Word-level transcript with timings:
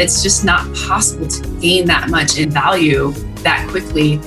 It's 0.00 0.22
just 0.22 0.44
not 0.44 0.74
possible 0.74 1.28
to 1.28 1.60
gain 1.60 1.86
that 1.86 2.08
much 2.08 2.38
in 2.38 2.50
value 2.50 3.12
that 3.42 3.68
quickly 3.68 4.18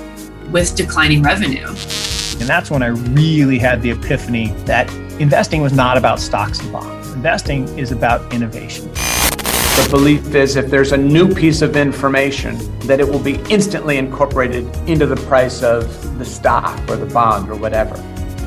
with 0.51 0.75
declining 0.75 1.23
revenue. 1.23 1.65
And 1.67 2.47
that's 2.49 2.69
when 2.69 2.83
I 2.83 2.87
really 2.87 3.57
had 3.57 3.81
the 3.81 3.89
epiphany 3.89 4.49
that 4.65 4.93
investing 5.19 5.61
was 5.61 5.73
not 5.73 5.97
about 5.97 6.19
stocks 6.19 6.59
and 6.59 6.71
bonds. 6.71 7.11
Investing 7.13 7.67
is 7.77 7.91
about 7.91 8.31
innovation. 8.33 8.87
The 8.93 9.87
belief 9.89 10.35
is 10.35 10.55
if 10.55 10.69
there's 10.69 10.91
a 10.91 10.97
new 10.97 11.33
piece 11.33 11.63
of 11.63 11.75
information, 11.75 12.57
that 12.81 12.99
it 12.99 13.07
will 13.07 13.17
be 13.17 13.35
instantly 13.49 13.97
incorporated 13.97 14.67
into 14.87 15.07
the 15.07 15.15
price 15.15 15.63
of 15.63 16.19
the 16.19 16.25
stock 16.25 16.79
or 16.87 16.97
the 16.97 17.11
bond 17.11 17.49
or 17.49 17.55
whatever. 17.55 17.95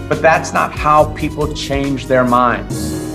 But 0.09 0.23
that's 0.23 0.53
not 0.53 0.71
how 0.71 1.13
people 1.15 1.53
change 1.55 2.07
their 2.07 2.25
minds. 2.25 3.06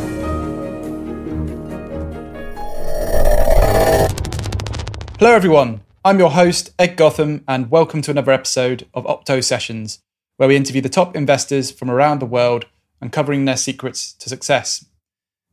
Hello, 5.22 5.36
everyone. 5.36 5.82
I'm 6.04 6.18
your 6.18 6.32
host, 6.32 6.72
Ed 6.80 6.98
Gotham, 6.98 7.44
and 7.48 7.70
welcome 7.70 8.02
to 8.02 8.10
another 8.10 8.32
episode 8.32 8.88
of 8.92 9.06
Opto 9.06 9.44
Sessions, 9.44 10.00
where 10.38 10.50
we 10.50 10.56
interview 10.56 10.82
the 10.82 10.90
top 10.90 11.16
investors 11.16 11.70
from 11.70 11.92
around 11.92 12.18
the 12.18 12.26
world 12.26 12.66
uncovering 13.02 13.46
their 13.46 13.56
secrets 13.56 14.14
to 14.14 14.30
success. 14.30 14.84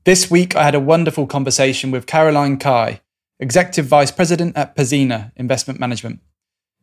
This 0.05 0.31
week, 0.31 0.57
I 0.57 0.63
had 0.63 0.75
a 0.75 0.81
wonderful 0.81 1.27
conversation 1.27 1.91
with 1.91 2.07
Caroline 2.07 2.57
Cai, 2.57 3.03
Executive 3.41 3.85
Vice 3.85 4.11
President 4.11 4.57
at 4.57 4.75
Pzena 4.75 5.33
Investment 5.37 5.79
Management. 5.79 6.21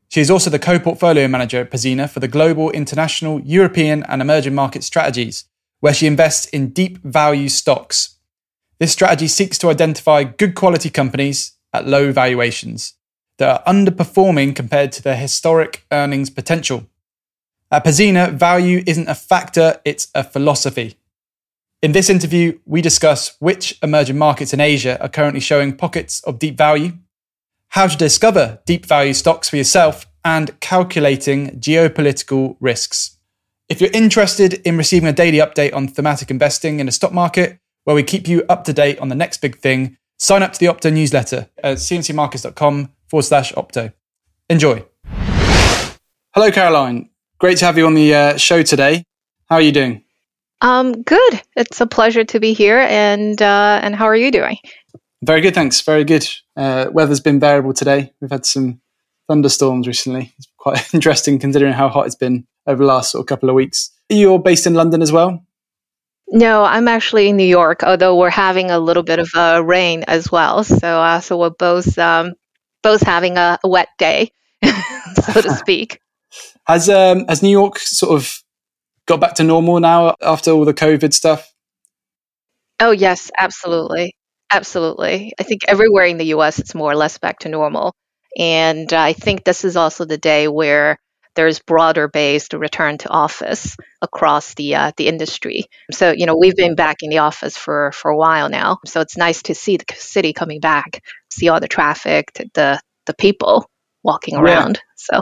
She 0.09 0.22
is 0.22 0.30
also 0.30 0.52
the 0.52 0.59
co 0.59 0.77
portfolio 0.77 1.27
manager 1.27 1.61
at 1.61 1.72
Pzena 1.72 2.08
for 2.08 2.20
the 2.20 2.27
global, 2.27 2.70
international, 2.70 3.41
European, 3.41 4.03
and 4.03 4.22
emerging 4.22 4.53
market 4.53 4.83
strategies, 4.83 5.45
where 5.80 5.95
she 5.95 6.05
invests 6.05 6.45
in 6.49 6.70
deep 6.70 6.99
value 6.99 7.49
stocks. 7.49 8.20
This 8.77 8.91
strategy 8.91 9.27
seeks 9.27 9.58
to 9.58 9.70
identify 9.70 10.23
good 10.23 10.53
quality 10.53 10.91
companies 10.91 11.55
at 11.75 11.88
low 11.88 12.11
valuations 12.11 12.94
that 13.38 13.50
are 13.50 13.73
underperforming 13.73 14.55
compared 14.55 14.91
to 14.94 15.03
their 15.03 15.16
historic 15.16 15.86
earnings 15.91 16.30
potential. 16.30 16.88
At 17.72 17.83
Pzena, 17.83 18.33
value 18.33 18.83
isn't 18.86 19.09
a 19.09 19.16
factor, 19.16 19.81
it's 19.83 20.08
a 20.16 20.23
philosophy. 20.23 20.95
In 21.81 21.91
this 21.91 22.09
interview, 22.09 22.59
we 22.66 22.81
discuss 22.81 23.35
which 23.39 23.77
emerging 23.83 24.17
markets 24.17 24.53
in 24.53 24.61
Asia 24.61 25.02
are 25.02 25.09
currently 25.09 25.41
showing 25.41 25.75
pockets 25.75 26.22
of 26.22 26.39
deep 26.39 26.58
value, 26.58 26.94
how 27.69 27.88
to 27.88 27.97
discover 27.97 28.59
deep 28.66 28.85
value 28.85 29.13
stocks 29.13 29.50
for 29.50 29.57
yourself, 29.57 30.07
and 30.23 30.59
calculating 30.59 31.59
geopolitical 31.59 32.55
risks. 32.59 33.17
If 33.67 33.81
you're 33.81 33.91
interested 33.91 34.53
in 34.66 34.78
receiving 34.78 35.09
a 35.09 35.13
daily 35.13 35.39
update 35.39 35.73
on 35.73 35.88
thematic 35.88 36.31
investing 36.31 36.80
in 36.80 36.85
the 36.85 36.91
stock 36.91 37.11
market, 37.11 37.59
where 37.83 37.95
we 37.95 38.03
keep 38.03 38.28
you 38.28 38.44
up 38.47 38.63
to 38.63 38.73
date 38.73 39.00
on 39.00 39.09
the 39.09 39.16
next 39.16 39.41
big 39.41 39.57
thing, 39.57 39.97
sign 40.17 40.44
up 40.44 40.53
to 40.53 40.59
the 40.59 40.67
Opto 40.67 40.91
newsletter 40.91 41.49
at 41.63 41.77
cmcmarkets.com 41.77 42.91
forward 43.08 43.23
slash 43.23 43.53
Opto. 43.53 43.94
Enjoy. 44.49 44.85
Hello, 46.33 46.52
Caroline. 46.52 47.09
Great 47.39 47.57
to 47.59 47.66
have 47.66 47.77
you 47.77 47.85
on 47.85 47.94
the 47.94 48.13
uh, 48.13 48.38
show 48.38 48.61
today. 48.61 49.03
How 49.49 49.55
are 49.55 49.61
you 49.61 49.72
doing? 49.72 50.03
Um, 50.61 51.03
good. 51.03 51.41
It's 51.55 51.81
a 51.81 51.88
pleasure 51.88 52.23
to 52.23 52.39
be 52.39 52.53
here. 52.53 52.80
And 52.80 53.41
uh, 53.41 53.80
and 53.83 53.95
how 53.95 54.05
are 54.05 54.16
you 54.16 54.31
doing? 54.31 54.57
Very 55.23 55.41
good, 55.41 55.55
thanks. 55.55 55.81
Very 55.81 56.03
good. 56.03 56.27
Uh, 56.55 56.88
weather's 56.91 57.19
been 57.19 57.39
variable 57.39 57.73
today. 57.73 58.13
We've 58.22 58.31
had 58.31 58.45
some 58.45 58.81
thunderstorms 59.27 59.88
recently. 59.88 60.33
It's 60.38 60.47
quite 60.57 60.94
interesting 60.94 61.39
considering 61.39 61.73
how 61.73 61.89
hot 61.89 62.05
it's 62.05 62.16
been 62.16 62.45
over 62.67 62.83
the 62.83 62.88
last 62.88 63.11
sort 63.11 63.22
of 63.22 63.27
couple 63.27 63.50
of 63.50 63.55
weeks. 63.55 63.91
You're 64.09 64.39
based 64.39 64.67
in 64.67 64.73
London 64.73 65.02
as 65.02 65.11
well. 65.11 65.44
No, 66.28 66.64
I'm 66.64 66.88
actually 66.88 67.30
in 67.30 67.38
New 67.38 67.44
York. 67.44 67.84
Although 67.84 68.18
we're 68.18 68.30
having 68.30 68.72
a 68.72 68.80
little 68.80 69.04
bit 69.04 69.20
of 69.20 69.30
uh, 69.36 69.62
rain 69.64 70.04
as 70.08 70.31
well, 70.31 70.64
so 70.64 71.02
uh, 71.02 71.20
so 71.22 71.38
we're 71.38 71.52
both 71.52 71.98
um, 72.00 72.34
both 72.81 73.02
having 73.02 73.38
a, 73.38 73.59
a 73.64 73.68
wet 73.68 73.90
day, 73.98 74.31
so 74.64 75.42
to 75.42 75.56
speak. 75.56 76.00
Has 76.68 76.90
um, 76.90 77.25
has 77.30 77.44
New 77.44 77.50
York 77.50 77.78
sort 77.78 78.19
of 78.19 78.44
got 79.06 79.19
back 79.22 79.35
to 79.35 79.44
normal 79.44 79.80
now 79.80 80.16
after 80.22 80.52
all 80.52 80.66
the 80.66 80.74
COVID 80.74 81.14
stuff? 81.14 81.53
Oh, 82.80 82.91
yes, 82.91 83.31
absolutely. 83.38 84.16
Absolutely. 84.52 85.34
I 85.40 85.44
think 85.44 85.62
everywhere 85.68 86.06
in 86.06 86.18
the 86.18 86.34
US, 86.35 86.59
it's 86.59 86.75
more 86.75 86.91
or 86.91 86.96
less 86.96 87.18
back 87.18 87.40
to 87.40 87.50
normal. 87.50 87.96
And 88.38 88.91
I 88.91 89.14
think 89.14 89.44
this 89.44 89.64
is 89.64 89.78
also 89.78 90.06
the 90.06 90.18
day 90.18 90.47
where 90.47 90.97
there's 91.35 91.59
broader 91.59 92.07
based 92.07 92.53
return 92.53 92.97
to 93.00 93.09
office 93.09 93.75
across 94.01 94.53
the 94.56 94.75
uh, 94.75 94.91
the 94.97 95.07
industry. 95.07 95.66
So 95.91 96.12
you 96.12 96.25
know 96.25 96.38
we've 96.38 96.56
been 96.56 96.75
back 96.75 96.97
in 97.01 97.09
the 97.09 97.19
office 97.19 97.57
for 97.57 97.91
for 97.91 98.12
a 98.12 98.18
while 98.18 98.50
now. 98.50 98.79
So 98.85 99.01
it's 99.01 99.18
nice 99.18 99.44
to 99.44 99.56
see 99.56 99.78
the 99.78 99.85
city 99.96 100.34
coming 100.34 100.59
back, 100.59 101.03
see 101.29 101.50
all 101.50 101.59
the 101.59 101.68
traffic, 101.68 102.31
the 102.53 102.79
the 103.06 103.13
people 103.13 103.69
walking 104.03 104.35
around. 104.35 104.78
Yeah. 104.78 104.81
So, 104.96 105.22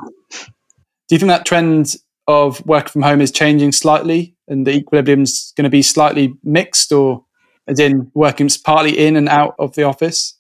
do 1.08 1.16
you 1.16 1.20
think 1.20 1.30
that 1.30 1.46
trend 1.46 1.96
of 2.28 2.66
work 2.66 2.90
from 2.90 3.02
home 3.02 3.22
is 3.22 3.32
changing 3.32 3.72
slightly 3.72 4.36
and 4.48 4.66
the 4.66 4.72
equilibrium 4.72 5.24
is 5.24 5.54
going 5.58 5.64
to 5.64 5.70
be 5.70 5.82
slightly 5.82 6.34
mixed 6.44 6.92
or 6.92 7.26
as 7.68 7.80
in 7.80 8.12
working 8.14 8.50
partly 8.64 8.98
in 8.98 9.16
and 9.16 9.28
out 9.30 9.56
of 9.60 9.74
the 9.76 9.84
office? 9.84 10.38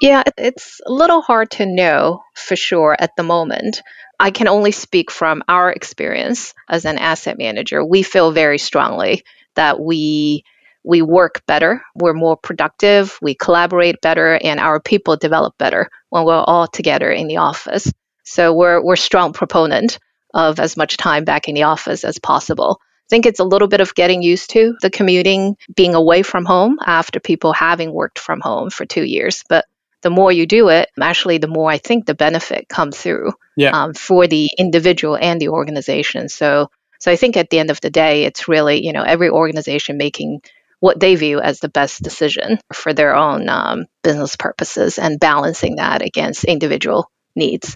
Yeah, 0.00 0.22
it's 0.36 0.80
a 0.84 0.92
little 0.92 1.22
hard 1.22 1.50
to 1.52 1.66
know 1.66 2.22
for 2.34 2.56
sure 2.56 2.96
at 2.98 3.16
the 3.16 3.22
moment. 3.22 3.80
I 4.18 4.30
can 4.30 4.48
only 4.48 4.72
speak 4.72 5.10
from 5.10 5.42
our 5.48 5.70
experience 5.70 6.54
as 6.68 6.84
an 6.84 6.98
asset 6.98 7.38
manager. 7.38 7.84
We 7.84 8.02
feel 8.02 8.32
very 8.32 8.58
strongly 8.58 9.24
that 9.54 9.80
we 9.80 10.44
we 10.86 11.00
work 11.00 11.42
better, 11.46 11.82
we're 11.94 12.12
more 12.12 12.36
productive, 12.36 13.18
we 13.22 13.34
collaborate 13.34 14.02
better, 14.02 14.34
and 14.42 14.60
our 14.60 14.80
people 14.80 15.16
develop 15.16 15.56
better 15.56 15.88
when 16.10 16.24
we're 16.24 16.34
all 16.34 16.66
together 16.66 17.10
in 17.10 17.26
the 17.26 17.38
office. 17.38 17.90
So 18.24 18.52
we're 18.52 18.82
we're 18.84 18.96
strong 18.96 19.32
proponent 19.32 19.98
of 20.34 20.60
as 20.60 20.76
much 20.76 20.96
time 20.96 21.24
back 21.24 21.48
in 21.48 21.54
the 21.54 21.62
office 21.62 22.04
as 22.04 22.18
possible. 22.18 22.78
I 22.82 23.08
think 23.08 23.26
it's 23.26 23.40
a 23.40 23.44
little 23.44 23.68
bit 23.68 23.80
of 23.80 23.94
getting 23.94 24.22
used 24.22 24.50
to 24.50 24.74
the 24.82 24.90
commuting, 24.90 25.56
being 25.74 25.94
away 25.94 26.22
from 26.22 26.44
home 26.44 26.78
after 26.84 27.20
people 27.20 27.52
having 27.52 27.92
worked 27.92 28.18
from 28.18 28.40
home 28.40 28.70
for 28.70 28.84
two 28.84 29.04
years. 29.04 29.44
But 29.48 29.64
the 30.04 30.10
more 30.10 30.30
you 30.30 30.46
do 30.46 30.68
it, 30.68 30.90
actually, 31.00 31.38
the 31.38 31.48
more 31.48 31.70
I 31.70 31.78
think 31.78 32.04
the 32.04 32.14
benefit 32.14 32.68
comes 32.68 32.96
through 32.96 33.32
yeah. 33.56 33.70
um, 33.70 33.94
for 33.94 34.26
the 34.26 34.50
individual 34.58 35.16
and 35.16 35.40
the 35.40 35.48
organization. 35.48 36.28
So, 36.28 36.68
so 37.00 37.10
I 37.10 37.16
think 37.16 37.38
at 37.38 37.48
the 37.48 37.58
end 37.58 37.70
of 37.70 37.80
the 37.80 37.90
day, 37.90 38.24
it's 38.24 38.46
really 38.46 38.84
you 38.84 38.92
know 38.92 39.02
every 39.02 39.30
organization 39.30 39.96
making 39.96 40.42
what 40.80 41.00
they 41.00 41.14
view 41.14 41.40
as 41.40 41.60
the 41.60 41.70
best 41.70 42.02
decision 42.02 42.58
for 42.72 42.92
their 42.92 43.16
own 43.16 43.48
um, 43.48 43.86
business 44.02 44.36
purposes 44.36 44.98
and 44.98 45.18
balancing 45.18 45.76
that 45.76 46.02
against 46.02 46.44
individual 46.44 47.10
needs. 47.34 47.74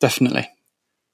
Definitely. 0.00 0.48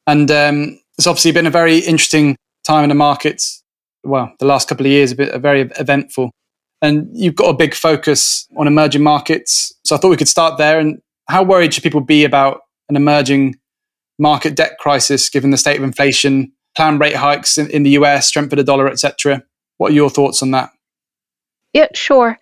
And 0.07 0.31
um, 0.31 0.81
it's 0.97 1.09
obviously 1.09 1.33
been 1.33 1.47
a 1.47 1.51
very 1.51 1.79
interesting 1.79 2.37
time 2.65 2.85
in 2.85 2.91
the 2.91 2.95
markets. 2.95 3.65
Well, 4.05 4.33
the 4.39 4.47
last 4.47 4.69
couple 4.69 4.87
of 4.87 4.93
years 4.93 5.11
have 5.11 5.19
been 5.19 5.43
very 5.43 5.63
eventful. 5.63 6.31
And 6.81 7.09
you've 7.13 7.35
got 7.35 7.49
a 7.49 7.55
big 7.55 7.75
focus 7.75 8.47
on 8.57 8.67
emerging 8.67 9.03
markets. 9.03 9.75
So 9.85 9.97
I 9.97 9.99
thought 9.99 10.11
we 10.11 10.17
could 10.17 10.29
start 10.29 10.59
there. 10.59 10.79
And 10.79 11.01
how 11.29 11.43
worried 11.43 11.75
should 11.75 11.83
people 11.83 12.01
be 12.01 12.25
about 12.25 12.61
an 12.89 12.97
emerging 12.97 13.57
market 14.19 14.55
debt 14.55 14.79
crisis 14.79 15.29
given 15.29 15.51
the 15.51 15.57
state 15.57 15.77
of 15.77 15.83
inflation, 15.83 16.53
planned 16.77 17.01
rate 17.01 17.17
hikes 17.17 17.59
in, 17.59 17.69
in 17.71 17.83
the 17.83 17.91
US, 17.91 18.27
strength 18.27 18.53
of 18.53 18.59
the 18.59 18.65
dollar, 18.65 18.89
etc.? 18.89 19.43
What 19.79 19.93
are 19.93 19.95
your 19.95 20.11
thoughts 20.11 20.43
on 20.43 20.53
that? 20.53 20.71
Yeah, 21.73 21.89
sure. 21.95 22.39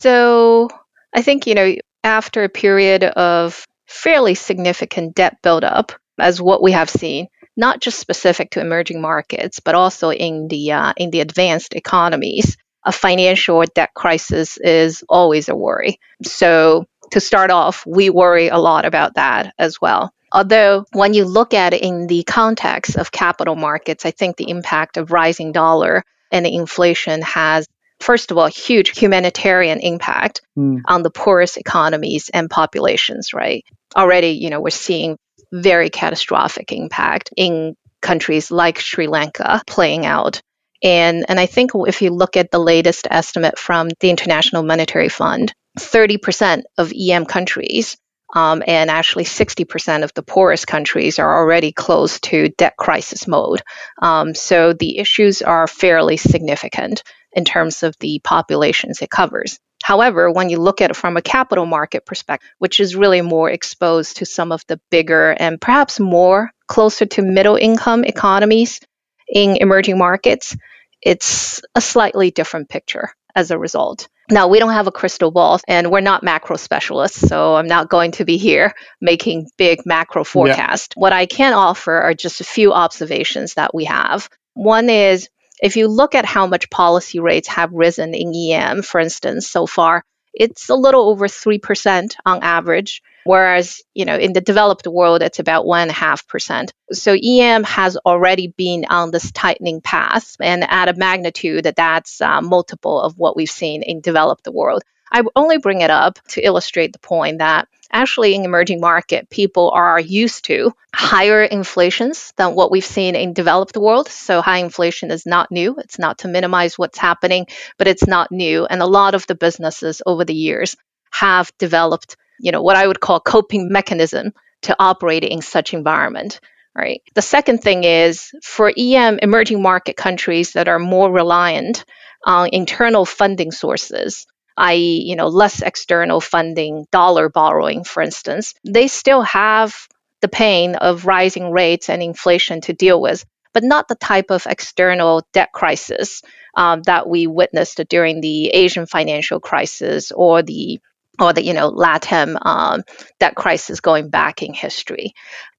So 0.00 0.68
I 1.14 1.22
think, 1.22 1.46
you 1.46 1.54
know, 1.54 1.74
after 2.04 2.44
a 2.44 2.48
period 2.48 3.04
of 3.04 3.66
fairly 3.86 4.34
significant 4.34 5.14
debt 5.14 5.38
buildup, 5.42 5.92
as 6.18 6.42
what 6.42 6.62
we 6.62 6.72
have 6.72 6.90
seen, 6.90 7.28
not 7.56 7.80
just 7.80 7.98
specific 7.98 8.50
to 8.52 8.60
emerging 8.60 9.00
markets, 9.00 9.60
but 9.60 9.74
also 9.74 10.10
in 10.10 10.48
the 10.48 10.72
uh, 10.72 10.92
in 10.96 11.10
the 11.10 11.20
advanced 11.20 11.74
economies. 11.74 12.56
A 12.88 12.92
financial 12.92 13.62
debt 13.74 13.90
crisis 13.94 14.56
is 14.56 15.04
always 15.08 15.50
a 15.50 15.54
worry. 15.54 16.00
So 16.22 16.86
to 17.10 17.20
start 17.20 17.50
off, 17.50 17.84
we 17.86 18.08
worry 18.08 18.48
a 18.48 18.56
lot 18.56 18.86
about 18.86 19.14
that 19.14 19.52
as 19.58 19.78
well. 19.78 20.10
Although 20.32 20.86
when 20.92 21.12
you 21.12 21.26
look 21.26 21.52
at 21.52 21.74
it 21.74 21.82
in 21.82 22.06
the 22.06 22.22
context 22.22 22.96
of 22.96 23.12
capital 23.12 23.56
markets, 23.56 24.06
I 24.06 24.10
think 24.10 24.36
the 24.36 24.48
impact 24.48 24.96
of 24.96 25.12
rising 25.12 25.52
dollar 25.52 26.02
and 26.32 26.46
inflation 26.46 27.20
has 27.22 27.66
first 28.00 28.30
of 28.30 28.38
all, 28.38 28.46
huge 28.46 28.98
humanitarian 28.98 29.80
impact 29.80 30.40
mm. 30.56 30.80
on 30.86 31.02
the 31.02 31.10
poorest 31.10 31.56
economies 31.56 32.30
and 32.32 32.48
populations, 32.48 33.34
right? 33.34 33.64
Already, 33.96 34.28
you 34.28 34.50
know, 34.50 34.60
we're 34.60 34.70
seeing 34.70 35.18
very 35.52 35.90
catastrophic 35.90 36.72
impact 36.72 37.32
in 37.36 37.74
countries 38.00 38.50
like 38.50 38.78
Sri 38.78 39.08
Lanka 39.08 39.62
playing 39.66 40.06
out. 40.06 40.40
And, 40.82 41.24
and 41.28 41.40
I 41.40 41.46
think 41.46 41.72
if 41.74 42.02
you 42.02 42.10
look 42.10 42.36
at 42.36 42.50
the 42.50 42.58
latest 42.58 43.08
estimate 43.10 43.58
from 43.58 43.88
the 44.00 44.10
International 44.10 44.62
Monetary 44.62 45.08
Fund, 45.08 45.52
30% 45.78 46.62
of 46.76 46.92
EM 46.92 47.24
countries 47.26 47.96
um, 48.34 48.62
and 48.66 48.90
actually 48.90 49.24
60% 49.24 50.04
of 50.04 50.12
the 50.14 50.22
poorest 50.22 50.66
countries 50.66 51.18
are 51.18 51.38
already 51.38 51.72
close 51.72 52.20
to 52.20 52.50
debt 52.50 52.76
crisis 52.76 53.26
mode. 53.26 53.62
Um, 54.02 54.34
so 54.34 54.72
the 54.72 54.98
issues 54.98 55.42
are 55.42 55.66
fairly 55.66 56.16
significant. 56.16 57.02
in 57.32 57.44
terms 57.44 57.82
of 57.82 57.94
the 58.00 58.20
populations 58.24 59.02
it 59.02 59.10
covers. 59.10 59.58
However, 59.84 60.32
when 60.32 60.48
you 60.48 60.58
look 60.58 60.80
at 60.80 60.90
it 60.90 60.96
from 60.96 61.16
a 61.18 61.22
capital 61.22 61.66
market 61.66 62.06
perspective, 62.06 62.48
which 62.58 62.80
is 62.80 62.96
really 62.96 63.20
more 63.20 63.50
exposed 63.50 64.16
to 64.16 64.26
some 64.26 64.50
of 64.50 64.64
the 64.66 64.80
bigger 64.90 65.36
and 65.38 65.60
perhaps 65.60 66.00
more 66.00 66.50
closer 66.66 67.04
to 67.04 67.22
middle 67.22 67.56
income 67.56 68.02
economies 68.02 68.80
in 69.28 69.56
emerging 69.56 69.98
markets, 69.98 70.56
it's 71.02 71.62
a 71.74 71.80
slightly 71.80 72.30
different 72.30 72.68
picture 72.68 73.10
as 73.34 73.50
a 73.50 73.58
result. 73.58 74.08
Now, 74.30 74.48
we 74.48 74.58
don't 74.58 74.72
have 74.72 74.86
a 74.86 74.92
crystal 74.92 75.30
ball 75.30 75.58
and 75.66 75.90
we're 75.90 76.00
not 76.00 76.22
macro 76.22 76.56
specialists, 76.56 77.26
so 77.26 77.54
I'm 77.54 77.66
not 77.66 77.88
going 77.88 78.12
to 78.12 78.24
be 78.26 78.36
here 78.36 78.74
making 79.00 79.48
big 79.56 79.86
macro 79.86 80.22
forecasts. 80.22 80.94
Yeah. 80.94 81.00
What 81.00 81.12
I 81.14 81.24
can 81.26 81.54
offer 81.54 81.94
are 81.94 82.14
just 82.14 82.40
a 82.40 82.44
few 82.44 82.74
observations 82.74 83.54
that 83.54 83.74
we 83.74 83.84
have. 83.86 84.28
One 84.52 84.90
is 84.90 85.30
if 85.62 85.76
you 85.76 85.88
look 85.88 86.14
at 86.14 86.26
how 86.26 86.46
much 86.46 86.68
policy 86.68 87.20
rates 87.20 87.48
have 87.48 87.72
risen 87.72 88.14
in 88.14 88.34
EM, 88.34 88.82
for 88.82 89.00
instance, 89.00 89.48
so 89.48 89.66
far, 89.66 90.04
it's 90.38 90.68
a 90.68 90.74
little 90.74 91.08
over 91.10 91.26
3% 91.26 92.14
on 92.24 92.42
average, 92.42 93.02
whereas, 93.24 93.82
you 93.94 94.04
know, 94.04 94.16
in 94.16 94.32
the 94.32 94.40
developed 94.40 94.86
world, 94.86 95.20
it's 95.22 95.40
about 95.40 95.66
1.5%. 95.66 96.70
So 96.92 97.16
EM 97.22 97.64
has 97.64 97.96
already 97.96 98.48
been 98.56 98.86
on 98.88 99.10
this 99.10 99.32
tightening 99.32 99.80
path 99.80 100.36
and 100.40 100.64
at 100.64 100.88
a 100.88 100.94
magnitude 100.94 101.64
that 101.64 101.76
that's 101.76 102.20
uh, 102.20 102.40
multiple 102.40 103.00
of 103.00 103.18
what 103.18 103.36
we've 103.36 103.50
seen 103.50 103.82
in 103.82 104.00
developed 104.00 104.46
world. 104.48 104.82
I 105.10 105.22
only 105.34 105.58
bring 105.58 105.80
it 105.80 105.90
up 105.90 106.18
to 106.28 106.44
illustrate 106.44 106.92
the 106.92 106.98
point 106.98 107.38
that 107.38 107.68
actually 107.90 108.34
in 108.34 108.44
emerging 108.44 108.80
market 108.80 109.30
people 109.30 109.70
are 109.70 109.98
used 109.98 110.44
to 110.44 110.72
higher 110.94 111.42
inflations 111.42 112.32
than 112.36 112.54
what 112.54 112.70
we've 112.70 112.84
seen 112.84 113.14
in 113.14 113.32
developed 113.32 113.76
world. 113.76 114.08
So 114.08 114.42
high 114.42 114.58
inflation 114.58 115.10
is 115.10 115.24
not 115.24 115.50
new. 115.50 115.76
It's 115.78 115.98
not 115.98 116.18
to 116.18 116.28
minimize 116.28 116.78
what's 116.78 116.98
happening 116.98 117.46
but 117.78 117.88
it's 117.88 118.06
not 118.06 118.30
new. 118.30 118.66
And 118.66 118.82
a 118.82 118.86
lot 118.86 119.14
of 119.14 119.26
the 119.26 119.34
businesses 119.34 120.02
over 120.04 120.24
the 120.24 120.34
years 120.34 120.76
have 121.10 121.50
developed 121.58 122.16
you 122.40 122.52
know 122.52 122.62
what 122.62 122.76
i 122.76 122.86
would 122.86 123.00
call 123.00 123.18
coping 123.18 123.72
mechanism 123.72 124.32
to 124.62 124.76
operate 124.78 125.24
in 125.24 125.42
such 125.42 125.74
environment 125.74 126.40
right? 126.78 127.02
The 127.14 127.22
second 127.22 127.58
thing 127.58 127.82
is 127.82 128.30
for 128.42 128.72
em 128.76 129.18
emerging 129.20 129.60
market 129.60 129.96
countries 129.96 130.52
that 130.52 130.68
are 130.68 130.78
more 130.78 131.10
reliant 131.10 131.84
on 132.24 132.50
internal 132.52 133.04
funding 133.04 133.50
sources 133.50 134.26
i.e., 134.58 135.02
you 135.06 135.16
know, 135.16 135.28
less 135.28 135.62
external 135.62 136.20
funding, 136.20 136.86
dollar 136.92 137.28
borrowing, 137.28 137.84
for 137.84 138.02
instance, 138.02 138.54
they 138.64 138.88
still 138.88 139.22
have 139.22 139.74
the 140.20 140.28
pain 140.28 140.74
of 140.74 141.06
rising 141.06 141.50
rates 141.50 141.88
and 141.88 142.02
inflation 142.02 142.60
to 142.62 142.72
deal 142.72 143.00
with, 143.00 143.24
but 143.54 143.62
not 143.62 143.88
the 143.88 143.94
type 143.94 144.30
of 144.30 144.46
external 144.46 145.26
debt 145.32 145.50
crisis 145.52 146.22
um, 146.54 146.82
that 146.82 147.08
we 147.08 147.26
witnessed 147.26 147.80
during 147.88 148.20
the 148.20 148.48
Asian 148.48 148.86
financial 148.86 149.40
crisis 149.40 150.12
or 150.12 150.42
the 150.42 150.80
or 151.20 151.32
the 151.32 151.42
you 151.42 151.52
know 151.52 151.70
LATAM 151.70 152.36
um, 152.42 152.82
debt 153.18 153.34
crisis 153.34 153.80
going 153.80 154.10
back 154.10 154.42
in 154.42 154.52
history. 154.52 155.12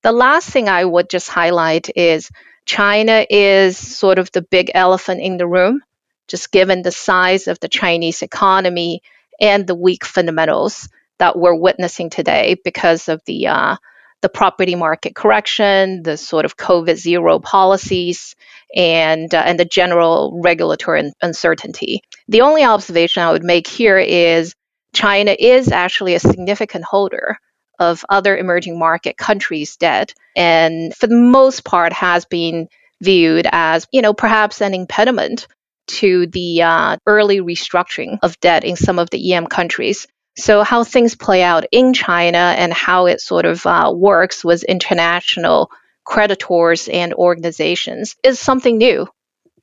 The 0.03 0.11
last 0.11 0.49
thing 0.49 0.69
I 0.69 0.83
would 0.83 1.09
just 1.09 1.29
highlight 1.29 1.89
is 1.95 2.29
China 2.65 3.25
is 3.29 3.77
sort 3.77 4.19
of 4.19 4.31
the 4.31 4.41
big 4.41 4.71
elephant 4.73 5.21
in 5.21 5.37
the 5.37 5.47
room 5.47 5.81
just 6.29 6.51
given 6.51 6.81
the 6.81 6.91
size 6.91 7.47
of 7.47 7.59
the 7.59 7.67
Chinese 7.67 8.21
economy 8.21 9.01
and 9.39 9.67
the 9.67 9.75
weak 9.75 10.05
fundamentals 10.05 10.89
that 11.17 11.37
we're 11.37 11.55
witnessing 11.55 12.09
today 12.09 12.55
because 12.63 13.09
of 13.09 13.21
the 13.25 13.47
uh, 13.47 13.75
the 14.21 14.29
property 14.29 14.75
market 14.75 15.15
correction, 15.15 16.03
the 16.03 16.17
sort 16.17 16.45
of 16.45 16.57
COVID 16.57 16.95
zero 16.95 17.39
policies, 17.39 18.35
and 18.75 19.33
uh, 19.33 19.43
and 19.45 19.59
the 19.59 19.65
general 19.65 20.39
regulatory 20.43 21.11
uncertainty. 21.21 22.01
The 22.27 22.41
only 22.41 22.63
observation 22.63 23.23
I 23.23 23.31
would 23.31 23.43
make 23.43 23.67
here 23.67 23.97
is 23.97 24.55
China 24.93 25.35
is 25.37 25.71
actually 25.71 26.15
a 26.15 26.19
significant 26.19 26.83
holder 26.83 27.37
of 27.79 28.03
other 28.09 28.35
emerging 28.35 28.77
market 28.77 29.17
countries' 29.17 29.77
debt, 29.77 30.13
and 30.35 30.93
for 30.95 31.07
the 31.07 31.15
most 31.15 31.63
part 31.63 31.93
has 31.93 32.25
been 32.25 32.67
viewed 33.01 33.47
as 33.49 33.87
you 33.91 34.01
know 34.01 34.13
perhaps 34.13 34.61
an 34.61 34.73
impediment 34.73 35.47
to 35.89 36.27
the 36.27 36.61
uh, 36.61 36.97
early 37.05 37.41
restructuring 37.41 38.19
of 38.21 38.39
debt 38.39 38.63
in 38.63 38.75
some 38.75 38.99
of 38.99 39.09
the 39.09 39.33
EM 39.33 39.47
countries. 39.47 40.07
So, 40.37 40.63
how 40.63 40.83
things 40.83 41.15
play 41.15 41.43
out 41.43 41.65
in 41.71 41.93
China 41.93 42.37
and 42.37 42.71
how 42.71 43.07
it 43.07 43.19
sort 43.19 43.45
of 43.45 43.65
uh, 43.65 43.91
works 43.93 44.43
with 44.43 44.63
international 44.63 45.71
creditors 46.05 46.87
and 46.87 47.13
organizations 47.13 48.15
is 48.23 48.39
something 48.39 48.77
new 48.77 49.07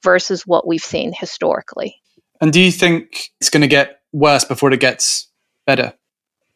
versus 0.02 0.46
what 0.46 0.66
we've 0.66 0.82
seen 0.82 1.12
historically. 1.12 1.96
And 2.40 2.52
do 2.52 2.60
you 2.60 2.70
think 2.70 3.30
it's 3.40 3.50
going 3.50 3.62
to 3.62 3.68
get 3.68 4.00
worse 4.12 4.44
before 4.44 4.72
it 4.72 4.80
gets 4.80 5.28
better? 5.66 5.94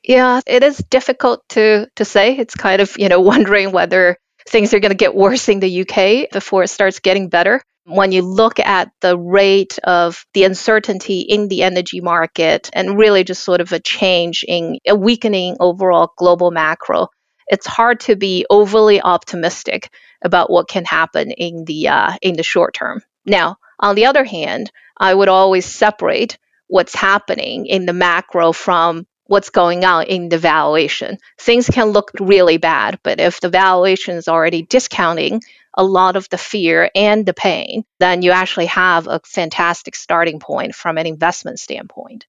Yeah, 0.03 0.41
it 0.47 0.63
is 0.63 0.79
difficult 0.79 1.43
to 1.51 1.89
to 1.97 2.05
say. 2.05 2.37
It's 2.37 2.55
kind 2.55 2.83
of, 2.83 2.99
you 2.99 3.09
know, 3.09 3.21
wondering 3.33 3.73
whether 3.73 4.19
things 4.49 4.75
are 4.75 4.81
going 4.81 4.91
to 4.91 4.97
get 4.97 5.15
worse 5.15 5.49
in 5.49 5.61
the 5.61 5.81
UK 5.83 6.31
before 6.31 6.63
it 6.63 6.69
starts 6.69 7.01
getting 7.01 7.29
better 7.29 7.63
when 7.85 8.13
you 8.13 8.23
look 8.23 8.61
at 8.61 8.91
the 9.01 9.19
rate 9.19 9.79
of 9.85 10.25
the 10.35 10.45
uncertainty 10.45 11.21
in 11.21 11.49
the 11.49 11.63
energy 11.63 12.01
market 12.01 12.71
and 12.73 12.99
really 12.99 13.25
just 13.25 13.45
sort 13.45 13.61
of 13.61 13.73
a 13.73 13.81
change 13.81 14.45
in 14.47 14.79
a 14.87 14.95
weakening 14.95 15.57
overall 15.61 16.13
global 16.17 16.51
macro, 16.51 17.09
it's 17.49 17.67
hard 17.67 18.01
to 18.01 18.17
be 18.17 18.47
overly 18.49 19.01
optimistic 19.01 19.91
about 20.23 20.51
what 20.51 20.69
can 20.69 20.85
happen 20.85 21.31
in 21.31 21.65
the 21.65 21.89
uh, 21.89 22.13
in 22.23 22.37
the 22.37 22.43
short 22.43 22.75
term. 22.75 23.03
Now, 23.27 23.57
on 23.79 23.97
the 23.97 24.07
other 24.07 24.25
hand, 24.25 24.71
I 24.97 25.15
would 25.15 25.29
always 25.29 25.67
separate 25.67 26.39
what's 26.69 26.95
happening 26.95 27.67
in 27.67 27.87
the 27.87 27.93
macro 27.93 28.53
from 28.53 29.07
what's 29.25 29.51
going 29.51 29.85
on 29.85 30.05
in 30.05 30.29
the 30.29 30.39
valuation. 30.39 31.17
Things 31.39 31.69
can 31.69 31.89
look 31.91 32.11
really 32.21 32.59
bad, 32.59 32.99
but 33.03 33.21
if 33.21 33.41
the 33.41 33.49
valuation 33.49 34.17
is 34.17 34.29
already 34.29 34.63
discounting 34.63 35.41
a 35.77 35.85
lot 35.85 36.17
of 36.17 36.29
the 36.31 36.39
fear 36.39 36.91
and 36.95 37.25
the 37.25 37.35
pain, 37.35 37.85
then 37.99 38.23
you 38.23 38.31
actually 38.31 38.67
have 38.67 39.07
a 39.07 39.21
fantastic 39.25 39.95
starting 39.95 40.41
point 40.41 40.75
from 40.75 40.99
an 40.99 41.07
investment 41.07 41.59
standpoint. 41.59 42.27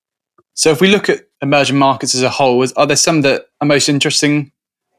So, 0.54 0.72
if 0.72 0.82
we 0.82 0.90
look 0.90 1.10
at 1.10 1.28
emerging 1.42 1.78
markets 1.78 2.14
as 2.14 2.22
a 2.22 2.30
whole, 2.30 2.64
are 2.76 2.88
there 2.88 2.96
some 2.96 3.22
that 3.22 3.46
are 3.60 3.68
most 3.68 3.90
interesting 3.90 4.52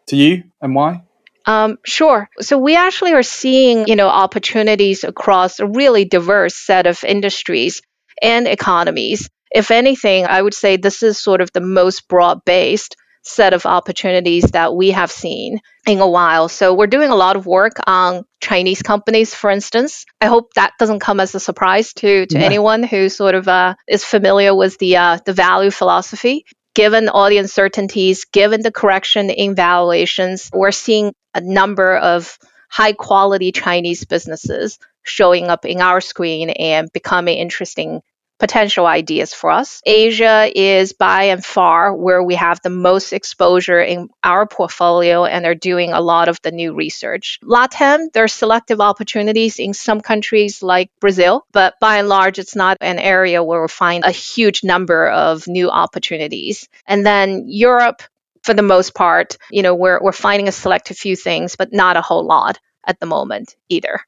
to 0.09 0.17
you 0.17 0.45
and 0.61 0.75
why? 0.75 1.03
Um, 1.47 1.79
sure. 1.85 2.29
So 2.41 2.59
we 2.59 2.77
actually 2.77 3.13
are 3.15 3.23
seeing, 3.23 3.89
you 3.89 3.97
know, 3.97 4.09
opportunities 4.09 5.05
across 5.05 5.59
a 5.59 5.67
really 5.67 6.05
diverse 6.05 6.55
set 6.55 6.87
of 6.87 7.03
industries 7.05 7.83
and 8.21 8.47
economies. 8.47 9.29
If 9.51 9.71
anything, 9.71 10.27
I 10.27 10.41
would 10.41 10.55
say 10.55 10.77
this 10.77 11.03
is 11.03 11.23
sort 11.23 11.41
of 11.41 11.53
the 11.53 11.61
most 11.61 12.09
broad 12.09 12.45
based 12.45 12.97
set 13.25 13.55
of 13.55 13.67
opportunities 13.67 14.45
that 14.53 14.75
we 14.75 14.91
have 14.91 15.11
seen 15.11 15.61
in 15.87 16.01
a 16.01 16.09
while. 16.09 16.49
So 16.49 16.75
we're 16.75 16.87
doing 16.87 17.11
a 17.11 17.17
lot 17.17 17.37
of 17.37 17.47
work 17.47 17.75
on 17.87 18.25
Chinese 18.43 18.83
companies, 18.83 19.35
for 19.35 19.51
instance. 19.51 20.05
I 20.21 20.27
hope 20.27 20.53
that 20.55 20.73
doesn't 20.79 21.01
come 21.01 21.21
as 21.21 21.35
a 21.35 21.41
surprise 21.41 21.93
to, 21.95 22.27
to 22.27 22.39
yeah. 22.39 22.45
anyone 22.45 22.83
who 22.83 23.09
sort 23.09 23.35
of 23.35 23.49
uh, 23.49 23.77
is 23.89 24.05
familiar 24.05 24.55
with 24.55 24.77
the 24.79 24.97
uh, 24.97 25.19
the 25.25 25.33
value 25.33 25.71
philosophy. 25.71 26.45
Given 26.75 27.09
all 27.09 27.29
the 27.29 27.39
uncertainties, 27.39 28.25
given 28.25 28.63
the 28.63 28.73
correction 28.73 29.31
in 29.31 29.55
valuations, 29.55 30.51
we're 30.53 30.73
seeing 30.73 31.15
a 31.35 31.41
number 31.41 31.97
of 31.97 32.39
high 32.69 32.95
quality 32.95 33.53
Chinese 33.53 34.05
businesses 34.05 34.79
showing 35.03 35.49
up 35.49 35.65
in 35.65 35.81
our 35.81 36.01
screen 36.01 36.51
and 36.51 36.93
becoming 36.93 37.39
interesting 37.39 38.03
potential 38.43 38.89
ideas 38.89 39.33
for 39.33 39.51
us. 39.51 39.81
Asia 39.87 40.51
is 40.53 40.93
by 40.93 41.23
and 41.31 41.45
far 41.45 41.95
where 41.95 42.21
we 42.21 42.35
have 42.35 42.61
the 42.61 42.71
most 42.71 43.13
exposure 43.13 43.81
in 43.81 44.09
our 44.25 44.49
portfolio 44.49 45.25
and 45.25 45.47
are 45.47 45.55
doing 45.55 45.93
a 45.93 46.01
lot 46.01 46.29
of 46.29 46.43
the 46.43 46.51
new 46.51 46.75
research. 46.75 47.39
LATAM, 47.45 48.11
there 48.13 48.25
are 48.25 48.29
selective 48.43 48.81
opportunities 48.81 49.61
in 49.61 49.75
some 49.75 50.01
countries 50.01 50.61
like 50.61 50.91
Brazil, 50.99 51.47
but 51.53 51.75
by 51.81 51.99
and 51.99 52.09
large, 52.09 52.41
it's 52.41 52.57
not 52.57 52.77
an 52.81 52.99
area 52.99 53.45
where 53.45 53.63
we 53.63 53.69
find 53.69 54.03
a 54.05 54.11
huge 54.11 54.65
number 54.65 55.09
of 55.09 55.47
new 55.47 55.71
opportunities. 55.71 56.69
And 56.85 57.07
then 57.07 57.45
Europe, 57.47 58.03
for 58.43 58.55
the 58.55 58.63
most 58.63 58.93
part, 58.93 59.39
you 59.53 59.63
know, 59.63 59.77
we're, 59.77 60.03
we're 60.03 60.11
finding 60.11 60.49
a 60.49 60.53
selective 60.53 60.97
few 60.97 61.15
things, 61.15 61.55
but 61.55 61.73
not 61.73 61.97
a 61.97 62.03
whole 62.03 62.27
lot 62.27 62.59
at 62.85 62.99
the 62.99 63.07
moment 63.07 63.55
either. 63.69 64.01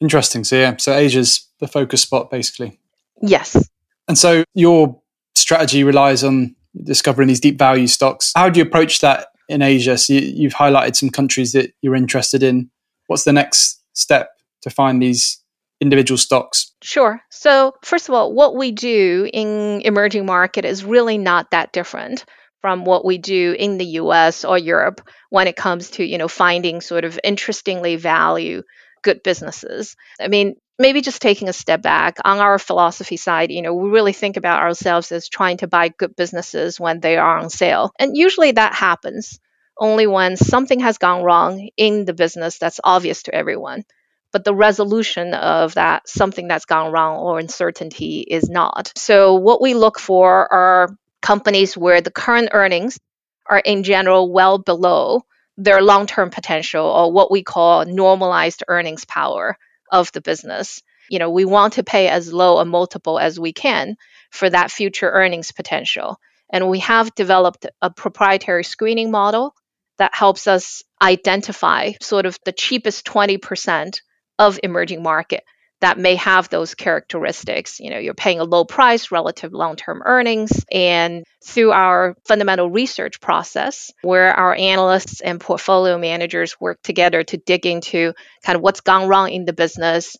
Interesting. 0.00 0.42
So 0.42 0.56
yeah, 0.56 0.76
so 0.76 0.92
Asia's 0.92 1.46
the 1.60 1.68
focus 1.68 2.02
spot 2.02 2.32
basically. 2.32 2.79
Yes. 3.20 3.68
And 4.08 4.18
so 4.18 4.44
your 4.54 5.00
strategy 5.34 5.84
relies 5.84 6.24
on 6.24 6.54
discovering 6.84 7.28
these 7.28 7.40
deep 7.40 7.58
value 7.58 7.86
stocks. 7.86 8.32
How 8.34 8.48
do 8.48 8.58
you 8.58 8.66
approach 8.66 9.00
that 9.00 9.28
in 9.48 9.62
Asia? 9.62 9.98
So 9.98 10.14
you, 10.14 10.48
have 10.48 10.58
highlighted 10.58 10.96
some 10.96 11.10
countries 11.10 11.52
that 11.52 11.72
you're 11.82 11.94
interested 11.94 12.42
in. 12.42 12.70
What's 13.06 13.24
the 13.24 13.32
next 13.32 13.80
step 13.92 14.30
to 14.62 14.70
find 14.70 15.02
these 15.02 15.42
individual 15.80 16.18
stocks? 16.18 16.72
Sure. 16.82 17.20
So, 17.30 17.74
first 17.82 18.08
of 18.08 18.14
all, 18.14 18.32
what 18.32 18.56
we 18.56 18.70
do 18.70 19.28
in 19.32 19.80
emerging 19.82 20.26
market 20.26 20.64
is 20.64 20.84
really 20.84 21.18
not 21.18 21.50
that 21.50 21.72
different 21.72 22.24
from 22.60 22.84
what 22.84 23.04
we 23.04 23.18
do 23.18 23.56
in 23.58 23.78
the 23.78 23.86
US 23.86 24.44
or 24.44 24.58
Europe 24.58 25.00
when 25.30 25.46
it 25.46 25.56
comes 25.56 25.90
to, 25.92 26.04
you 26.04 26.18
know, 26.18 26.28
finding 26.28 26.80
sort 26.80 27.04
of 27.04 27.18
interestingly 27.24 27.96
value 27.96 28.62
good 29.02 29.22
businesses. 29.22 29.96
I 30.20 30.28
mean, 30.28 30.56
maybe 30.78 31.00
just 31.00 31.22
taking 31.22 31.48
a 31.48 31.52
step 31.52 31.82
back 31.82 32.16
on 32.24 32.38
our 32.38 32.58
philosophy 32.58 33.16
side, 33.16 33.50
you 33.50 33.62
know, 33.62 33.74
we 33.74 33.90
really 33.90 34.12
think 34.12 34.36
about 34.36 34.62
ourselves 34.62 35.12
as 35.12 35.28
trying 35.28 35.58
to 35.58 35.66
buy 35.66 35.88
good 35.88 36.16
businesses 36.16 36.80
when 36.80 37.00
they 37.00 37.16
are 37.16 37.38
on 37.38 37.50
sale. 37.50 37.92
And 37.98 38.16
usually 38.16 38.52
that 38.52 38.74
happens 38.74 39.38
only 39.78 40.06
when 40.06 40.36
something 40.36 40.80
has 40.80 40.98
gone 40.98 41.22
wrong 41.22 41.68
in 41.76 42.04
the 42.04 42.14
business 42.14 42.58
that's 42.58 42.80
obvious 42.82 43.24
to 43.24 43.34
everyone. 43.34 43.84
But 44.32 44.44
the 44.44 44.54
resolution 44.54 45.34
of 45.34 45.74
that 45.74 46.08
something 46.08 46.46
that's 46.46 46.64
gone 46.64 46.92
wrong 46.92 47.18
or 47.18 47.38
uncertainty 47.38 48.20
is 48.20 48.48
not. 48.48 48.92
So, 48.96 49.34
what 49.34 49.60
we 49.60 49.74
look 49.74 49.98
for 49.98 50.52
are 50.52 50.96
companies 51.20 51.76
where 51.76 52.00
the 52.00 52.12
current 52.12 52.50
earnings 52.52 52.98
are 53.46 53.58
in 53.58 53.82
general 53.82 54.32
well 54.32 54.58
below 54.58 55.24
their 55.60 55.82
long 55.82 56.06
term 56.06 56.30
potential 56.30 56.86
or 56.86 57.12
what 57.12 57.30
we 57.30 57.42
call 57.42 57.84
normalized 57.84 58.64
earnings 58.66 59.04
power 59.04 59.56
of 59.92 60.10
the 60.12 60.20
business. 60.20 60.82
You 61.10 61.18
know, 61.18 61.30
we 61.30 61.44
want 61.44 61.74
to 61.74 61.82
pay 61.82 62.08
as 62.08 62.32
low 62.32 62.58
a 62.58 62.64
multiple 62.64 63.18
as 63.18 63.38
we 63.38 63.52
can 63.52 63.96
for 64.30 64.48
that 64.48 64.70
future 64.70 65.10
earnings 65.10 65.52
potential. 65.52 66.18
And 66.50 66.68
we 66.68 66.78
have 66.80 67.14
developed 67.14 67.66
a 67.82 67.90
proprietary 67.90 68.64
screening 68.64 69.10
model 69.10 69.54
that 69.98 70.14
helps 70.14 70.46
us 70.46 70.82
identify 71.02 71.92
sort 72.00 72.26
of 72.26 72.38
the 72.44 72.52
cheapest 72.52 73.04
20% 73.04 74.00
of 74.38 74.58
emerging 74.62 75.02
market 75.02 75.44
that 75.80 75.98
may 75.98 76.14
have 76.16 76.48
those 76.48 76.74
characteristics. 76.74 77.80
You 77.80 77.90
know, 77.90 77.98
you're 77.98 78.14
paying 78.14 78.40
a 78.40 78.44
low 78.44 78.64
price 78.64 79.10
relative 79.10 79.52
long-term 79.52 80.02
earnings 80.04 80.64
and 80.70 81.24
through 81.44 81.72
our 81.72 82.14
fundamental 82.26 82.70
research 82.70 83.20
process 83.20 83.90
where 84.02 84.32
our 84.32 84.54
analysts 84.54 85.20
and 85.20 85.40
portfolio 85.40 85.98
managers 85.98 86.60
work 86.60 86.80
together 86.82 87.22
to 87.24 87.36
dig 87.38 87.66
into 87.66 88.12
kind 88.44 88.56
of 88.56 88.62
what's 88.62 88.82
gone 88.82 89.08
wrong 89.08 89.30
in 89.30 89.46
the 89.46 89.52
business, 89.52 90.16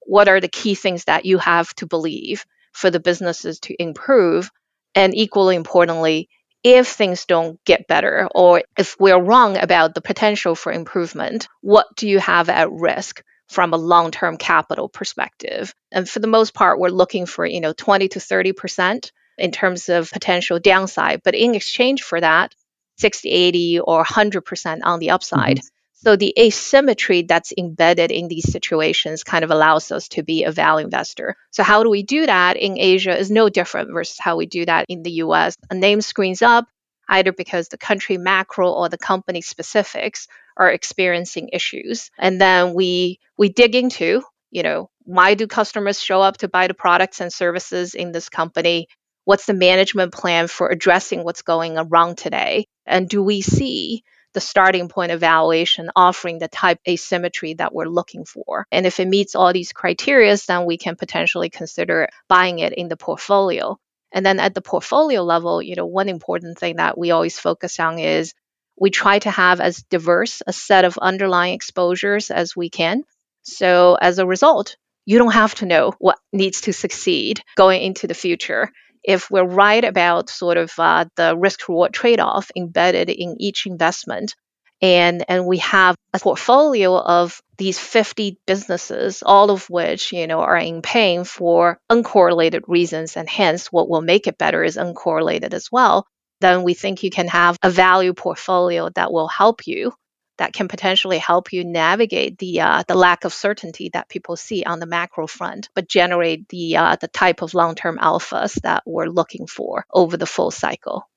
what 0.00 0.28
are 0.28 0.40
the 0.40 0.48
key 0.48 0.74
things 0.74 1.04
that 1.04 1.26
you 1.26 1.38
have 1.38 1.72
to 1.74 1.86
believe 1.86 2.44
for 2.72 2.90
the 2.90 3.00
businesses 3.00 3.60
to 3.60 3.74
improve, 3.80 4.50
and 4.94 5.14
equally 5.14 5.56
importantly, 5.56 6.28
if 6.64 6.88
things 6.88 7.26
don't 7.26 7.62
get 7.64 7.86
better 7.88 8.28
or 8.34 8.62
if 8.78 8.96
we're 8.98 9.20
wrong 9.20 9.56
about 9.58 9.94
the 9.94 10.00
potential 10.00 10.54
for 10.54 10.72
improvement, 10.72 11.48
what 11.60 11.86
do 11.96 12.08
you 12.08 12.18
have 12.18 12.48
at 12.48 12.70
risk? 12.70 13.22
From 13.52 13.74
a 13.74 13.76
long-term 13.76 14.38
capital 14.38 14.88
perspective. 14.88 15.74
And 15.92 16.08
for 16.08 16.20
the 16.20 16.26
most 16.26 16.54
part, 16.54 16.78
we're 16.78 16.88
looking 16.88 17.26
for, 17.26 17.44
you 17.44 17.60
know, 17.60 17.74
20 17.74 18.08
to 18.08 18.18
30% 18.18 19.10
in 19.38 19.52
terms 19.52 19.88
of 19.88 20.10
potential 20.10 20.58
downside. 20.58 21.20
But 21.22 21.34
in 21.34 21.54
exchange 21.54 22.02
for 22.02 22.20
that, 22.20 22.54
60, 22.96 23.28
80, 23.28 23.80
or 23.80 24.04
100% 24.04 24.80
on 24.82 24.98
the 25.00 25.10
upside. 25.10 25.58
Mm-hmm. 25.58 25.66
So 26.04 26.16
the 26.16 26.34
asymmetry 26.36 27.22
that's 27.22 27.52
embedded 27.56 28.10
in 28.10 28.26
these 28.26 28.50
situations 28.50 29.22
kind 29.22 29.44
of 29.44 29.50
allows 29.50 29.92
us 29.92 30.08
to 30.08 30.22
be 30.22 30.44
a 30.44 30.50
value 30.50 30.84
investor. 30.84 31.36
So 31.50 31.62
how 31.62 31.84
do 31.84 31.90
we 31.90 32.02
do 32.02 32.26
that 32.26 32.56
in 32.56 32.76
Asia 32.76 33.16
is 33.16 33.30
no 33.30 33.48
different 33.48 33.92
versus 33.92 34.18
how 34.18 34.36
we 34.36 34.46
do 34.46 34.64
that 34.64 34.86
in 34.88 35.02
the 35.02 35.12
US. 35.24 35.56
A 35.70 35.74
name 35.74 36.00
screens 36.00 36.42
up 36.42 36.66
either 37.08 37.32
because 37.32 37.68
the 37.68 37.78
country 37.78 38.16
macro 38.16 38.72
or 38.72 38.88
the 38.88 38.98
company 38.98 39.42
specifics 39.42 40.26
are 40.56 40.70
experiencing 40.70 41.50
issues. 41.52 42.10
And 42.18 42.40
then 42.40 42.74
we 42.74 43.20
we 43.36 43.48
dig 43.48 43.74
into, 43.74 44.22
you 44.50 44.62
know, 44.62 44.90
why 45.04 45.34
do 45.34 45.46
customers 45.46 46.02
show 46.02 46.20
up 46.20 46.38
to 46.38 46.48
buy 46.48 46.68
the 46.68 46.74
products 46.74 47.20
and 47.20 47.32
services 47.32 47.94
in 47.94 48.12
this 48.12 48.28
company? 48.28 48.88
What's 49.24 49.46
the 49.46 49.54
management 49.54 50.12
plan 50.12 50.48
for 50.48 50.68
addressing 50.68 51.24
what's 51.24 51.42
going 51.42 51.74
wrong 51.88 52.16
today? 52.16 52.66
And 52.86 53.08
do 53.08 53.22
we 53.22 53.40
see 53.40 54.02
the 54.32 54.40
starting 54.40 54.88
point 54.88 55.12
evaluation 55.12 55.90
offering 55.94 56.38
the 56.38 56.48
type 56.48 56.78
asymmetry 56.88 57.54
that 57.54 57.74
we're 57.74 57.84
looking 57.84 58.24
for. 58.24 58.66
And 58.72 58.86
if 58.86 59.00
it 59.00 59.08
meets 59.08 59.34
all 59.34 59.52
these 59.52 59.72
criteria, 59.72 60.36
then 60.48 60.64
we 60.64 60.78
can 60.78 60.96
potentially 60.96 61.50
consider 61.50 62.08
buying 62.28 62.58
it 62.58 62.72
in 62.72 62.88
the 62.88 62.96
portfolio. 62.96 63.78
And 64.12 64.24
then 64.24 64.40
at 64.40 64.54
the 64.54 64.62
portfolio 64.62 65.22
level, 65.22 65.62
you 65.62 65.74
know, 65.74 65.86
one 65.86 66.08
important 66.08 66.58
thing 66.58 66.76
that 66.76 66.98
we 66.98 67.10
always 67.10 67.38
focus 67.38 67.78
on 67.80 67.98
is 67.98 68.34
we 68.82 68.90
try 68.90 69.20
to 69.20 69.30
have 69.30 69.60
as 69.60 69.84
diverse 69.84 70.42
a 70.44 70.52
set 70.52 70.84
of 70.84 70.98
underlying 70.98 71.54
exposures 71.54 72.32
as 72.32 72.56
we 72.56 72.68
can. 72.68 73.04
So 73.42 73.94
as 73.94 74.18
a 74.18 74.26
result, 74.26 74.76
you 75.06 75.18
don't 75.18 75.34
have 75.34 75.54
to 75.56 75.66
know 75.66 75.92
what 76.00 76.18
needs 76.32 76.62
to 76.62 76.72
succeed 76.72 77.40
going 77.54 77.80
into 77.80 78.08
the 78.08 78.14
future. 78.14 78.72
If 79.04 79.30
we're 79.30 79.44
right 79.44 79.84
about 79.84 80.30
sort 80.30 80.56
of 80.56 80.72
uh, 80.76 81.04
the 81.14 81.36
risk 81.36 81.68
reward 81.68 81.94
trade 81.94 82.18
off 82.18 82.50
embedded 82.56 83.08
in 83.08 83.36
each 83.38 83.66
investment, 83.66 84.34
and 84.80 85.24
and 85.28 85.46
we 85.46 85.58
have 85.58 85.94
a 86.12 86.18
portfolio 86.18 86.98
of 86.98 87.40
these 87.58 87.78
50 87.78 88.38
businesses 88.48 89.22
all 89.24 89.52
of 89.52 89.70
which 89.70 90.12
you 90.12 90.26
know 90.26 90.40
are 90.40 90.56
in 90.56 90.82
pain 90.82 91.22
for 91.22 91.78
uncorrelated 91.88 92.62
reasons 92.66 93.16
and 93.16 93.28
hence 93.28 93.68
what 93.68 93.88
will 93.88 94.00
make 94.00 94.26
it 94.26 94.36
better 94.38 94.64
is 94.64 94.76
uncorrelated 94.76 95.54
as 95.54 95.70
well 95.70 96.04
then 96.42 96.62
we 96.62 96.74
think 96.74 97.02
you 97.02 97.10
can 97.10 97.28
have 97.28 97.56
a 97.62 97.70
value 97.70 98.12
portfolio 98.12 98.90
that 98.90 99.12
will 99.12 99.28
help 99.28 99.66
you 99.66 99.92
that 100.38 100.52
can 100.52 100.68
potentially 100.68 101.18
help 101.18 101.52
you 101.52 101.64
navigate 101.64 102.38
the 102.38 102.60
uh, 102.60 102.82
the 102.88 102.94
lack 102.94 103.24
of 103.24 103.32
certainty 103.32 103.90
that 103.92 104.08
people 104.08 104.36
see 104.36 104.64
on 104.64 104.80
the 104.80 104.86
macro 104.86 105.26
front, 105.26 105.68
but 105.74 105.88
generate 105.88 106.48
the 106.48 106.76
uh, 106.76 106.96
the 107.00 107.08
type 107.08 107.42
of 107.42 107.54
long 107.54 107.74
term 107.74 107.98
alphas 107.98 108.60
that 108.62 108.82
we're 108.86 109.06
looking 109.06 109.46
for 109.46 109.84
over 109.92 110.16
the 110.16 110.26
full 110.26 110.50
cycle. 110.50 111.08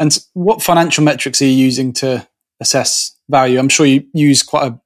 And 0.00 0.16
what 0.32 0.62
financial 0.62 1.04
metrics 1.04 1.42
are 1.42 1.46
you 1.46 1.52
using 1.52 1.92
to 1.94 2.26
assess 2.60 3.16
value? 3.28 3.58
I'm 3.58 3.68
sure 3.68 3.86
you 3.86 4.06
use 4.12 4.42
quite 4.42 4.72
a, 4.72 4.80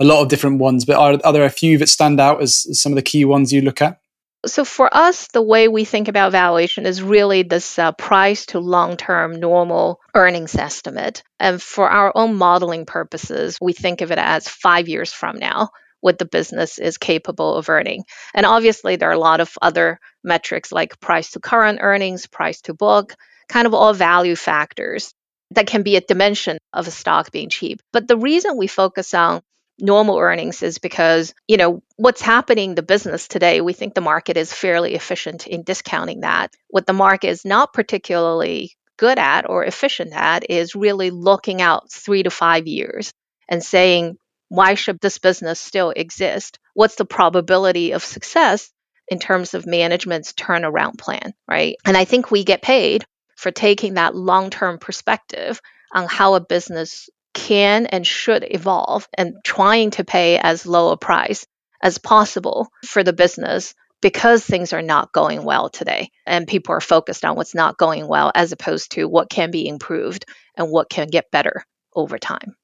a 0.00 0.04
lot 0.04 0.22
of 0.22 0.28
different 0.28 0.58
ones, 0.58 0.84
but 0.84 0.96
are, 0.96 1.20
are 1.24 1.32
there 1.32 1.44
a 1.44 1.50
few 1.50 1.78
that 1.78 1.88
stand 1.88 2.20
out 2.20 2.40
as, 2.40 2.66
as 2.70 2.80
some 2.80 2.92
of 2.92 2.96
the 2.96 3.02
key 3.02 3.24
ones 3.24 3.52
you 3.52 3.60
look 3.60 3.82
at? 3.82 4.00
So 4.46 4.64
for 4.64 4.88
us, 4.94 5.28
the 5.28 5.42
way 5.42 5.68
we 5.68 5.84
think 5.84 6.08
about 6.08 6.32
valuation 6.32 6.86
is 6.86 7.02
really 7.02 7.42
this 7.42 7.78
uh, 7.78 7.92
price 7.92 8.46
to 8.46 8.60
long-term 8.60 9.40
normal 9.40 10.00
earnings 10.14 10.54
estimate. 10.54 11.22
And 11.40 11.60
for 11.60 11.88
our 11.88 12.12
own 12.14 12.36
modeling 12.36 12.86
purposes, 12.86 13.58
we 13.60 13.72
think 13.72 14.00
of 14.00 14.12
it 14.12 14.18
as 14.18 14.48
five 14.48 14.88
years 14.88 15.12
from 15.12 15.38
now 15.38 15.70
what 16.00 16.18
the 16.18 16.24
business 16.24 16.78
is 16.78 16.98
capable 16.98 17.54
of 17.54 17.68
earning. 17.68 18.04
And 18.34 18.46
obviously, 18.46 18.96
there 18.96 19.08
are 19.08 19.12
a 19.12 19.18
lot 19.18 19.40
of 19.40 19.58
other 19.60 19.98
metrics 20.22 20.70
like 20.70 21.00
price 21.00 21.32
to 21.32 21.40
current 21.40 21.80
earnings, 21.82 22.26
price 22.26 22.60
to 22.62 22.74
book, 22.74 23.14
kind 23.48 23.66
of 23.66 23.74
all 23.74 23.92
value 23.92 24.36
factors 24.36 25.12
that 25.52 25.66
can 25.66 25.82
be 25.82 25.96
a 25.96 26.00
dimension 26.00 26.58
of 26.72 26.86
a 26.86 26.90
stock 26.90 27.30
being 27.30 27.48
cheap. 27.48 27.80
But 27.92 28.08
the 28.08 28.16
reason 28.16 28.56
we 28.56 28.66
focus 28.66 29.14
on 29.14 29.42
normal 29.78 30.18
earnings 30.18 30.62
is 30.62 30.78
because, 30.78 31.34
you 31.46 31.56
know, 31.56 31.82
what's 31.96 32.22
happening 32.22 32.74
the 32.74 32.82
business 32.82 33.28
today, 33.28 33.60
we 33.60 33.72
think 33.72 33.94
the 33.94 34.00
market 34.00 34.36
is 34.36 34.52
fairly 34.52 34.94
efficient 34.94 35.46
in 35.46 35.62
discounting 35.62 36.20
that. 36.20 36.54
What 36.68 36.86
the 36.86 36.92
market 36.92 37.28
is 37.28 37.44
not 37.44 37.72
particularly 37.72 38.72
good 38.96 39.18
at 39.18 39.48
or 39.48 39.64
efficient 39.64 40.12
at 40.14 40.50
is 40.50 40.74
really 40.74 41.10
looking 41.10 41.60
out 41.60 41.90
three 41.90 42.22
to 42.22 42.30
five 42.30 42.66
years 42.66 43.12
and 43.48 43.62
saying, 43.62 44.16
why 44.48 44.74
should 44.74 45.00
this 45.00 45.18
business 45.18 45.60
still 45.60 45.90
exist? 45.90 46.58
What's 46.74 46.96
the 46.96 47.04
probability 47.04 47.92
of 47.92 48.04
success 48.04 48.70
in 49.08 49.18
terms 49.18 49.54
of 49.54 49.66
management's 49.66 50.32
turnaround 50.32 50.98
plan, 50.98 51.34
right? 51.48 51.76
And 51.84 51.96
I 51.96 52.04
think 52.04 52.30
we 52.30 52.44
get 52.44 52.62
paid 52.62 53.04
for 53.36 53.50
taking 53.50 53.94
that 53.94 54.14
long 54.14 54.50
term 54.50 54.78
perspective 54.78 55.60
on 55.92 56.06
how 56.08 56.34
a 56.34 56.40
business 56.40 57.08
can 57.36 57.84
and 57.84 58.06
should 58.06 58.46
evolve 58.50 59.06
and 59.12 59.34
trying 59.44 59.90
to 59.90 60.04
pay 60.04 60.38
as 60.38 60.64
low 60.64 60.90
a 60.90 60.96
price 60.96 61.46
as 61.82 61.98
possible 61.98 62.68
for 62.86 63.04
the 63.04 63.12
business 63.12 63.74
because 64.00 64.42
things 64.42 64.72
are 64.72 64.82
not 64.82 65.12
going 65.12 65.44
well 65.44 65.68
today 65.68 66.10
and 66.26 66.46
people 66.46 66.74
are 66.74 66.80
focused 66.80 67.26
on 67.26 67.36
what's 67.36 67.54
not 67.54 67.76
going 67.76 68.08
well 68.08 68.32
as 68.34 68.52
opposed 68.52 68.92
to 68.92 69.04
what 69.04 69.28
can 69.28 69.50
be 69.50 69.68
improved 69.68 70.24
and 70.56 70.70
what 70.70 70.88
can 70.88 71.08
get 71.08 71.30
better 71.30 71.62
over 71.94 72.18
time. 72.18 72.56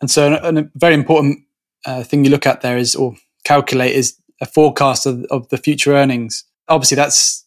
And 0.00 0.08
so, 0.08 0.32
a 0.34 0.64
very 0.76 0.94
important 0.94 1.40
uh, 1.84 2.04
thing 2.04 2.24
you 2.24 2.30
look 2.30 2.46
at 2.46 2.60
there 2.60 2.76
is, 2.76 2.94
or 2.94 3.16
calculate, 3.44 3.96
is 3.96 4.16
a 4.40 4.46
forecast 4.46 5.06
of, 5.06 5.24
of 5.30 5.48
the 5.48 5.58
future 5.58 5.94
earnings. 5.94 6.44
Obviously, 6.68 6.96
that's 6.96 7.44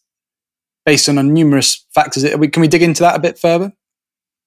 based 0.84 1.08
on 1.08 1.16
numerous 1.32 1.86
factors. 1.94 2.24
Can 2.24 2.60
we 2.60 2.68
dig 2.68 2.82
into 2.82 3.02
that 3.02 3.16
a 3.16 3.20
bit 3.20 3.38
further? 3.38 3.72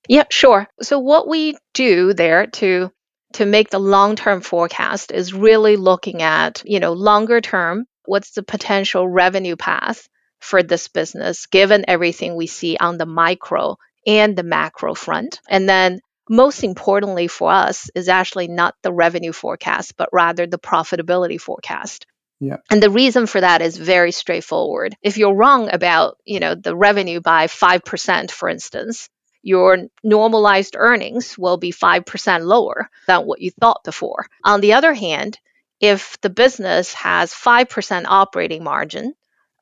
Yeah, 0.08 0.25
sure. 0.29 0.67
So 0.81 1.00
what 1.00 1.27
we 1.27 1.58
do 1.74 2.13
there 2.13 2.48
to 2.48 2.91
to 3.34 3.46
make 3.46 3.70
the 3.70 3.79
long-term 3.79 4.41
forecast 4.41 5.12
is 5.12 5.34
really 5.34 5.77
looking 5.77 6.22
at, 6.22 6.62
you 6.65 6.79
know, 6.79 6.93
longer 6.93 7.41
term, 7.41 7.86
what's 8.05 8.31
the 8.31 8.43
potential 8.43 9.08
revenue 9.08 9.55
path 9.55 10.08
for 10.39 10.63
this 10.63 10.88
business 10.88 11.46
given 11.46 11.86
everything 11.88 12.36
we 12.36 12.48
see 12.48 12.75
on 12.77 12.98
the 12.98 13.05
micro 13.05 13.77
and 14.05 14.36
the 14.36 14.43
macro 14.43 14.93
front. 14.96 15.39
And 15.48 15.70
then 15.70 16.00
most 16.29 16.63
importantly 16.63 17.27
for 17.27 17.51
us 17.51 17.89
is 17.93 18.10
actually 18.10 18.48
not 18.48 18.75
the 18.81 18.91
revenue 18.91 19.31
forecast, 19.31 19.96
but 19.98 20.10
rather 20.12 20.48
the 20.48 20.60
profitability 20.60 21.39
forecast. 21.39 22.08
Yeah. 22.39 22.58
And 22.72 22.81
the 22.81 22.89
reason 22.89 23.27
for 23.27 23.39
that 23.39 23.62
is 23.62 23.77
very 23.77 24.12
straightforward. 24.12 24.96
If 25.03 25.20
you're 25.20 25.36
wrong 25.36 25.70
about, 25.72 26.17
you 26.25 26.39
know, 26.39 26.55
the 26.55 26.75
revenue 26.75 27.22
by 27.22 27.46
5%, 27.46 28.31
for 28.31 28.50
instance, 28.50 29.10
your 29.43 29.88
normalized 30.03 30.75
earnings 30.77 31.38
will 31.38 31.57
be 31.57 31.71
5% 31.71 32.45
lower 32.45 32.89
than 33.07 33.25
what 33.25 33.41
you 33.41 33.51
thought 33.51 33.83
before. 33.83 34.27
On 34.43 34.62
the 34.62 34.74
other 34.74 34.93
hand, 34.93 35.38
if 35.79 36.19
the 36.21 36.29
business 36.29 36.93
has 36.93 37.33
5% 37.33 38.05
operating 38.07 38.63
margin 38.63 39.13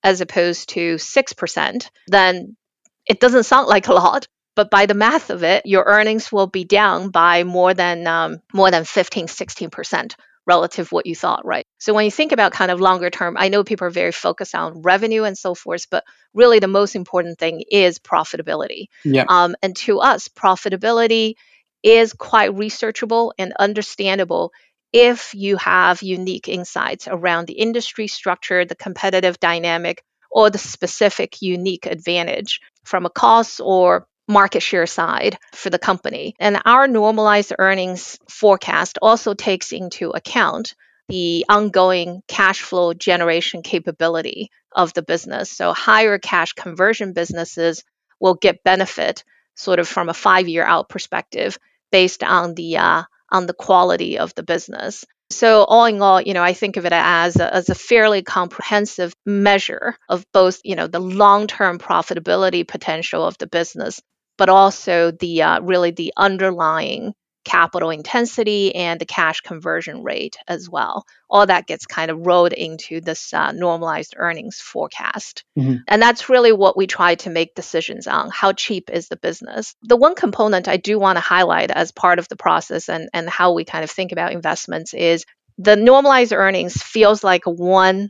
as 0.03 0.21
opposed 0.21 0.69
to 0.69 0.95
6%, 0.95 1.89
then 2.07 2.55
it 3.05 3.19
doesn't 3.19 3.43
sound 3.43 3.67
like 3.67 3.88
a 3.88 3.93
lot, 3.93 4.27
but 4.55 4.69
by 4.69 4.86
the 4.86 4.93
math 4.93 5.29
of 5.29 5.43
it, 5.43 5.65
your 5.65 5.86
earnings 5.86 6.31
will 6.31 6.48
be 6.48 6.65
down 6.65 7.09
by 7.09 7.43
more 7.43 7.74
than 7.74 8.05
um, 8.07 8.41
more 8.53 8.71
than 8.71 8.83
15, 8.83 9.27
16% 9.27 10.13
relative 10.50 10.91
what 10.91 11.06
you 11.06 11.15
thought, 11.15 11.46
right? 11.46 11.65
So 11.77 11.94
when 11.94 12.06
you 12.06 12.12
think 12.12 12.32
about 12.32 12.51
kind 12.51 12.72
of 12.72 12.82
longer 12.82 13.12
term, 13.12 13.36
I 13.38 13.50
know 13.50 13.63
people 13.63 13.86
are 13.86 13.91
very 13.91 14.12
focused 14.12 14.56
on 14.56 14.82
revenue 14.82 15.24
and 15.24 15.38
so 15.38 15.53
forth, 15.53 15.86
but 15.91 16.03
really 16.34 16.58
the 16.58 16.68
most 16.68 16.96
important 16.96 17.38
thing 17.38 17.63
is 17.72 18.00
profitability. 18.00 18.86
Yeah. 19.06 19.25
Um, 19.29 19.56
and 19.62 19.75
to 19.77 20.00
us, 20.00 20.27
profitability 20.27 21.36
is 21.84 22.13
quite 22.13 22.51
researchable 22.51 23.32
and 23.38 23.53
understandable 23.60 24.51
if 24.91 25.36
you 25.36 25.56
have 25.58 26.01
unique 26.01 26.50
insights 26.50 27.08
around 27.08 27.46
the 27.46 27.53
industry 27.53 28.08
structure, 28.08 28.65
the 28.65 28.75
competitive 28.75 29.39
dynamic, 29.39 30.03
or 30.32 30.50
the 30.50 30.58
specific 30.58 31.41
unique 31.41 31.86
advantage 31.86 32.60
from 32.84 33.06
a 33.06 33.10
cost 33.10 33.62
or 33.63 34.08
market 34.29 34.62
share 34.62 34.86
side 34.86 35.38
for 35.53 35.69
the 35.69 35.79
company. 35.79 36.36
And 36.39 36.62
our 36.63 36.88
normalized 36.88 37.51
earnings 37.57 38.17
forecast 38.29 39.00
also 39.01 39.33
takes 39.33 39.71
into 39.74 40.12
account 40.12 40.75
the 41.09 41.45
ongoing 41.50 42.21
cash 42.27 42.62
flow 42.62 42.93
generation 42.93 43.63
capability 43.63 44.51
of 44.71 44.93
the 44.93 45.01
business. 45.01 45.50
So 45.50 45.74
higher 45.74 46.19
cash 46.19 46.53
conversion 46.53 47.13
businesses 47.13 47.83
will 48.19 48.36
get 48.36 48.63
benefit 48.63 49.24
sort 49.55 49.79
of 49.79 49.88
from 49.88 50.07
a 50.09 50.13
5-year 50.13 50.63
out 50.63 50.88
perspective 50.88 51.57
based 51.91 52.24
on 52.24 52.53
the 52.53 52.77
uh, 52.77 53.03
on 53.31 53.48
the 53.48 53.53
quality 53.53 54.19
of 54.19 54.33
the 54.36 54.43
business. 54.43 55.05
So 55.31 55.63
all 55.63 55.86
in 55.86 56.01
all, 56.01 56.21
you 56.21 56.33
know, 56.33 56.43
I 56.43 56.53
think 56.53 56.77
of 56.77 56.86
it 56.86 56.93
as 56.93 57.36
a, 57.36 57.53
as 57.53 57.69
a 57.69 57.75
fairly 57.75 58.24
comprehensive 58.24 59.13
measure 59.25 59.95
of 60.07 60.25
both, 60.33 60.59
you 60.63 60.75
know, 60.75 60.88
the 60.88 61.00
long-term 61.00 61.77
profitability 61.77 62.67
potential 62.67 63.24
of 63.25 63.38
the 63.38 63.45
business 63.45 64.01
but 64.39 64.50
also 64.50 65.12
the 65.12 65.43
uh, 65.43 65.60
really 65.60 65.91
the 65.91 66.13
underlying 66.17 67.13
capital 67.43 67.89
intensity 67.89 68.74
and 68.74 69.00
the 69.00 69.05
cash 69.05 69.41
conversion 69.41 70.01
rate 70.01 70.38
as 70.48 70.69
well. 70.69 71.05
All 71.29 71.46
that 71.46 71.67
gets 71.67 71.86
kind 71.86 72.10
of 72.10 72.25
rolled 72.25 72.53
into 72.53 73.01
this 73.01 73.34
uh, 73.34 73.51
normalized 73.51 74.13
earnings 74.17 74.62
forecast. 74.62 75.43
Mm-hmm. 75.58 75.77
And 75.88 76.01
that's 76.01 76.29
really 76.29 76.51
what 76.51 76.77
we 76.77 76.88
try 76.88 77.15
to 77.15 77.29
make 77.29 77.55
decisions 77.55 78.08
on. 78.08 78.29
How 78.29 78.53
cheap 78.53 78.89
is 78.89 79.08
the 79.08 79.17
business? 79.17 79.75
The 79.84 79.98
one 79.98 80.15
component 80.15 80.67
I 80.67 80.77
do 80.77 81.00
want 81.00 81.17
to 81.17 81.22
highlight 81.22 81.72
as 81.72 81.91
part 81.91 82.19
of 82.19 82.27
the 82.29 82.36
process 82.36 82.88
and, 82.88 83.10
and 83.13 83.29
how 83.29 83.53
we 83.53 83.65
kind 83.65 83.84
of 83.84 83.91
think 83.91 84.12
about 84.12 84.31
investments 84.31 84.93
is 84.93 85.25
the 85.58 85.75
normalized 85.75 86.34
earnings 86.34 86.81
feels 86.81 87.24
like 87.24 87.43
one 87.46 88.10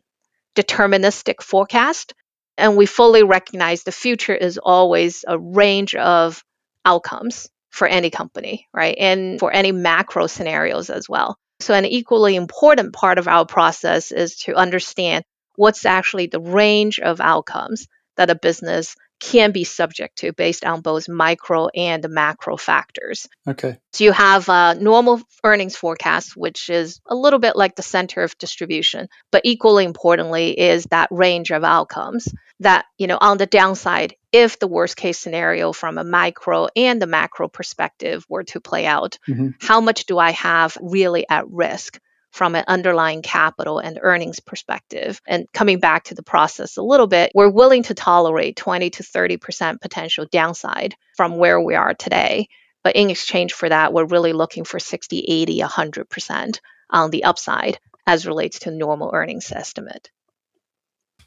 deterministic 0.55 1.41
forecast 1.41 2.13
and 2.59 2.77
we 2.77 2.85
fully 2.85 3.23
recognize 3.23 3.83
the 3.83 3.91
future 3.91 4.35
is 4.35 4.57
always 4.57 5.25
a 5.27 5.37
range 5.39 5.95
of 5.95 6.43
outcomes 6.85 7.49
for 7.69 7.87
any 7.87 8.09
company, 8.09 8.67
right? 8.73 8.95
And 8.97 9.39
for 9.39 9.51
any 9.51 9.71
macro 9.71 10.27
scenarios 10.27 10.89
as 10.89 11.07
well. 11.07 11.37
So, 11.61 11.73
an 11.73 11.85
equally 11.85 12.35
important 12.35 12.93
part 12.93 13.17
of 13.17 13.27
our 13.27 13.45
process 13.45 14.11
is 14.11 14.37
to 14.37 14.55
understand 14.55 15.23
what's 15.55 15.85
actually 15.85 16.27
the 16.27 16.39
range 16.39 16.99
of 16.99 17.19
outcomes 17.19 17.87
that 18.15 18.29
a 18.29 18.35
business 18.35 18.95
can 19.19 19.51
be 19.51 19.63
subject 19.63 20.17
to 20.19 20.33
based 20.33 20.65
on 20.65 20.81
both 20.81 21.09
micro 21.09 21.67
and 21.67 22.07
macro 22.09 22.57
factors. 22.57 23.27
Okay. 23.47 23.77
So 23.93 24.03
you 24.05 24.11
have 24.11 24.47
a 24.49 24.75
normal 24.75 25.21
earnings 25.43 25.75
forecast, 25.75 26.35
which 26.35 26.69
is 26.69 27.01
a 27.05 27.15
little 27.15 27.39
bit 27.39 27.55
like 27.55 27.75
the 27.75 27.81
center 27.81 28.23
of 28.23 28.37
distribution, 28.37 29.09
but 29.31 29.41
equally 29.45 29.85
importantly 29.85 30.59
is 30.59 30.85
that 30.85 31.09
range 31.11 31.51
of 31.51 31.63
outcomes 31.63 32.27
that, 32.61 32.85
you 32.97 33.07
know, 33.07 33.17
on 33.19 33.37
the 33.37 33.45
downside, 33.45 34.15
if 34.31 34.59
the 34.59 34.67
worst 34.67 34.95
case 34.95 35.17
scenario 35.17 35.71
from 35.73 35.97
a 35.97 36.03
micro 36.03 36.67
and 36.75 37.01
the 37.01 37.07
macro 37.07 37.47
perspective 37.47 38.25
were 38.29 38.43
to 38.43 38.59
play 38.59 38.85
out, 38.85 39.17
mm-hmm. 39.27 39.49
how 39.59 39.81
much 39.81 40.05
do 40.05 40.17
I 40.17 40.31
have 40.31 40.77
really 40.81 41.25
at 41.29 41.49
risk? 41.49 41.99
From 42.31 42.55
an 42.55 42.63
underlying 42.67 43.21
capital 43.21 43.79
and 43.79 43.99
earnings 44.01 44.39
perspective. 44.39 45.21
And 45.27 45.51
coming 45.53 45.79
back 45.79 46.05
to 46.05 46.15
the 46.15 46.23
process 46.23 46.77
a 46.77 46.83
little 46.83 47.07
bit, 47.07 47.31
we're 47.33 47.49
willing 47.49 47.83
to 47.83 47.93
tolerate 47.93 48.55
20 48.55 48.89
to 48.91 49.03
30% 49.03 49.81
potential 49.81 50.25
downside 50.31 50.95
from 51.15 51.37
where 51.37 51.59
we 51.59 51.75
are 51.75 51.93
today. 51.93 52.47
But 52.83 52.95
in 52.95 53.09
exchange 53.09 53.53
for 53.53 53.67
that, 53.67 53.93
we're 53.93 54.05
really 54.05 54.33
looking 54.33 54.63
for 54.63 54.79
60, 54.79 55.19
80, 55.27 55.59
100% 55.59 56.59
on 56.91 57.11
the 57.11 57.23
upside 57.23 57.79
as 58.07 58.25
relates 58.25 58.59
to 58.59 58.71
normal 58.71 59.11
earnings 59.13 59.51
estimate. 59.51 60.09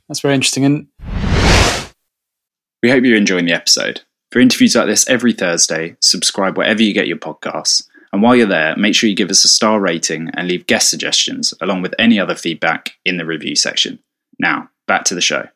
That's 0.08 0.20
very 0.20 0.34
interesting. 0.34 0.64
And 0.64 0.86
we 2.82 2.90
hope 2.90 3.04
you're 3.04 3.16
enjoying 3.16 3.46
the 3.46 3.52
episode. 3.52 4.02
For 4.30 4.40
interviews 4.40 4.74
like 4.74 4.86
this 4.86 5.08
every 5.08 5.34
Thursday, 5.34 5.96
subscribe 6.00 6.56
wherever 6.56 6.82
you 6.82 6.94
get 6.94 7.06
your 7.06 7.18
podcasts. 7.18 7.86
And 8.12 8.20
while 8.20 8.36
you're 8.36 8.46
there, 8.46 8.76
make 8.76 8.94
sure 8.94 9.08
you 9.08 9.16
give 9.16 9.30
us 9.30 9.44
a 9.44 9.48
star 9.48 9.80
rating 9.80 10.30
and 10.34 10.46
leave 10.46 10.66
guest 10.66 10.90
suggestions 10.90 11.54
along 11.62 11.80
with 11.80 11.94
any 11.98 12.20
other 12.20 12.34
feedback 12.34 12.96
in 13.06 13.16
the 13.16 13.24
review 13.24 13.56
section. 13.56 13.98
Now, 14.38 14.68
back 14.86 15.04
to 15.04 15.14
the 15.14 15.22
show. 15.22 15.48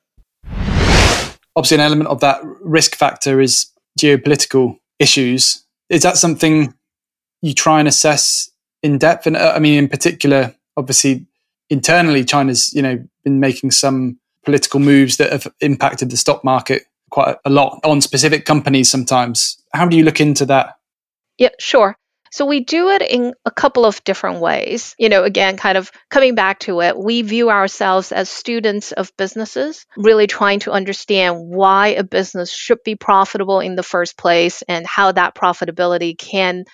Obviously, 1.54 1.76
an 1.76 1.82
element 1.82 2.08
of 2.08 2.20
that 2.20 2.40
risk 2.42 2.96
factor 2.96 3.40
is 3.40 3.70
geopolitical 3.98 4.78
issues. 4.98 5.64
Is 5.90 6.02
that 6.02 6.16
something 6.16 6.74
you 7.42 7.52
try 7.52 7.78
and 7.78 7.88
assess 7.88 8.50
in 8.82 8.98
depth? 8.98 9.26
And 9.26 9.36
uh, 9.36 9.52
I 9.54 9.58
mean, 9.58 9.78
in 9.78 9.88
particular, 9.88 10.54
obviously, 10.76 11.26
internally, 11.68 12.24
China's 12.24 12.72
you 12.74 12.82
know 12.82 13.06
been 13.24 13.40
making 13.40 13.70
some 13.70 14.18
political 14.44 14.80
moves 14.80 15.16
that 15.18 15.32
have 15.32 15.46
impacted 15.60 16.10
the 16.10 16.16
stock 16.16 16.44
market 16.44 16.84
quite 17.10 17.36
a 17.44 17.50
lot 17.50 17.80
on 17.84 18.00
specific 18.00 18.44
companies. 18.44 18.90
Sometimes, 18.90 19.62
how 19.72 19.86
do 19.86 19.96
you 19.96 20.04
look 20.04 20.20
into 20.20 20.46
that? 20.46 20.78
Yeah, 21.38 21.50
sure. 21.58 21.96
So 22.36 22.44
we 22.44 22.60
do 22.60 22.90
it 22.90 23.00
in 23.00 23.32
a 23.46 23.50
couple 23.50 23.86
of 23.86 24.04
different 24.04 24.42
ways. 24.42 24.94
You 24.98 25.08
know, 25.08 25.24
again, 25.24 25.56
kind 25.56 25.78
of 25.78 25.90
coming 26.10 26.34
back 26.34 26.58
to 26.60 26.82
it, 26.82 26.94
we 26.98 27.22
view 27.22 27.48
ourselves 27.48 28.12
as 28.12 28.28
students 28.28 28.92
of 28.92 29.10
businesses, 29.16 29.86
really 29.96 30.26
trying 30.26 30.60
to 30.60 30.70
understand 30.70 31.38
why 31.40 31.88
a 31.88 32.04
business 32.04 32.52
should 32.52 32.80
be 32.84 32.94
profitable 32.94 33.60
in 33.60 33.74
the 33.74 33.82
first 33.82 34.18
place 34.18 34.62
and 34.68 34.86
how 34.86 35.12
that 35.12 35.34
profitability 35.34 36.18
can 36.18 36.66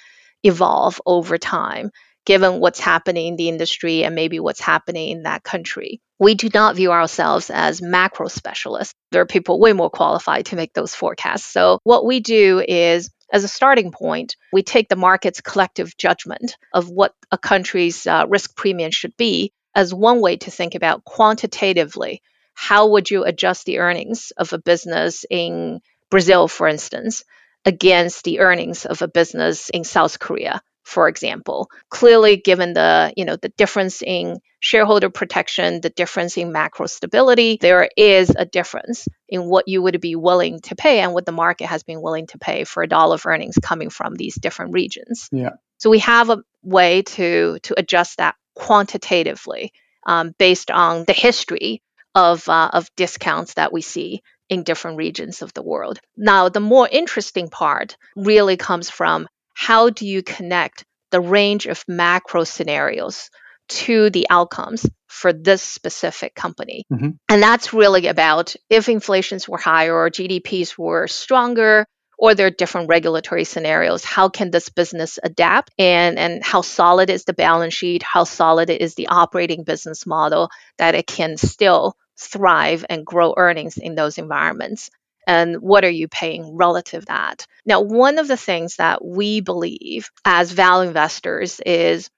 evolve 0.42 1.00
over 1.06 1.38
time 1.38 1.92
given 2.24 2.58
what's 2.58 2.80
happening 2.80 3.28
in 3.28 3.36
the 3.36 3.48
industry 3.48 4.04
and 4.04 4.16
maybe 4.16 4.40
what's 4.40 4.60
happening 4.60 5.10
in 5.10 5.22
that 5.24 5.44
country. 5.44 6.00
We 6.18 6.34
do 6.34 6.48
not 6.52 6.76
view 6.76 6.92
ourselves 6.92 7.50
as 7.50 7.82
macro 7.82 8.28
specialists. 8.28 8.94
There 9.10 9.22
are 9.22 9.26
people 9.26 9.60
way 9.60 9.72
more 9.72 9.90
qualified 9.90 10.46
to 10.46 10.56
make 10.56 10.72
those 10.72 10.94
forecasts. 10.94 11.46
So, 11.46 11.78
what 11.82 12.06
we 12.06 12.20
do 12.20 12.64
is 12.66 13.10
as 13.32 13.44
a 13.44 13.48
starting 13.48 13.90
point, 13.90 14.36
we 14.52 14.62
take 14.62 14.88
the 14.88 14.96
market's 14.96 15.40
collective 15.40 15.96
judgment 15.96 16.56
of 16.72 16.90
what 16.90 17.14
a 17.30 17.38
country's 17.38 18.06
uh, 18.06 18.26
risk 18.28 18.54
premium 18.54 18.90
should 18.90 19.16
be 19.16 19.52
as 19.74 19.94
one 19.94 20.20
way 20.20 20.36
to 20.36 20.50
think 20.50 20.74
about 20.74 21.04
quantitatively 21.04 22.20
how 22.54 22.88
would 22.88 23.10
you 23.10 23.24
adjust 23.24 23.64
the 23.64 23.78
earnings 23.78 24.30
of 24.36 24.52
a 24.52 24.58
business 24.58 25.24
in 25.30 25.80
Brazil, 26.10 26.46
for 26.46 26.68
instance, 26.68 27.24
against 27.64 28.24
the 28.24 28.40
earnings 28.40 28.84
of 28.84 29.00
a 29.00 29.08
business 29.08 29.70
in 29.70 29.84
South 29.84 30.18
Korea 30.18 30.60
for 30.84 31.08
example. 31.08 31.70
Clearly, 31.90 32.36
given 32.36 32.72
the 32.72 33.12
you 33.16 33.24
know 33.24 33.36
the 33.36 33.50
difference 33.50 34.02
in 34.02 34.38
shareholder 34.60 35.10
protection, 35.10 35.80
the 35.80 35.90
difference 35.90 36.36
in 36.36 36.52
macro 36.52 36.86
stability, 36.86 37.58
there 37.60 37.88
is 37.96 38.32
a 38.36 38.44
difference 38.44 39.08
in 39.28 39.44
what 39.44 39.66
you 39.68 39.82
would 39.82 40.00
be 40.00 40.14
willing 40.14 40.60
to 40.60 40.76
pay 40.76 41.00
and 41.00 41.12
what 41.12 41.26
the 41.26 41.32
market 41.32 41.66
has 41.66 41.82
been 41.82 42.00
willing 42.00 42.26
to 42.28 42.38
pay 42.38 42.64
for 42.64 42.82
a 42.82 42.88
dollar 42.88 43.14
of 43.14 43.26
earnings 43.26 43.58
coming 43.60 43.90
from 43.90 44.14
these 44.14 44.36
different 44.36 44.72
regions. 44.72 45.28
Yeah. 45.32 45.50
So 45.78 45.90
we 45.90 45.98
have 46.00 46.30
a 46.30 46.42
way 46.62 47.02
to 47.02 47.58
to 47.62 47.74
adjust 47.76 48.18
that 48.18 48.36
quantitatively 48.54 49.72
um, 50.06 50.34
based 50.38 50.70
on 50.70 51.04
the 51.06 51.12
history 51.12 51.82
of 52.14 52.48
uh, 52.48 52.70
of 52.72 52.88
discounts 52.96 53.54
that 53.54 53.72
we 53.72 53.80
see 53.80 54.22
in 54.48 54.64
different 54.64 54.98
regions 54.98 55.42
of 55.42 55.54
the 55.54 55.62
world. 55.62 55.98
Now, 56.16 56.50
the 56.50 56.60
more 56.60 56.88
interesting 56.90 57.48
part 57.48 57.96
really 58.16 58.56
comes 58.56 58.90
from 58.90 59.26
how 59.66 59.90
do 59.90 60.04
you 60.06 60.24
connect 60.24 60.84
the 61.12 61.20
range 61.20 61.66
of 61.66 61.84
macro 61.86 62.42
scenarios 62.42 63.30
to 63.68 64.10
the 64.10 64.26
outcomes 64.28 64.84
for 65.06 65.32
this 65.32 65.62
specific 65.62 66.34
company. 66.34 66.84
Mm-hmm. 66.92 67.10
And 67.28 67.42
that's 67.42 67.72
really 67.72 68.08
about 68.08 68.56
if 68.68 68.88
inflations 68.88 69.48
were 69.48 69.58
higher 69.58 69.94
or 69.94 70.10
GDPs 70.10 70.76
were 70.76 71.06
stronger 71.06 71.86
or 72.18 72.34
there 72.34 72.48
are 72.48 72.50
different 72.50 72.88
regulatory 72.88 73.44
scenarios, 73.44 74.04
how 74.04 74.28
can 74.28 74.50
this 74.50 74.68
business 74.68 75.20
adapt 75.22 75.70
and, 75.78 76.18
and 76.18 76.42
how 76.42 76.62
solid 76.62 77.08
is 77.08 77.24
the 77.24 77.32
balance 77.32 77.74
sheet, 77.74 78.02
how 78.02 78.24
solid 78.24 78.68
is 78.68 78.96
the 78.96 79.08
operating 79.08 79.62
business 79.62 80.06
model 80.06 80.50
that 80.78 80.96
it 80.96 81.06
can 81.06 81.36
still 81.36 81.94
thrive 82.18 82.84
and 82.90 83.06
grow 83.06 83.34
earnings 83.36 83.78
in 83.78 83.94
those 83.94 84.18
environments. 84.18 84.90
And 85.26 85.56
what 85.56 85.84
are 85.84 85.90
you 85.90 86.08
paying 86.08 86.56
relative 86.56 87.02
to 87.02 87.06
that 87.06 87.46
now 87.64 87.80
one 87.80 88.18
of 88.18 88.28
the 88.28 88.36
things 88.36 88.76
that 88.76 89.04
we 89.04 89.40
believe 89.40 90.10
as 90.24 90.52
value 90.52 90.88
investors 90.88 91.60
is 91.64 92.10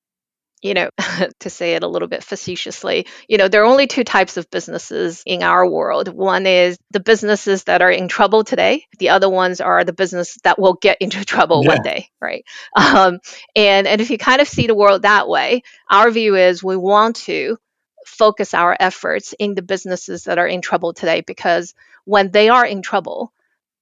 you 0.64 0.72
know, 0.72 0.88
to 1.40 1.50
say 1.50 1.74
it 1.74 1.84
a 1.84 1.88
little 1.88 2.08
bit 2.08 2.24
facetiously, 2.24 3.06
you 3.28 3.36
know, 3.36 3.46
there 3.46 3.62
are 3.62 3.66
only 3.66 3.86
two 3.86 4.02
types 4.02 4.38
of 4.38 4.50
businesses 4.50 5.22
in 5.26 5.42
our 5.42 5.68
world. 5.68 6.08
One 6.08 6.46
is 6.46 6.78
the 6.90 7.00
businesses 7.00 7.64
that 7.64 7.82
are 7.82 7.90
in 7.90 8.08
trouble 8.08 8.42
today. 8.42 8.86
The 8.98 9.10
other 9.10 9.28
ones 9.28 9.60
are 9.60 9.84
the 9.84 9.92
business 9.92 10.38
that 10.42 10.58
will 10.58 10.74
get 10.74 10.96
into 11.00 11.22
trouble 11.24 11.62
yeah. 11.62 11.68
one 11.68 11.82
day, 11.82 12.08
right? 12.20 12.44
Um, 12.74 13.20
and 13.54 13.86
and 13.86 14.00
if 14.00 14.10
you 14.10 14.16
kind 14.16 14.40
of 14.40 14.48
see 14.48 14.66
the 14.66 14.74
world 14.74 15.02
that 15.02 15.28
way, 15.28 15.62
our 15.90 16.10
view 16.10 16.34
is 16.34 16.64
we 16.64 16.76
want 16.76 17.16
to 17.16 17.58
focus 18.06 18.54
our 18.54 18.76
efforts 18.78 19.34
in 19.38 19.54
the 19.54 19.62
businesses 19.62 20.24
that 20.24 20.38
are 20.38 20.46
in 20.46 20.60
trouble 20.60 20.92
today 20.92 21.20
because 21.20 21.74
when 22.04 22.30
they 22.30 22.48
are 22.48 22.66
in 22.66 22.82
trouble, 22.82 23.32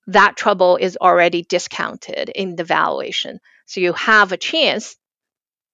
that 0.09 0.37
trouble 0.37 0.77
is 0.77 0.99
already 1.01 1.43
discounted 1.43 2.29
in 2.29 2.57
the 2.57 2.65
valuation. 2.65 3.41
So 3.67 3.81
you 3.81 3.93
have 3.93 4.33
a 4.33 4.37
chance 4.37 4.97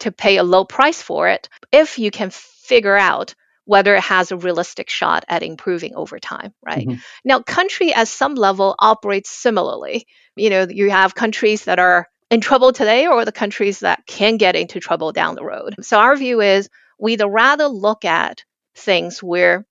to 0.01 0.13
pay 0.13 0.37
a 0.37 0.45
low 0.45 0.65
price 0.65 1.03
for 1.03 1.29
it 1.29 1.49
if 1.73 1.99
you 1.99 2.11
can 2.11 2.31
figure 2.31 2.97
out 2.97 3.35
whether 3.65 3.95
it 3.95 4.03
has 4.03 4.33
a 4.33 4.37
realistic 4.37 4.89
shot 4.89 5.25
at 5.29 5.43
improving 5.43 5.95
over 5.95 6.19
time, 6.19 6.55
right? 6.65 6.87
Mm-hmm. 6.87 7.01
Now, 7.25 7.41
country 7.41 7.93
at 7.93 8.09
some 8.09 8.35
level 8.35 8.75
operates 8.79 9.29
similarly. 9.29 10.07
You 10.37 10.49
know, 10.49 10.67
you 10.71 10.91
have 10.91 11.15
countries 11.15 11.65
that 11.65 11.79
are 11.79 12.09
in 12.31 12.41
trouble 12.41 12.73
today 12.73 13.07
or 13.07 13.25
the 13.25 13.33
countries 13.33 13.81
that 13.81 14.07
can 14.07 14.37
get 14.39 14.57
into 14.57 14.81
trouble 14.81 15.13
down 15.13 15.35
the 15.35 15.45
road. 15.45 15.75
So 15.83 15.99
our 15.99 16.17
view 16.17 16.41
is 16.41 16.71
we'd 16.99 17.23
rather 17.23 17.67
look 17.67 18.05
at 18.05 18.45
things 18.75 19.23
where 19.23 19.67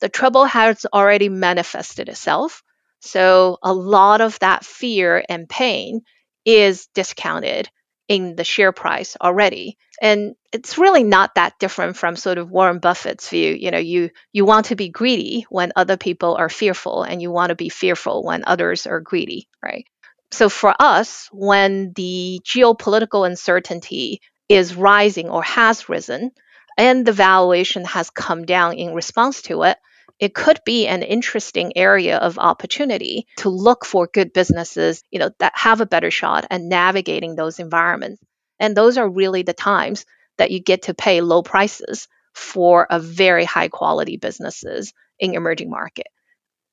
the 0.00 0.08
trouble 0.08 0.44
has 0.44 0.86
already 0.92 1.28
manifested 1.28 2.08
itself. 2.08 2.62
So 3.00 3.58
a 3.62 3.72
lot 3.72 4.20
of 4.20 4.38
that 4.40 4.64
fear 4.64 5.24
and 5.28 5.48
pain 5.48 6.02
is 6.44 6.88
discounted 6.94 7.68
in 8.08 8.36
the 8.36 8.44
share 8.44 8.72
price 8.72 9.16
already. 9.20 9.76
And 10.00 10.34
it's 10.52 10.78
really 10.78 11.04
not 11.04 11.34
that 11.34 11.58
different 11.58 11.96
from 11.96 12.16
sort 12.16 12.38
of 12.38 12.50
Warren 12.50 12.78
Buffett's 12.78 13.28
view. 13.28 13.52
You 13.52 13.70
know, 13.70 13.78
you 13.78 14.10
you 14.32 14.44
want 14.44 14.66
to 14.66 14.76
be 14.76 14.88
greedy 14.88 15.46
when 15.50 15.72
other 15.76 15.96
people 15.96 16.36
are 16.36 16.48
fearful 16.48 17.02
and 17.02 17.20
you 17.20 17.30
want 17.30 17.50
to 17.50 17.56
be 17.56 17.68
fearful 17.68 18.24
when 18.24 18.44
others 18.46 18.86
are 18.86 19.00
greedy, 19.00 19.48
right? 19.62 19.84
So 20.30 20.48
for 20.48 20.74
us, 20.78 21.28
when 21.32 21.92
the 21.94 22.40
geopolitical 22.44 23.26
uncertainty 23.26 24.20
is 24.48 24.74
rising 24.74 25.28
or 25.28 25.42
has 25.42 25.88
risen 25.88 26.30
and 26.78 27.04
the 27.04 27.12
valuation 27.12 27.84
has 27.84 28.08
come 28.08 28.46
down 28.46 28.74
in 28.74 28.94
response 28.94 29.42
to 29.42 29.64
it, 29.64 29.76
it 30.20 30.32
could 30.32 30.60
be 30.64 30.86
an 30.86 31.02
interesting 31.02 31.76
area 31.76 32.16
of 32.16 32.38
opportunity 32.38 33.26
to 33.38 33.50
look 33.50 33.84
for 33.84 34.06
good 34.06 34.32
businesses, 34.32 35.02
you 35.10 35.18
know, 35.18 35.30
that 35.40 35.52
have 35.54 35.80
a 35.80 35.86
better 35.86 36.10
shot 36.10 36.46
at 36.50 36.60
navigating 36.60 37.34
those 37.34 37.58
environments. 37.58 38.22
And 38.58 38.76
those 38.76 38.96
are 38.96 39.08
really 39.08 39.42
the 39.42 39.52
times 39.52 40.06
that 40.38 40.50
you 40.50 40.60
get 40.60 40.82
to 40.82 40.94
pay 40.94 41.20
low 41.20 41.42
prices 41.42 42.08
for 42.32 42.86
a 42.90 43.00
very 43.00 43.44
high 43.44 43.68
quality 43.68 44.16
businesses 44.16 44.92
in 45.18 45.34
emerging 45.34 45.70
market. 45.70 46.06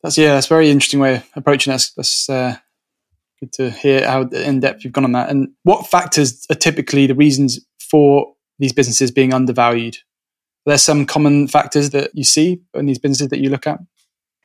That's 0.04 0.18
yeah, 0.18 0.36
that's 0.36 0.46
a 0.46 0.50
very 0.50 0.70
interesting 0.70 1.00
way 1.00 1.16
of 1.16 1.24
approaching 1.36 1.74
this. 1.74 1.92
That's 1.94 2.30
uh, 2.30 2.58
good 3.40 3.52
to 3.54 3.72
hear 3.72 4.08
how 4.08 4.22
in 4.22 4.60
depth 4.60 4.84
you've 4.84 4.94
gone 4.94 5.04
on 5.04 5.14
that. 5.14 5.30
And 5.30 5.50
what 5.64 5.88
factors 5.88 6.46
are 6.52 6.56
typically 6.56 7.08
the 7.08 7.16
reasons 7.16 7.60
for 7.80 8.36
these 8.60 8.74
businesses 8.74 9.12
being 9.12 9.34
undervalued? 9.34 9.98
There's 10.66 10.82
some 10.82 11.06
common 11.06 11.48
factors 11.48 11.92
that 11.92 12.12
you 12.14 12.24
see 12.24 12.62
in 12.74 12.86
these 12.86 13.00
businesses 13.00 13.30
that 13.30 13.40
you 13.40 13.50
look 13.50 13.68
at. 13.68 13.80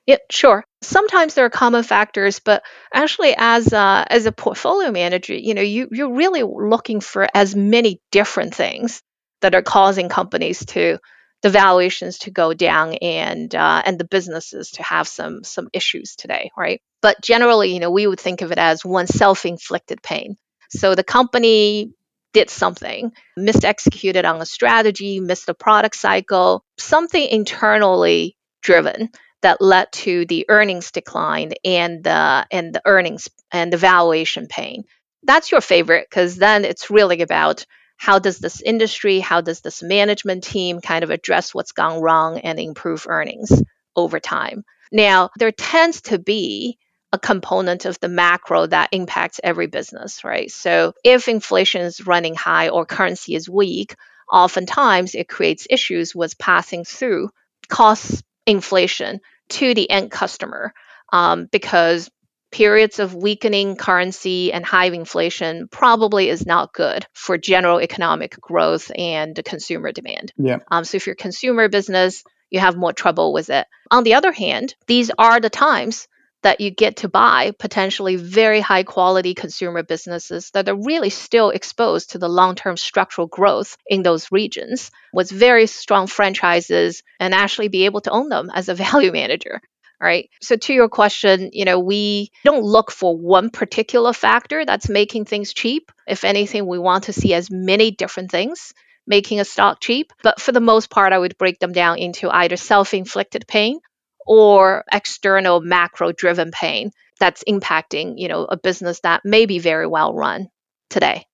Yeah, 0.06 0.16
sure. 0.30 0.64
Sometimes 0.82 1.34
there 1.34 1.44
are 1.44 1.50
common 1.50 1.82
factors, 1.82 2.40
but 2.40 2.62
actually, 2.92 3.34
as 3.36 3.72
a, 3.72 4.04
as 4.08 4.26
a 4.26 4.32
portfolio 4.32 4.90
manager, 4.90 5.34
you 5.34 5.54
know, 5.54 5.62
you 5.62 5.88
you're 5.92 6.12
really 6.12 6.42
looking 6.42 7.00
for 7.00 7.28
as 7.34 7.54
many 7.54 8.00
different 8.10 8.54
things 8.54 9.02
that 9.40 9.54
are 9.54 9.62
causing 9.62 10.08
companies 10.08 10.64
to 10.66 10.98
the 11.42 11.50
valuations 11.50 12.18
to 12.18 12.30
go 12.30 12.52
down 12.52 12.94
and 12.94 13.54
uh, 13.54 13.82
and 13.84 13.98
the 13.98 14.04
businesses 14.04 14.72
to 14.72 14.82
have 14.82 15.08
some 15.08 15.44
some 15.44 15.68
issues 15.72 16.16
today, 16.16 16.50
right? 16.56 16.82
But 17.02 17.20
generally, 17.22 17.72
you 17.72 17.80
know, 17.80 17.90
we 17.90 18.06
would 18.06 18.20
think 18.20 18.42
of 18.42 18.52
it 18.52 18.58
as 18.58 18.84
one 18.84 19.06
self-inflicted 19.06 20.02
pain. 20.02 20.36
So 20.70 20.94
the 20.94 21.04
company 21.04 21.92
did 22.32 22.50
something, 22.50 23.12
missed 23.36 23.64
executed 23.64 24.24
on 24.24 24.40
a 24.40 24.46
strategy, 24.46 25.20
missed 25.20 25.48
a 25.48 25.54
product 25.54 25.96
cycle, 25.96 26.64
something 26.78 27.22
internally 27.24 28.36
driven 28.62 29.10
that 29.42 29.60
led 29.60 29.90
to 29.92 30.26
the 30.26 30.46
earnings 30.48 30.90
decline 30.90 31.52
and 31.64 32.04
the 32.04 32.46
and 32.50 32.74
the 32.74 32.82
earnings 32.84 33.28
and 33.50 33.72
the 33.72 33.76
valuation 33.76 34.46
pain. 34.46 34.84
That's 35.22 35.50
your 35.50 35.60
favorite 35.60 36.06
because 36.08 36.36
then 36.36 36.64
it's 36.64 36.90
really 36.90 37.22
about 37.22 37.66
how 37.96 38.18
does 38.18 38.38
this 38.38 38.62
industry, 38.62 39.20
how 39.20 39.42
does 39.42 39.60
this 39.60 39.82
management 39.82 40.44
team 40.44 40.80
kind 40.80 41.04
of 41.04 41.10
address 41.10 41.54
what's 41.54 41.72
gone 41.72 42.00
wrong 42.00 42.38
and 42.40 42.58
improve 42.58 43.06
earnings 43.06 43.62
over 43.94 44.18
time. 44.18 44.64
Now, 44.90 45.30
there 45.38 45.52
tends 45.52 46.00
to 46.02 46.18
be 46.18 46.78
a 47.12 47.18
component 47.18 47.84
of 47.84 47.98
the 48.00 48.08
macro 48.08 48.66
that 48.66 48.90
impacts 48.92 49.40
every 49.42 49.66
business, 49.66 50.22
right? 50.24 50.50
So 50.50 50.94
if 51.04 51.28
inflation 51.28 51.82
is 51.82 52.06
running 52.06 52.34
high 52.34 52.68
or 52.68 52.86
currency 52.86 53.34
is 53.34 53.48
weak, 53.48 53.96
oftentimes 54.30 55.14
it 55.14 55.28
creates 55.28 55.66
issues 55.68 56.14
with 56.14 56.38
passing 56.38 56.84
through 56.84 57.30
cost 57.68 58.22
inflation 58.46 59.20
to 59.48 59.74
the 59.74 59.90
end 59.90 60.10
customer 60.10 60.72
um, 61.12 61.46
because 61.50 62.10
periods 62.52 62.98
of 62.98 63.14
weakening 63.14 63.76
currency 63.76 64.52
and 64.52 64.64
high 64.64 64.86
inflation 64.86 65.68
probably 65.68 66.28
is 66.28 66.46
not 66.46 66.72
good 66.72 67.06
for 67.12 67.38
general 67.38 67.80
economic 67.80 68.40
growth 68.40 68.90
and 68.96 69.40
consumer 69.44 69.92
demand. 69.92 70.32
Yeah. 70.36 70.58
Um, 70.70 70.84
so 70.84 70.96
if 70.96 71.06
you're 71.06 71.14
a 71.14 71.16
consumer 71.16 71.68
business, 71.68 72.24
you 72.50 72.58
have 72.60 72.76
more 72.76 72.92
trouble 72.92 73.32
with 73.32 73.50
it. 73.50 73.66
On 73.90 74.02
the 74.02 74.14
other 74.14 74.32
hand, 74.32 74.74
these 74.86 75.10
are 75.16 75.40
the 75.40 75.50
times 75.50 76.08
that 76.42 76.60
you 76.60 76.70
get 76.70 76.96
to 76.96 77.08
buy 77.08 77.52
potentially 77.58 78.16
very 78.16 78.60
high 78.60 78.82
quality 78.82 79.34
consumer 79.34 79.82
businesses 79.82 80.50
that 80.52 80.68
are 80.68 80.74
really 80.74 81.10
still 81.10 81.50
exposed 81.50 82.10
to 82.10 82.18
the 82.18 82.28
long 82.28 82.54
term 82.54 82.76
structural 82.76 83.26
growth 83.26 83.76
in 83.86 84.02
those 84.02 84.32
regions 84.32 84.90
with 85.12 85.30
very 85.30 85.66
strong 85.66 86.06
franchises 86.06 87.02
and 87.18 87.34
actually 87.34 87.68
be 87.68 87.84
able 87.84 88.00
to 88.00 88.10
own 88.10 88.28
them 88.28 88.50
as 88.52 88.68
a 88.68 88.74
value 88.84 89.12
manager. 89.12 89.60
Right. 90.02 90.30
So 90.40 90.56
to 90.56 90.72
your 90.72 90.88
question, 90.88 91.50
you 91.52 91.66
know, 91.66 91.78
we 91.78 92.30
don't 92.42 92.64
look 92.64 92.90
for 92.90 93.14
one 93.14 93.50
particular 93.50 94.14
factor 94.14 94.64
that's 94.64 94.88
making 94.88 95.26
things 95.26 95.52
cheap. 95.52 95.92
If 96.08 96.24
anything, 96.24 96.66
we 96.66 96.78
want 96.78 97.04
to 97.04 97.12
see 97.12 97.34
as 97.34 97.50
many 97.50 97.90
different 97.90 98.30
things 98.30 98.72
making 99.06 99.40
a 99.40 99.44
stock 99.44 99.80
cheap. 99.80 100.14
But 100.22 100.40
for 100.40 100.52
the 100.52 100.60
most 100.60 100.88
part, 100.88 101.12
I 101.12 101.18
would 101.18 101.36
break 101.36 101.58
them 101.58 101.72
down 101.72 101.98
into 101.98 102.30
either 102.30 102.56
self 102.56 102.94
inflicted 102.94 103.46
pain 103.46 103.80
or 104.30 104.84
external 104.92 105.60
macro 105.60 106.12
driven 106.12 106.52
pain 106.52 106.92
that's 107.18 107.42
impacting 107.48 108.14
you 108.16 108.28
know 108.28 108.44
a 108.44 108.56
business 108.56 109.00
that 109.00 109.22
may 109.24 109.44
be 109.44 109.58
very 109.58 109.88
well 109.88 110.14
run 110.14 110.48
today. 110.88 111.26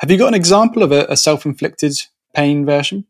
Have 0.00 0.10
you 0.10 0.18
got 0.18 0.28
an 0.28 0.34
example 0.34 0.82
of 0.82 0.92
a, 0.92 1.06
a 1.08 1.16
self-inflicted 1.16 1.94
pain 2.34 2.66
version? 2.66 3.06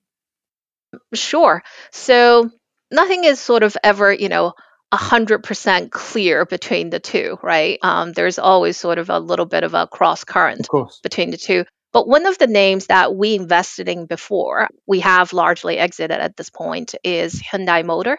Sure. 1.12 1.64
So 1.90 2.52
nothing 2.92 3.24
is 3.24 3.40
sort 3.40 3.64
of 3.64 3.76
ever 3.82 4.12
you 4.12 4.28
know 4.28 4.52
100% 4.94 5.90
clear 5.90 6.46
between 6.46 6.90
the 6.90 7.00
two 7.00 7.36
right? 7.42 7.80
Um, 7.82 8.12
there's 8.12 8.38
always 8.38 8.76
sort 8.76 8.98
of 8.98 9.10
a 9.10 9.18
little 9.18 9.46
bit 9.46 9.64
of 9.64 9.74
a 9.74 9.88
cross 9.88 10.22
current 10.22 10.68
between 11.02 11.32
the 11.32 11.36
two. 11.36 11.64
But 11.92 12.06
one 12.06 12.26
of 12.26 12.38
the 12.38 12.46
names 12.46 12.86
that 12.86 13.16
we 13.16 13.34
invested 13.34 13.88
in 13.88 14.06
before 14.06 14.68
we 14.86 15.00
have 15.00 15.32
largely 15.32 15.78
exited 15.78 16.20
at 16.20 16.36
this 16.36 16.50
point 16.50 16.94
is 17.02 17.42
hyundai 17.42 17.84
motor 17.84 18.18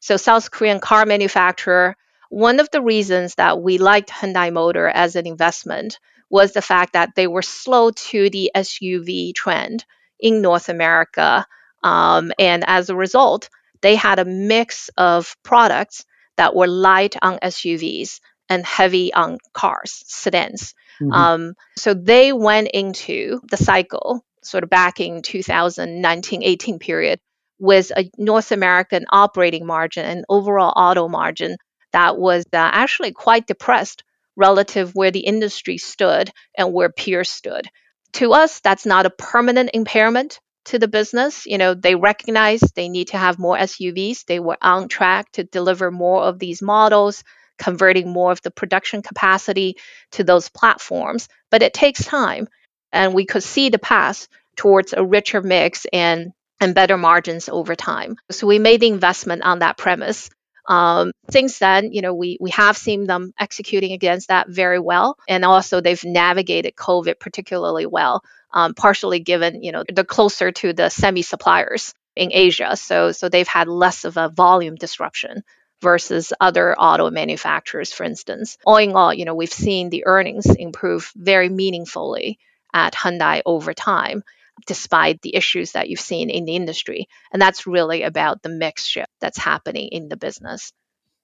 so 0.00 0.16
South 0.16 0.50
Korean 0.50 0.80
car 0.80 1.06
manufacturer, 1.06 1.96
one 2.30 2.60
of 2.60 2.70
the 2.70 2.82
reasons 2.82 3.34
that 3.36 3.60
we 3.60 3.78
liked 3.78 4.10
Hyundai 4.10 4.52
Motor 4.52 4.86
as 4.86 5.16
an 5.16 5.26
investment 5.26 5.98
was 6.30 6.52
the 6.52 6.62
fact 6.62 6.92
that 6.92 7.14
they 7.14 7.26
were 7.26 7.42
slow 7.42 7.90
to 7.90 8.30
the 8.30 8.50
SUV 8.54 9.34
trend 9.34 9.84
in 10.20 10.42
North 10.42 10.68
America. 10.68 11.46
Um, 11.82 12.32
and 12.38 12.64
as 12.66 12.90
a 12.90 12.96
result, 12.96 13.48
they 13.80 13.94
had 13.94 14.18
a 14.18 14.24
mix 14.24 14.90
of 14.96 15.36
products 15.42 16.04
that 16.36 16.54
were 16.54 16.66
light 16.66 17.16
on 17.22 17.38
SUVs 17.38 18.20
and 18.48 18.64
heavy 18.64 19.12
on 19.12 19.38
cars, 19.52 20.02
sedans. 20.06 20.74
Mm-hmm. 21.00 21.12
Um, 21.12 21.54
so 21.76 21.94
they 21.94 22.32
went 22.32 22.68
into 22.68 23.40
the 23.50 23.56
cycle 23.56 24.24
sort 24.42 24.64
of 24.64 24.70
back 24.70 25.00
in 25.00 25.22
2019 25.22 26.42
18 26.42 26.78
period 26.78 27.20
with 27.58 27.90
a 27.96 28.10
North 28.16 28.52
American 28.52 29.06
operating 29.10 29.66
margin 29.66 30.04
and 30.04 30.24
overall 30.28 30.72
auto 30.76 31.08
margin 31.08 31.56
that 31.92 32.18
was 32.18 32.44
uh, 32.52 32.56
actually 32.56 33.12
quite 33.12 33.46
depressed 33.46 34.04
relative 34.36 34.94
where 34.94 35.10
the 35.10 35.20
industry 35.20 35.78
stood 35.78 36.30
and 36.56 36.72
where 36.72 36.90
peers 36.90 37.30
stood. 37.30 37.66
To 38.14 38.32
us, 38.32 38.60
that's 38.60 38.86
not 38.86 39.06
a 39.06 39.10
permanent 39.10 39.70
impairment 39.74 40.40
to 40.66 40.78
the 40.78 40.88
business. 40.88 41.46
You 41.46 41.58
know, 41.58 41.74
they 41.74 41.94
recognize 41.94 42.60
they 42.60 42.88
need 42.88 43.08
to 43.08 43.18
have 43.18 43.38
more 43.38 43.56
SUVs. 43.56 44.24
They 44.26 44.38
were 44.40 44.58
on 44.62 44.88
track 44.88 45.32
to 45.32 45.44
deliver 45.44 45.90
more 45.90 46.22
of 46.22 46.38
these 46.38 46.62
models. 46.62 47.24
converting 47.58 48.08
more 48.12 48.30
of 48.32 48.40
the 48.42 48.50
production 48.52 49.02
capacity 49.02 49.76
to 50.12 50.24
those 50.24 50.48
platforms. 50.48 51.28
But 51.50 51.62
it 51.62 51.74
takes 51.74 52.04
time. 52.04 52.48
And 52.92 53.14
we 53.14 53.26
could 53.26 53.42
see 53.42 53.68
the 53.68 53.78
path 53.78 54.28
towards 54.56 54.92
a 54.92 55.04
richer 55.04 55.42
mix 55.42 55.86
and, 55.92 56.32
and 56.60 56.74
better 56.74 56.96
margins 56.96 57.48
over 57.48 57.74
time. 57.74 58.16
So 58.30 58.46
we 58.46 58.58
made 58.58 58.80
the 58.80 58.88
investment 58.88 59.42
on 59.42 59.60
that 59.60 59.76
premise. 59.76 60.30
Um, 60.66 61.12
since 61.30 61.58
then, 61.58 61.92
you 61.92 62.02
know, 62.02 62.14
we 62.14 62.36
we 62.40 62.50
have 62.50 62.76
seen 62.76 63.06
them 63.06 63.32
executing 63.38 63.92
against 63.92 64.28
that 64.28 64.48
very 64.48 64.78
well, 64.78 65.16
and 65.26 65.44
also 65.44 65.80
they've 65.80 66.04
navigated 66.04 66.76
COVID 66.76 67.18
particularly 67.18 67.86
well. 67.86 68.22
Um, 68.52 68.74
partially 68.74 69.20
given, 69.20 69.62
you 69.62 69.72
know, 69.72 69.84
they're 69.90 70.04
closer 70.04 70.52
to 70.52 70.72
the 70.72 70.88
semi 70.88 71.22
suppliers 71.22 71.94
in 72.16 72.30
Asia, 72.32 72.76
so 72.76 73.12
so 73.12 73.28
they've 73.28 73.48
had 73.48 73.68
less 73.68 74.04
of 74.04 74.16
a 74.16 74.28
volume 74.28 74.74
disruption 74.74 75.42
versus 75.80 76.32
other 76.40 76.74
auto 76.78 77.10
manufacturers, 77.10 77.92
for 77.92 78.04
instance. 78.04 78.58
All 78.66 78.76
in 78.76 78.92
all, 78.92 79.14
you 79.14 79.24
know, 79.24 79.34
we've 79.34 79.52
seen 79.52 79.90
the 79.90 80.04
earnings 80.06 80.46
improve 80.46 81.12
very 81.14 81.48
meaningfully 81.48 82.38
at 82.74 82.94
Hyundai 82.94 83.40
over 83.46 83.72
time 83.72 84.22
despite 84.66 85.22
the 85.22 85.34
issues 85.36 85.72
that 85.72 85.88
you've 85.88 86.00
seen 86.00 86.30
in 86.30 86.44
the 86.44 86.56
industry. 86.56 87.08
And 87.32 87.40
that's 87.40 87.66
really 87.66 88.02
about 88.02 88.42
the 88.42 88.48
mix 88.48 88.84
shift 88.84 89.12
that's 89.20 89.38
happening 89.38 89.88
in 89.88 90.08
the 90.08 90.16
business. 90.16 90.72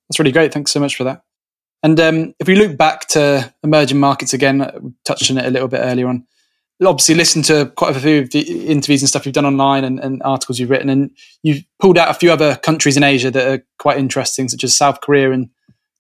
That's 0.08 0.18
really 0.18 0.32
great. 0.32 0.52
Thanks 0.52 0.72
so 0.72 0.80
much 0.80 0.96
for 0.96 1.04
that. 1.04 1.22
And 1.82 2.00
um, 2.00 2.34
if 2.38 2.46
we 2.46 2.56
look 2.56 2.78
back 2.78 3.08
to 3.08 3.52
emerging 3.62 4.00
markets 4.00 4.32
again, 4.32 4.62
uh, 4.62 4.72
we 4.80 4.92
touched 5.04 5.30
on 5.30 5.38
it 5.38 5.44
a 5.44 5.50
little 5.50 5.68
bit 5.68 5.80
earlier 5.82 6.08
on. 6.08 6.26
Obviously, 6.84 7.14
listened 7.14 7.44
to 7.46 7.72
quite 7.76 7.94
a 7.94 8.00
few 8.00 8.20
of 8.20 8.30
the 8.30 8.40
interviews 8.40 9.00
and 9.00 9.08
stuff 9.08 9.26
you've 9.26 9.34
done 9.34 9.46
online 9.46 9.84
and, 9.84 10.00
and 10.00 10.22
articles 10.24 10.58
you've 10.58 10.70
written, 10.70 10.88
and 10.88 11.10
you've 11.42 11.62
pulled 11.78 11.96
out 11.96 12.10
a 12.10 12.14
few 12.14 12.32
other 12.32 12.56
countries 12.56 12.96
in 12.96 13.02
Asia 13.02 13.30
that 13.30 13.46
are 13.46 13.64
quite 13.78 13.98
interesting, 13.98 14.48
such 14.48 14.64
as 14.64 14.76
South 14.76 15.00
Korea 15.00 15.30
and 15.30 15.50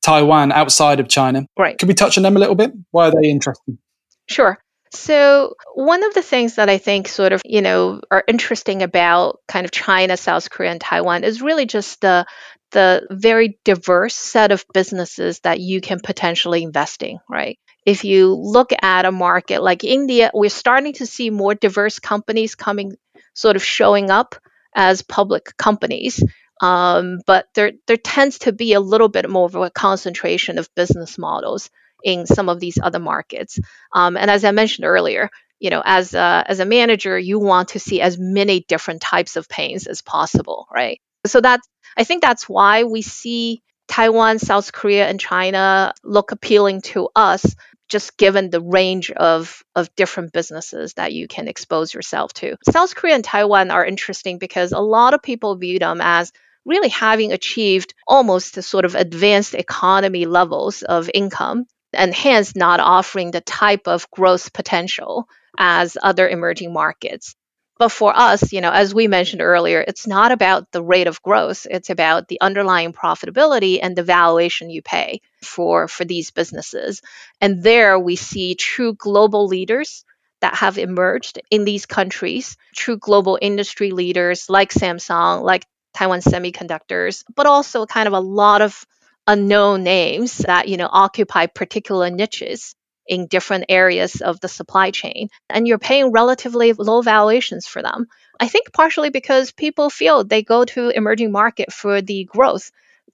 Taiwan 0.02 0.52
outside 0.52 1.00
of 1.00 1.08
China. 1.08 1.46
Right. 1.56 1.78
Could 1.78 1.88
we 1.88 1.94
touch 1.94 2.16
on 2.16 2.22
them 2.22 2.36
a 2.36 2.40
little 2.40 2.56
bit? 2.56 2.72
Why 2.90 3.08
are 3.08 3.12
they 3.12 3.28
interesting? 3.28 3.78
Sure. 4.26 4.58
So, 4.94 5.54
one 5.74 6.04
of 6.04 6.14
the 6.14 6.22
things 6.22 6.54
that 6.56 6.70
I 6.70 6.78
think 6.78 7.08
sort 7.08 7.32
of, 7.32 7.42
you 7.44 7.62
know, 7.62 8.00
are 8.10 8.24
interesting 8.28 8.82
about 8.82 9.40
kind 9.48 9.64
of 9.64 9.70
China, 9.72 10.16
South 10.16 10.48
Korea, 10.50 10.70
and 10.70 10.80
Taiwan 10.80 11.24
is 11.24 11.42
really 11.42 11.66
just 11.66 12.00
the 12.00 12.26
the 12.70 13.06
very 13.10 13.58
diverse 13.64 14.16
set 14.16 14.50
of 14.50 14.64
businesses 14.74 15.40
that 15.40 15.60
you 15.60 15.80
can 15.80 16.00
potentially 16.00 16.62
invest 16.62 17.02
in, 17.02 17.18
right? 17.30 17.58
If 17.86 18.04
you 18.04 18.34
look 18.34 18.72
at 18.82 19.04
a 19.04 19.12
market 19.12 19.62
like 19.62 19.84
India, 19.84 20.30
we're 20.34 20.50
starting 20.50 20.92
to 20.94 21.06
see 21.06 21.30
more 21.30 21.54
diverse 21.54 22.00
companies 22.00 22.54
coming, 22.56 22.96
sort 23.34 23.56
of 23.56 23.64
showing 23.64 24.10
up 24.10 24.34
as 24.74 25.02
public 25.02 25.56
companies. 25.56 26.22
Um, 26.60 27.20
but 27.26 27.46
there, 27.54 27.72
there 27.86 27.96
tends 27.96 28.40
to 28.40 28.52
be 28.52 28.72
a 28.72 28.80
little 28.80 29.08
bit 29.08 29.28
more 29.28 29.46
of 29.46 29.54
a 29.54 29.70
concentration 29.70 30.58
of 30.58 30.74
business 30.74 31.16
models 31.16 31.70
in 32.04 32.26
some 32.26 32.48
of 32.48 32.60
these 32.60 32.78
other 32.80 33.00
markets. 33.00 33.58
Um, 33.92 34.16
and 34.16 34.30
as 34.30 34.44
I 34.44 34.52
mentioned 34.52 34.84
earlier, 34.86 35.30
you 35.58 35.70
know, 35.70 35.82
as 35.84 36.14
a, 36.14 36.44
as 36.46 36.60
a 36.60 36.66
manager, 36.66 37.18
you 37.18 37.38
want 37.38 37.70
to 37.70 37.80
see 37.80 38.00
as 38.00 38.18
many 38.18 38.64
different 38.68 39.00
types 39.00 39.36
of 39.36 39.48
pains 39.48 39.86
as 39.86 40.02
possible, 40.02 40.68
right? 40.72 41.00
So 41.26 41.40
that's 41.40 41.66
I 41.96 42.04
think 42.04 42.22
that's 42.22 42.48
why 42.48 42.84
we 42.84 43.02
see 43.02 43.62
Taiwan, 43.88 44.38
South 44.38 44.72
Korea, 44.72 45.06
and 45.06 45.20
China 45.20 45.92
look 46.02 46.32
appealing 46.32 46.82
to 46.82 47.08
us, 47.14 47.54
just 47.88 48.16
given 48.16 48.50
the 48.50 48.60
range 48.60 49.10
of, 49.10 49.62
of 49.76 49.94
different 49.94 50.32
businesses 50.32 50.94
that 50.94 51.12
you 51.12 51.28
can 51.28 51.48
expose 51.48 51.94
yourself 51.94 52.32
to. 52.34 52.56
South 52.70 52.94
Korea 52.94 53.14
and 53.14 53.24
Taiwan 53.24 53.70
are 53.70 53.84
interesting 53.84 54.38
because 54.38 54.72
a 54.72 54.80
lot 54.80 55.14
of 55.14 55.22
people 55.22 55.56
view 55.56 55.78
them 55.78 56.00
as 56.00 56.32
really 56.64 56.88
having 56.88 57.32
achieved 57.32 57.94
almost 58.08 58.54
the 58.54 58.62
sort 58.62 58.86
of 58.86 58.94
advanced 58.94 59.54
economy 59.54 60.24
levels 60.24 60.82
of 60.82 61.10
income 61.12 61.66
and 61.94 62.14
hence 62.14 62.54
not 62.54 62.80
offering 62.80 63.30
the 63.30 63.40
type 63.40 63.86
of 63.86 64.10
growth 64.10 64.52
potential 64.52 65.28
as 65.58 65.96
other 66.02 66.28
emerging 66.28 66.72
markets. 66.72 67.34
But 67.76 67.88
for 67.88 68.16
us, 68.16 68.52
you 68.52 68.60
know, 68.60 68.70
as 68.70 68.94
we 68.94 69.08
mentioned 69.08 69.42
earlier, 69.42 69.80
it's 69.80 70.06
not 70.06 70.30
about 70.30 70.70
the 70.70 70.82
rate 70.82 71.08
of 71.08 71.22
growth. 71.22 71.66
It's 71.68 71.90
about 71.90 72.28
the 72.28 72.40
underlying 72.40 72.92
profitability 72.92 73.80
and 73.82 73.96
the 73.96 74.04
valuation 74.04 74.70
you 74.70 74.80
pay 74.80 75.20
for, 75.42 75.88
for 75.88 76.04
these 76.04 76.30
businesses. 76.30 77.02
And 77.40 77.62
there 77.64 77.98
we 77.98 78.14
see 78.14 78.54
true 78.54 78.94
global 78.94 79.48
leaders 79.48 80.04
that 80.40 80.54
have 80.54 80.78
emerged 80.78 81.40
in 81.50 81.64
these 81.64 81.86
countries, 81.86 82.56
true 82.76 82.96
global 82.96 83.38
industry 83.40 83.90
leaders 83.90 84.48
like 84.48 84.72
Samsung, 84.72 85.42
like 85.42 85.66
Taiwan 85.94 86.20
Semiconductors, 86.20 87.24
but 87.34 87.46
also 87.46 87.86
kind 87.86 88.06
of 88.06 88.12
a 88.12 88.20
lot 88.20 88.62
of 88.62 88.84
unknown 89.26 89.82
names 89.82 90.38
that 90.38 90.68
you 90.68 90.76
know 90.76 90.88
occupy 90.90 91.46
particular 91.46 92.10
niches 92.10 92.74
in 93.06 93.26
different 93.26 93.66
areas 93.68 94.20
of 94.20 94.40
the 94.40 94.48
supply 94.48 94.90
chain 94.90 95.28
and 95.50 95.68
you're 95.68 95.78
paying 95.78 96.10
relatively 96.10 96.72
low 96.72 97.02
valuations 97.02 97.66
for 97.66 97.82
them. 97.82 98.06
I 98.40 98.48
think 98.48 98.72
partially 98.72 99.10
because 99.10 99.52
people 99.52 99.90
feel 99.90 100.24
they 100.24 100.42
go 100.42 100.64
to 100.64 100.88
emerging 100.88 101.30
market 101.30 101.72
for 101.72 102.00
the 102.00 102.24
growth 102.24 102.70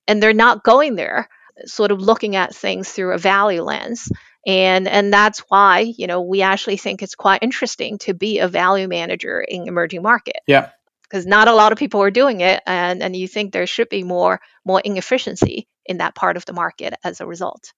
and 0.07 0.23
they're 0.23 0.33
not 0.33 0.63
going 0.63 0.95
there 0.95 1.29
sort 1.67 1.91
of 1.91 2.01
looking 2.01 2.37
at 2.37 2.55
things 2.55 2.89
through 2.89 3.13
a 3.13 3.19
value 3.19 3.63
lens. 3.63 4.09
And 4.47 4.89
and 4.89 5.13
that's 5.13 5.41
why 5.49 5.81
you 5.81 6.07
know 6.07 6.23
we 6.23 6.43
actually 6.43 6.79
think 6.79 7.03
it's 7.03 7.15
quite 7.15 7.43
interesting 7.43 7.99
to 7.99 8.15
be 8.15 8.39
a 8.39 8.49
value 8.49 8.89
manager 8.89 9.41
in 9.41 9.69
emerging 9.69 10.03
market. 10.03 10.39
Yeah 10.47 10.71
because 11.11 11.27
not 11.27 11.49
a 11.49 11.55
lot 11.55 11.73
of 11.73 11.79
people 11.79 12.01
are 12.03 12.11
doing 12.11 12.41
it 12.41 12.63
and 12.67 13.03
and 13.03 13.17
you 13.17 13.27
think 13.27 13.53
there 13.53 13.67
should 13.67 13.89
be 13.89 14.03
more 14.03 14.41
more 14.65 14.81
inefficiency 14.81 15.67
in 15.87 15.99
that 15.99 16.15
part 16.15 16.37
of 16.37 16.47
the 16.47 16.53
market 16.53 16.95
as 17.03 17.21
a 17.21 17.27
result. 17.27 17.73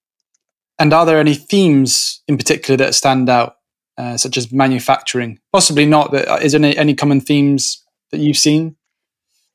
And 0.79 0.93
are 0.93 1.07
there 1.07 1.19
any 1.19 1.35
themes 1.35 2.23
in 2.27 2.37
particular 2.37 2.77
that 2.79 2.95
stand 2.95 3.29
out, 3.29 3.57
uh, 3.99 4.17
such 4.17 4.37
as 4.37 4.53
manufacturing? 4.53 5.39
Possibly 5.53 5.87
not, 5.87 6.11
but 6.11 6.29
uh, 6.29 6.39
is 6.43 6.53
there 6.53 6.61
any, 6.61 6.77
any 6.77 6.95
common 6.95 7.21
themes 7.21 7.85
that 8.11 8.21
you've 8.21 8.37
seen? 8.37 8.77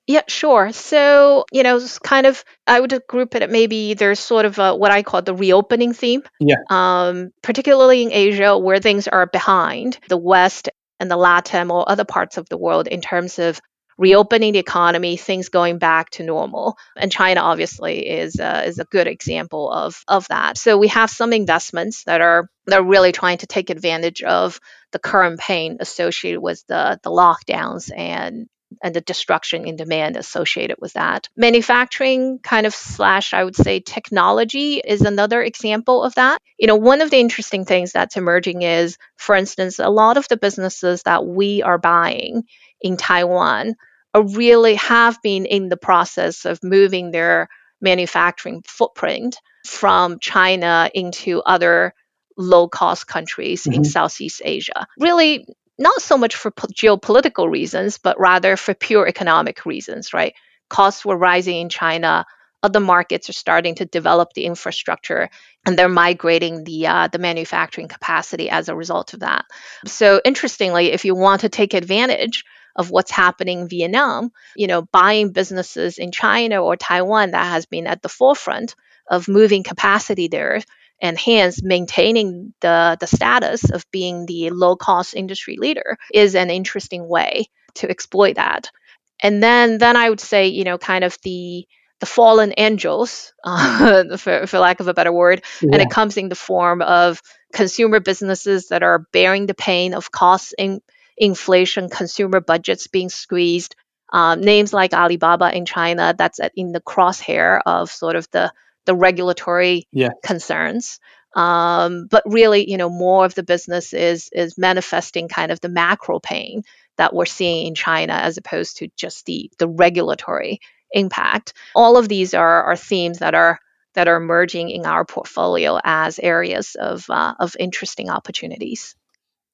Yeah, 0.07 0.21
sure. 0.29 0.71
So, 0.71 1.43
you 1.51 1.63
know, 1.63 1.85
kind 2.01 2.25
of, 2.25 2.45
I 2.65 2.79
would 2.79 2.97
group 3.09 3.35
it 3.35 3.51
maybe 3.51 3.93
there's 3.93 4.21
sort 4.21 4.45
of 4.45 4.57
a, 4.57 4.73
what 4.73 4.89
I 4.89 5.03
call 5.03 5.21
the 5.21 5.35
reopening 5.35 5.91
theme. 5.91 6.23
Yeah. 6.39 6.55
Um, 6.69 7.31
particularly 7.43 8.03
in 8.03 8.13
Asia, 8.13 8.57
where 8.57 8.79
things 8.79 9.09
are 9.09 9.25
behind 9.25 9.99
the 10.07 10.15
West 10.15 10.69
and 10.99 11.09
the 11.09 11.17
Latin 11.17 11.71
or 11.71 11.89
other 11.89 12.05
parts 12.05 12.37
of 12.37 12.49
the 12.49 12.57
world 12.57 12.87
in 12.87 13.01
terms 13.01 13.39
of 13.39 13.59
reopening 13.97 14.53
the 14.53 14.59
economy, 14.59 15.17
things 15.17 15.49
going 15.49 15.79
back 15.79 16.09
to 16.11 16.23
normal. 16.23 16.77
And 16.95 17.11
China 17.11 17.41
obviously 17.41 18.07
is 18.07 18.39
uh, 18.39 18.63
is 18.65 18.79
a 18.79 18.85
good 18.85 19.07
example 19.07 19.71
of 19.71 20.03
of 20.07 20.27
that. 20.27 20.57
So 20.57 20.77
we 20.77 20.89
have 20.89 21.09
some 21.09 21.33
investments 21.33 22.03
that 22.03 22.21
are 22.21 22.49
that 22.67 22.79
are 22.79 22.85
really 22.85 23.11
trying 23.11 23.39
to 23.39 23.47
take 23.47 23.69
advantage 23.69 24.21
of 24.21 24.59
the 24.91 24.99
current 24.99 25.39
pain 25.39 25.77
associated 25.79 26.39
with 26.39 26.63
the 26.67 26.99
the 27.03 27.09
lockdowns 27.09 27.91
and 27.95 28.47
and 28.83 28.93
the 28.93 29.01
destruction 29.01 29.65
in 29.65 29.75
demand 29.75 30.17
associated 30.17 30.77
with 30.79 30.93
that. 30.93 31.29
Manufacturing 31.35 32.39
kind 32.39 32.65
of 32.65 32.73
slash, 32.73 33.33
I 33.33 33.43
would 33.43 33.55
say, 33.55 33.79
technology 33.79 34.81
is 34.85 35.01
another 35.01 35.41
example 35.41 36.03
of 36.03 36.15
that. 36.15 36.39
You 36.57 36.67
know, 36.67 36.75
one 36.75 37.01
of 37.01 37.09
the 37.09 37.19
interesting 37.19 37.65
things 37.65 37.91
that's 37.91 38.17
emerging 38.17 38.61
is, 38.63 38.97
for 39.15 39.35
instance, 39.35 39.79
a 39.79 39.89
lot 39.89 40.17
of 40.17 40.27
the 40.27 40.37
businesses 40.37 41.03
that 41.03 41.25
we 41.25 41.61
are 41.63 41.77
buying 41.77 42.43
in 42.81 42.97
Taiwan 42.97 43.75
are 44.13 44.23
really 44.23 44.75
have 44.75 45.21
been 45.21 45.45
in 45.45 45.69
the 45.69 45.77
process 45.77 46.45
of 46.45 46.63
moving 46.63 47.11
their 47.11 47.49
manufacturing 47.81 48.63
footprint 48.65 49.37
from 49.65 50.19
China 50.19 50.89
into 50.93 51.41
other 51.41 51.93
low 52.37 52.67
cost 52.67 53.07
countries 53.07 53.63
mm-hmm. 53.63 53.73
in 53.73 53.85
Southeast 53.85 54.41
Asia. 54.43 54.87
Really, 54.99 55.47
not 55.77 56.01
so 56.01 56.17
much 56.17 56.35
for 56.35 56.51
po- 56.51 56.67
geopolitical 56.67 57.49
reasons, 57.49 57.97
but 57.97 58.19
rather 58.19 58.57
for 58.57 58.73
pure 58.73 59.07
economic 59.07 59.65
reasons, 59.65 60.13
right? 60.13 60.33
Costs 60.69 61.05
were 61.05 61.17
rising 61.17 61.57
in 61.57 61.69
China. 61.69 62.25
Other 62.63 62.79
markets 62.79 63.29
are 63.29 63.33
starting 63.33 63.75
to 63.75 63.85
develop 63.85 64.33
the 64.33 64.45
infrastructure, 64.45 65.29
and 65.65 65.77
they're 65.77 65.89
migrating 65.89 66.63
the 66.63 66.87
uh, 66.87 67.07
the 67.07 67.19
manufacturing 67.19 67.87
capacity 67.87 68.49
as 68.49 68.67
a 68.67 68.75
result 68.75 69.13
of 69.13 69.19
that. 69.19 69.45
So, 69.85 70.19
interestingly, 70.25 70.91
if 70.91 71.05
you 71.05 71.15
want 71.15 71.41
to 71.41 71.49
take 71.49 71.73
advantage 71.73 72.43
of 72.75 72.91
what's 72.91 73.11
happening 73.11 73.61
in 73.61 73.69
Vietnam, 73.69 74.31
you 74.55 74.67
know, 74.67 74.81
buying 74.81 75.31
businesses 75.31 75.97
in 75.97 76.11
China 76.11 76.63
or 76.63 76.75
Taiwan 76.75 77.31
that 77.31 77.45
has 77.45 77.65
been 77.65 77.87
at 77.87 78.01
the 78.01 78.09
forefront 78.09 78.75
of 79.09 79.27
moving 79.27 79.63
capacity 79.63 80.27
there 80.27 80.61
and 81.01 81.17
hence 81.17 81.61
maintaining 81.61 82.53
the, 82.61 82.97
the 82.99 83.07
status 83.07 83.69
of 83.69 83.85
being 83.91 84.25
the 84.25 84.49
low 84.49 84.75
cost 84.75 85.13
industry 85.15 85.57
leader 85.57 85.97
is 86.13 86.35
an 86.35 86.49
interesting 86.49 87.07
way 87.07 87.45
to 87.75 87.89
exploit 87.89 88.35
that. 88.35 88.71
And 89.19 89.41
then 89.41 89.77
then 89.77 89.95
I 89.95 90.09
would 90.09 90.19
say, 90.19 90.47
you 90.47 90.63
know, 90.63 90.77
kind 90.77 91.03
of 91.03 91.17
the 91.23 91.67
the 91.99 92.05
fallen 92.05 92.53
angels, 92.57 93.33
uh, 93.43 94.17
for, 94.17 94.45
for 94.45 94.59
lack 94.59 94.79
of 94.79 94.87
a 94.87 94.93
better 94.93 95.11
word, 95.11 95.43
yeah. 95.61 95.69
and 95.73 95.81
it 95.81 95.89
comes 95.89 96.15
in 96.17 96.29
the 96.29 96.35
form 96.35 96.81
of 96.81 97.21
consumer 97.53 97.99
businesses 97.99 98.67
that 98.67 98.83
are 98.83 99.07
bearing 99.11 99.47
the 99.47 99.55
pain 99.55 99.93
of 99.95 100.11
cost 100.11 100.53
in, 100.57 100.81
inflation, 101.17 101.89
consumer 101.89 102.39
budgets 102.39 102.87
being 102.87 103.09
squeezed. 103.09 103.75
Um, 104.13 104.41
names 104.41 104.71
like 104.71 104.93
Alibaba 104.93 105.55
in 105.55 105.65
China, 105.65 106.13
that's 106.17 106.39
in 106.55 106.71
the 106.71 106.79
crosshair 106.79 107.59
of 107.65 107.89
sort 107.89 108.15
of 108.15 108.29
the 108.31 108.53
the 108.87 108.95
regulatory 108.95 109.87
yeah. 109.91 110.09
concerns. 110.23 110.99
Um, 111.35 112.07
but 112.09 112.23
really, 112.25 112.67
you 112.67 112.77
know, 112.77 112.89
more 112.89 113.23
of 113.25 113.35
the 113.35 113.43
business 113.43 113.93
is 113.93 114.29
is 114.31 114.57
manifesting 114.57 115.27
kind 115.27 115.51
of 115.51 115.59
the 115.59 115.69
macro 115.69 116.19
pain 116.19 116.63
that 116.97 117.13
we're 117.13 117.27
seeing 117.27 117.67
in 117.67 117.75
China 117.75 118.13
as 118.13 118.37
opposed 118.37 118.77
to 118.77 118.87
just 118.97 119.27
the 119.27 119.51
the 119.59 119.67
regulatory 119.67 120.59
impact. 120.91 121.53
All 121.75 121.97
of 121.97 122.09
these 122.09 122.33
are 122.33 122.63
are 122.63 122.75
themes 122.75 123.19
that 123.19 123.35
are 123.35 123.59
that 123.93 124.07
are 124.07 124.15
emerging 124.15 124.69
in 124.69 124.85
our 124.85 125.05
portfolio 125.05 125.79
as 125.83 126.17
areas 126.17 126.75
of 126.79 127.07
uh, 127.09 127.35
of 127.39 127.55
interesting 127.59 128.09
opportunities. 128.09 128.95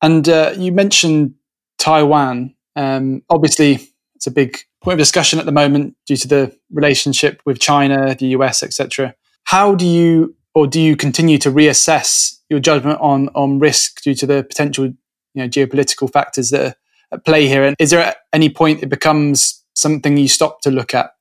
And 0.02 0.28
uh, 0.30 0.54
you 0.56 0.72
mentioned 0.72 1.36
Taiwan. 1.80 2.56
Um, 2.76 3.24
obviously, 3.30 3.90
it's 4.16 4.28
a 4.28 4.32
big 4.32 4.58
point 4.82 4.94
of 4.94 5.00
discussion 5.00 5.40
at 5.40 5.46
the 5.46 5.52
moment 5.52 5.96
due 6.06 6.18
to 6.18 6.28
the 6.28 6.58
relationship 6.72 7.42
with 7.46 7.60
China, 7.60 8.16
the 8.16 8.28
US, 8.28 8.64
etc. 8.64 9.16
How 9.46 9.76
do 9.76 9.86
you 9.86 10.36
or 10.56 10.68
do 10.68 10.80
you 10.80 10.96
continue 10.96 11.38
to 11.40 11.52
reassess 11.52 12.40
your 12.50 12.60
judgment 12.60 13.00
on 13.02 13.30
on 13.30 13.60
risk 13.60 14.02
due 14.02 14.16
to 14.16 14.26
the 14.26 14.44
potential 14.44 14.86
you 14.86 14.96
know 15.36 15.48
geopolitical 15.48 16.12
factors 16.12 16.50
that 16.52 16.66
are 16.66 16.76
at 17.12 17.26
play 17.26 17.48
here? 17.48 17.64
And 17.64 17.76
is 17.80 17.92
there 17.92 18.02
at 18.02 18.18
any 18.32 18.50
point 18.50 18.84
it 18.84 18.90
becomes 18.90 19.64
something 19.76 20.18
you 20.18 20.28
stop 20.28 20.62
to 20.62 20.72
look 20.72 20.94
at? 20.94 21.12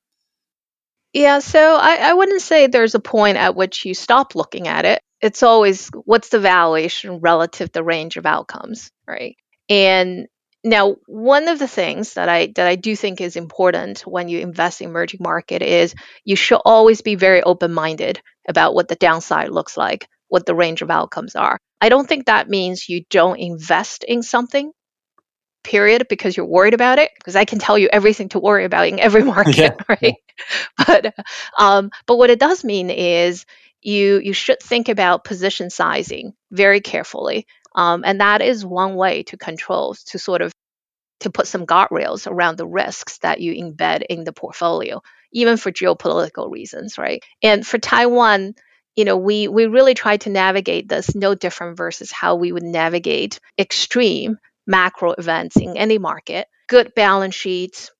Yeah, 1.13 1.39
so 1.39 1.77
I, 1.79 1.97
I 1.97 2.13
wouldn't 2.13 2.41
say 2.41 2.65
there's 2.65 2.95
a 2.95 2.99
point 2.99 3.37
at 3.37 3.55
which 3.55 3.85
you 3.85 3.93
stop 3.93 4.33
looking 4.33 4.67
at 4.67 4.85
it. 4.85 5.01
It's 5.21 5.43
always 5.43 5.89
what's 6.05 6.29
the 6.29 6.39
valuation 6.39 7.19
relative 7.19 7.69
to 7.69 7.73
the 7.73 7.83
range 7.83 8.17
of 8.17 8.25
outcomes, 8.25 8.89
right? 9.07 9.37
And 9.69 10.27
now, 10.63 10.95
one 11.07 11.49
of 11.49 11.59
the 11.59 11.67
things 11.67 12.13
that 12.13 12.29
I 12.29 12.47
that 12.55 12.67
I 12.67 12.75
do 12.75 12.95
think 12.95 13.19
is 13.19 13.35
important 13.35 14.01
when 14.01 14.29
you 14.29 14.39
invest 14.39 14.81
in 14.81 14.89
emerging 14.89 15.19
market 15.21 15.61
is 15.61 15.93
you 16.23 16.35
should 16.37 16.61
always 16.63 17.01
be 17.01 17.15
very 17.15 17.43
open-minded 17.43 18.21
about 18.47 18.73
what 18.73 18.87
the 18.87 18.95
downside 18.95 19.49
looks 19.49 19.75
like, 19.75 20.07
what 20.29 20.45
the 20.45 20.55
range 20.55 20.81
of 20.81 20.89
outcomes 20.89 21.35
are. 21.35 21.59
I 21.81 21.89
don't 21.89 22.07
think 22.07 22.25
that 22.25 22.49
means 22.49 22.87
you 22.87 23.03
don't 23.09 23.39
invest 23.39 24.05
in 24.05 24.23
something, 24.23 24.71
period, 25.65 26.07
because 26.07 26.37
you're 26.37 26.45
worried 26.45 26.73
about 26.73 26.97
it. 26.97 27.11
Because 27.17 27.35
I 27.35 27.43
can 27.43 27.59
tell 27.59 27.77
you 27.77 27.89
everything 27.91 28.29
to 28.29 28.39
worry 28.39 28.63
about 28.63 28.87
in 28.87 28.99
every 28.99 29.23
market, 29.35 29.57
yeah. 29.57 29.75
right? 29.89 30.15
But 30.77 31.13
um, 31.59 31.91
but 32.07 32.15
what 32.15 32.29
it 32.29 32.39
does 32.39 32.63
mean 32.63 32.89
is 32.89 33.45
you 33.81 34.19
you 34.23 34.31
should 34.31 34.61
think 34.61 34.87
about 34.87 35.25
position 35.25 35.69
sizing 35.69 36.33
very 36.51 36.79
carefully. 36.79 37.45
Um, 37.75 38.03
and 38.05 38.21
that 38.21 38.41
is 38.41 38.65
one 38.65 38.95
way 38.95 39.23
to 39.23 39.37
control, 39.37 39.95
to 40.07 40.19
sort 40.19 40.41
of 40.41 40.51
to 41.21 41.29
put 41.29 41.47
some 41.47 41.65
guardrails 41.65 42.29
around 42.29 42.57
the 42.57 42.67
risks 42.67 43.17
that 43.19 43.39
you 43.39 43.53
embed 43.53 44.03
in 44.09 44.23
the 44.23 44.33
portfolio, 44.33 45.01
even 45.31 45.57
for 45.57 45.71
geopolitical 45.71 46.51
reasons, 46.51 46.97
right? 46.97 47.23
And 47.41 47.65
for 47.65 47.77
Taiwan, 47.77 48.55
you 48.95 49.05
know, 49.05 49.17
we 49.17 49.47
we 49.47 49.65
really 49.65 49.93
try 49.95 50.17
to 50.17 50.29
navigate 50.29 50.87
this 50.87 51.15
no 51.15 51.33
different 51.33 51.77
versus 51.77 52.11
how 52.11 52.35
we 52.35 52.51
would 52.51 52.63
navigate 52.63 53.39
extreme 53.57 54.37
macro 54.67 55.11
events 55.11 55.57
in 55.57 55.77
any 55.77 55.97
market. 55.97 56.47
Good 56.67 56.93
balance 56.95 57.35
sheets, 57.35 57.91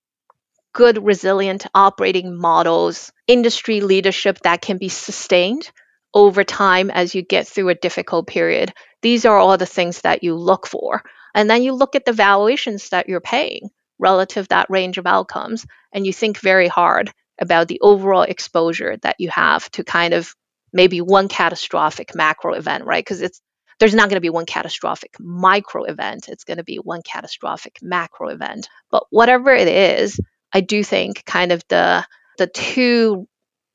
good 0.72 1.02
resilient 1.04 1.66
operating 1.74 2.36
models, 2.36 3.12
industry 3.26 3.80
leadership 3.80 4.38
that 4.42 4.60
can 4.60 4.78
be 4.78 4.88
sustained 4.88 5.70
over 6.14 6.44
time 6.44 6.90
as 6.90 7.14
you 7.14 7.22
get 7.22 7.46
through 7.46 7.68
a 7.68 7.74
difficult 7.74 8.26
period. 8.26 8.72
These 9.02 9.24
are 9.24 9.36
all 9.36 9.58
the 9.58 9.66
things 9.66 10.00
that 10.02 10.22
you 10.22 10.34
look 10.34 10.66
for. 10.66 11.02
And 11.34 11.50
then 11.50 11.62
you 11.62 11.72
look 11.72 11.96
at 11.96 12.04
the 12.04 12.12
valuations 12.12 12.90
that 12.90 13.08
you're 13.08 13.20
paying 13.20 13.70
relative 13.98 14.48
that 14.48 14.70
range 14.70 14.98
of 14.98 15.06
outcomes 15.06 15.66
and 15.92 16.06
you 16.06 16.12
think 16.12 16.38
very 16.38 16.68
hard 16.68 17.12
about 17.40 17.68
the 17.68 17.80
overall 17.80 18.22
exposure 18.22 18.96
that 19.02 19.16
you 19.18 19.28
have 19.30 19.68
to 19.72 19.84
kind 19.84 20.14
of 20.14 20.34
maybe 20.72 21.00
one 21.00 21.28
catastrophic 21.28 22.14
macro 22.14 22.54
event, 22.54 22.84
right? 22.84 23.04
Because 23.04 23.20
it's 23.20 23.40
there's 23.80 23.94
not 23.94 24.08
going 24.08 24.16
to 24.16 24.20
be 24.20 24.30
one 24.30 24.46
catastrophic 24.46 25.16
micro 25.18 25.84
event. 25.84 26.28
It's 26.28 26.44
going 26.44 26.58
to 26.58 26.64
be 26.64 26.76
one 26.76 27.02
catastrophic 27.02 27.78
macro 27.82 28.28
event. 28.28 28.68
But 28.90 29.04
whatever 29.10 29.52
it 29.52 29.66
is, 29.66 30.20
I 30.52 30.60
do 30.60 30.84
think 30.84 31.24
kind 31.24 31.50
of 31.50 31.62
the 31.68 32.06
the 32.38 32.46
two 32.46 33.26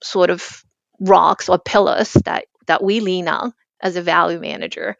sort 0.01 0.29
of 0.29 0.63
rocks 0.99 1.49
or 1.49 1.59
pillars 1.59 2.13
that 2.25 2.45
that 2.67 2.83
we 2.83 2.99
lean 2.99 3.27
on 3.27 3.53
as 3.81 3.95
a 3.95 4.01
value 4.01 4.39
manager 4.39 4.95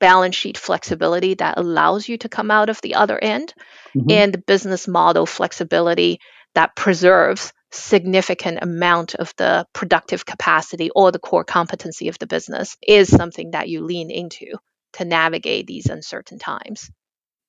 balance 0.00 0.36
sheet 0.36 0.56
flexibility 0.56 1.34
that 1.34 1.58
allows 1.58 2.08
you 2.08 2.16
to 2.18 2.28
come 2.28 2.50
out 2.50 2.68
of 2.68 2.80
the 2.82 2.94
other 2.94 3.18
end 3.18 3.52
mm-hmm. 3.96 4.10
and 4.10 4.32
the 4.32 4.38
business 4.38 4.86
model 4.86 5.26
flexibility 5.26 6.20
that 6.54 6.76
preserves 6.76 7.52
significant 7.70 8.58
amount 8.62 9.14
of 9.14 9.32
the 9.36 9.66
productive 9.72 10.24
capacity 10.24 10.90
or 10.94 11.12
the 11.12 11.18
core 11.18 11.44
competency 11.44 12.08
of 12.08 12.18
the 12.18 12.26
business 12.26 12.76
is 12.86 13.08
something 13.08 13.50
that 13.50 13.68
you 13.68 13.84
lean 13.84 14.10
into 14.10 14.52
to 14.94 15.04
navigate 15.04 15.66
these 15.66 15.86
uncertain 15.86 16.38
times. 16.38 16.90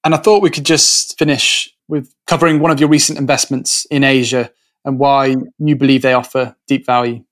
And 0.03 0.13
I 0.13 0.17
thought 0.17 0.41
we 0.41 0.49
could 0.49 0.65
just 0.65 1.17
finish 1.17 1.73
with 1.87 2.13
covering 2.27 2.59
one 2.59 2.71
of 2.71 2.79
your 2.79 2.89
recent 2.89 3.17
investments 3.17 3.85
in 3.85 4.03
Asia 4.03 4.51
and 4.85 4.99
why 4.99 5.35
you 5.57 5.75
believe 5.75 6.01
they 6.01 6.13
offer 6.13 6.55
deep 6.67 6.85
value. 6.85 7.23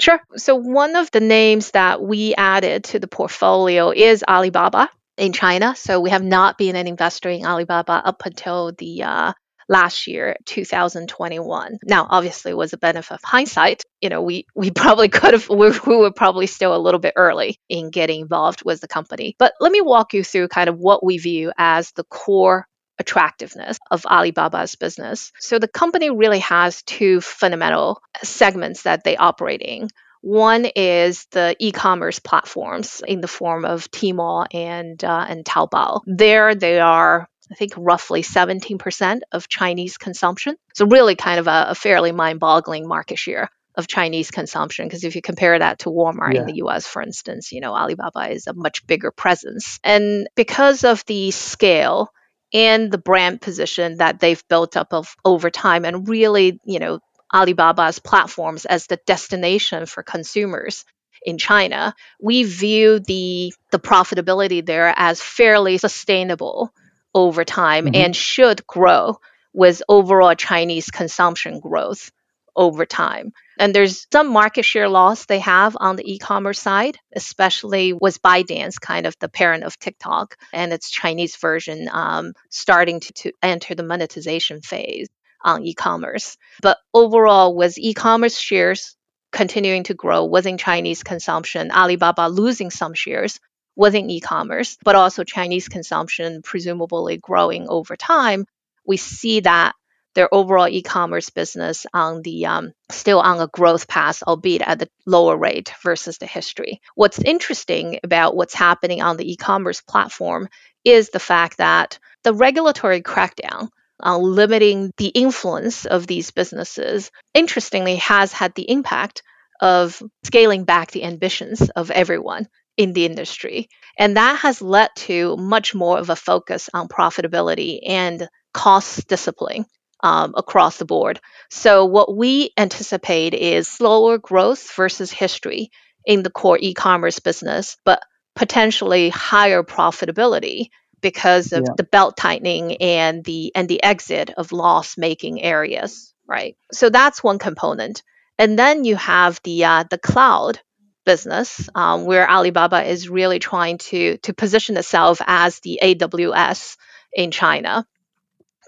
Sure. 0.00 0.18
So, 0.36 0.54
one 0.56 0.96
of 0.96 1.10
the 1.10 1.20
names 1.20 1.72
that 1.72 2.02
we 2.02 2.34
added 2.34 2.84
to 2.84 2.98
the 2.98 3.06
portfolio 3.06 3.90
is 3.90 4.24
Alibaba 4.26 4.88
in 5.18 5.32
China. 5.32 5.76
So, 5.76 6.00
we 6.00 6.10
have 6.10 6.24
not 6.24 6.56
been 6.56 6.74
an 6.74 6.86
investor 6.86 7.28
in 7.28 7.44
Alibaba 7.44 8.02
up 8.04 8.22
until 8.24 8.72
the 8.72 9.02
uh, 9.02 9.32
last 9.68 10.08
year 10.08 10.36
2021 10.46 11.78
now 11.84 12.04
obviously 12.10 12.52
was 12.52 12.72
a 12.72 12.76
benefit 12.76 13.14
of 13.14 13.20
hindsight 13.22 13.84
you 14.00 14.08
know 14.08 14.20
we 14.20 14.44
we 14.56 14.68
probably 14.72 15.08
could 15.08 15.32
have 15.32 15.48
we, 15.48 15.70
we 15.86 15.96
were 15.96 16.10
probably 16.10 16.48
still 16.48 16.74
a 16.74 16.76
little 16.76 16.98
bit 16.98 17.12
early 17.14 17.56
in 17.68 17.88
getting 17.88 18.22
involved 18.22 18.64
with 18.64 18.80
the 18.80 18.88
company 18.88 19.36
but 19.38 19.52
let 19.60 19.70
me 19.70 19.80
walk 19.80 20.12
you 20.12 20.24
through 20.24 20.48
kind 20.48 20.68
of 20.68 20.76
what 20.76 21.04
we 21.04 21.18
view 21.18 21.52
as 21.56 21.92
the 21.92 22.02
core 22.02 22.66
attractiveness 23.00 23.78
of 23.90 24.04
Alibaba's 24.08 24.76
business. 24.76 25.32
So 25.40 25.58
the 25.58 25.66
company 25.66 26.10
really 26.10 26.38
has 26.40 26.82
two 26.82 27.20
fundamental 27.20 28.00
segments 28.22 28.82
that 28.82 29.02
they 29.02 29.16
operate 29.16 29.62
in. 29.62 29.88
One 30.20 30.66
is 30.66 31.26
the 31.30 31.56
e-commerce 31.58 32.18
platforms 32.18 33.02
in 33.08 33.22
the 33.22 33.28
form 33.28 33.64
of 33.64 33.90
Tmall 33.90 34.46
and 34.52 35.02
uh, 35.02 35.26
and 35.26 35.44
Taobao. 35.44 36.02
There, 36.06 36.54
they 36.54 36.78
are 36.78 37.26
I 37.50 37.54
think 37.56 37.72
roughly 37.76 38.22
17% 38.22 39.20
of 39.32 39.48
Chinese 39.48 39.96
consumption. 39.96 40.56
So 40.74 40.86
really 40.86 41.16
kind 41.16 41.40
of 41.40 41.48
a, 41.48 41.66
a 41.70 41.74
fairly 41.74 42.12
mind-boggling 42.12 42.86
market 42.86 43.18
share 43.18 43.48
of 43.74 43.88
Chinese 43.88 44.30
consumption. 44.30 44.86
Because 44.86 45.02
if 45.02 45.16
you 45.16 45.22
compare 45.22 45.58
that 45.58 45.80
to 45.80 45.90
Walmart 45.90 46.34
yeah. 46.34 46.42
in 46.42 46.46
the 46.46 46.62
US, 46.64 46.86
for 46.86 47.02
instance, 47.02 47.50
you 47.50 47.60
know, 47.60 47.74
Alibaba 47.74 48.30
is 48.30 48.46
a 48.46 48.52
much 48.52 48.86
bigger 48.86 49.10
presence. 49.10 49.80
And 49.82 50.28
because 50.36 50.84
of 50.84 51.04
the 51.06 51.30
scale 51.32 52.10
and 52.52 52.90
the 52.90 52.98
brand 52.98 53.40
position 53.40 53.98
that 53.98 54.20
they've 54.20 54.42
built 54.48 54.76
up 54.76 54.92
of 54.92 55.14
over 55.24 55.50
time 55.50 55.84
and 55.84 56.08
really, 56.08 56.60
you 56.64 56.78
know, 56.78 57.00
Alibaba's 57.32 58.00
platforms 58.00 58.64
as 58.64 58.86
the 58.86 58.98
destination 59.06 59.86
for 59.86 60.02
consumers 60.02 60.84
in 61.22 61.38
China, 61.38 61.94
we 62.20 62.44
view 62.44 62.98
the 62.98 63.52
the 63.70 63.78
profitability 63.78 64.64
there 64.64 64.92
as 64.96 65.20
fairly 65.20 65.78
sustainable 65.78 66.72
over 67.14 67.44
time 67.44 67.86
mm-hmm. 67.86 67.94
and 67.94 68.16
should 68.16 68.66
grow 68.66 69.18
with 69.52 69.82
overall 69.88 70.34
Chinese 70.34 70.90
consumption 70.90 71.60
growth 71.60 72.10
over 72.56 72.86
time. 72.86 73.32
And 73.58 73.74
there's 73.74 74.06
some 74.12 74.32
market 74.32 74.64
share 74.64 74.88
loss 74.88 75.26
they 75.26 75.40
have 75.40 75.76
on 75.78 75.96
the 75.96 76.14
e-commerce 76.14 76.60
side, 76.60 76.98
especially 77.14 77.92
with 77.92 78.22
ByteDance, 78.22 78.80
kind 78.80 79.06
of 79.06 79.14
the 79.18 79.28
parent 79.28 79.64
of 79.64 79.78
TikTok, 79.78 80.36
and 80.52 80.72
its 80.72 80.90
Chinese 80.90 81.36
version 81.36 81.88
um, 81.92 82.32
starting 82.48 83.00
to, 83.00 83.12
to 83.12 83.32
enter 83.42 83.74
the 83.74 83.82
monetization 83.82 84.62
phase 84.62 85.08
on 85.44 85.62
e-commerce. 85.64 86.36
But 86.62 86.78
overall, 86.94 87.54
with 87.54 87.78
e-commerce 87.78 88.38
shares 88.38 88.96
continuing 89.32 89.84
to 89.84 89.94
grow 89.94 90.24
within 90.24 90.58
Chinese 90.58 91.02
consumption, 91.02 91.70
Alibaba 91.70 92.28
losing 92.28 92.70
some 92.70 92.94
shares 92.94 93.38
within 93.76 94.10
e-commerce, 94.10 94.76
but 94.84 94.96
also 94.96 95.24
Chinese 95.24 95.68
consumption 95.68 96.42
presumably 96.42 97.16
growing 97.16 97.68
over 97.68 97.96
time, 97.96 98.46
we 98.86 98.96
see 98.96 99.40
that 99.40 99.74
their 100.14 100.32
overall 100.32 100.68
e-commerce 100.68 101.30
business 101.30 101.86
on 101.92 102.22
the 102.22 102.46
um, 102.46 102.72
still 102.90 103.20
on 103.20 103.40
a 103.40 103.46
growth 103.46 103.86
path, 103.88 104.22
albeit 104.22 104.62
at 104.62 104.78
the 104.78 104.88
lower 105.06 105.36
rate 105.36 105.72
versus 105.82 106.18
the 106.18 106.26
history. 106.26 106.80
What's 106.94 107.18
interesting 107.18 108.00
about 108.02 108.36
what's 108.36 108.54
happening 108.54 109.02
on 109.02 109.16
the 109.16 109.30
e-commerce 109.32 109.80
platform 109.80 110.48
is 110.84 111.10
the 111.10 111.20
fact 111.20 111.58
that 111.58 111.98
the 112.24 112.34
regulatory 112.34 113.02
crackdown 113.02 113.68
on 114.00 114.22
limiting 114.22 114.92
the 114.96 115.08
influence 115.08 115.84
of 115.84 116.06
these 116.06 116.30
businesses, 116.30 117.10
interestingly, 117.34 117.96
has 117.96 118.32
had 118.32 118.54
the 118.54 118.68
impact 118.70 119.22
of 119.60 120.02
scaling 120.24 120.64
back 120.64 120.90
the 120.90 121.04
ambitions 121.04 121.68
of 121.70 121.90
everyone 121.90 122.48
in 122.76 122.94
the 122.94 123.04
industry. 123.04 123.68
And 123.98 124.16
that 124.16 124.38
has 124.38 124.62
led 124.62 124.88
to 124.96 125.36
much 125.36 125.74
more 125.74 125.98
of 125.98 126.08
a 126.08 126.16
focus 126.16 126.70
on 126.72 126.88
profitability 126.88 127.80
and 127.86 128.26
cost 128.54 129.06
discipline 129.06 129.66
um, 130.02 130.34
across 130.36 130.78
the 130.78 130.84
board. 130.84 131.20
So, 131.50 131.84
what 131.84 132.16
we 132.16 132.50
anticipate 132.56 133.34
is 133.34 133.68
slower 133.68 134.18
growth 134.18 134.72
versus 134.74 135.10
history 135.10 135.70
in 136.04 136.22
the 136.22 136.30
core 136.30 136.58
e 136.60 136.74
commerce 136.74 137.18
business, 137.18 137.76
but 137.84 138.02
potentially 138.34 139.10
higher 139.10 139.62
profitability 139.62 140.70
because 141.00 141.52
of 141.52 141.62
yeah. 141.66 141.74
the 141.76 141.84
belt 141.84 142.16
tightening 142.16 142.76
and 142.76 143.24
the 143.24 143.52
and 143.54 143.68
the 143.68 143.82
exit 143.82 144.30
of 144.36 144.52
loss 144.52 144.96
making 144.96 145.42
areas 145.42 146.14
right 146.26 146.56
so 146.72 146.90
that's 146.90 147.22
one 147.22 147.38
component 147.38 148.02
and 148.38 148.58
then 148.58 148.84
you 148.84 148.96
have 148.96 149.40
the 149.44 149.64
uh, 149.64 149.84
the 149.90 149.98
cloud 149.98 150.60
business 151.06 151.68
um, 151.74 152.04
where 152.04 152.30
alibaba 152.30 152.84
is 152.84 153.08
really 153.08 153.38
trying 153.38 153.78
to 153.78 154.18
to 154.18 154.34
position 154.34 154.76
itself 154.76 155.20
as 155.26 155.60
the 155.60 155.80
aws 155.82 156.76
in 157.12 157.30
china 157.30 157.86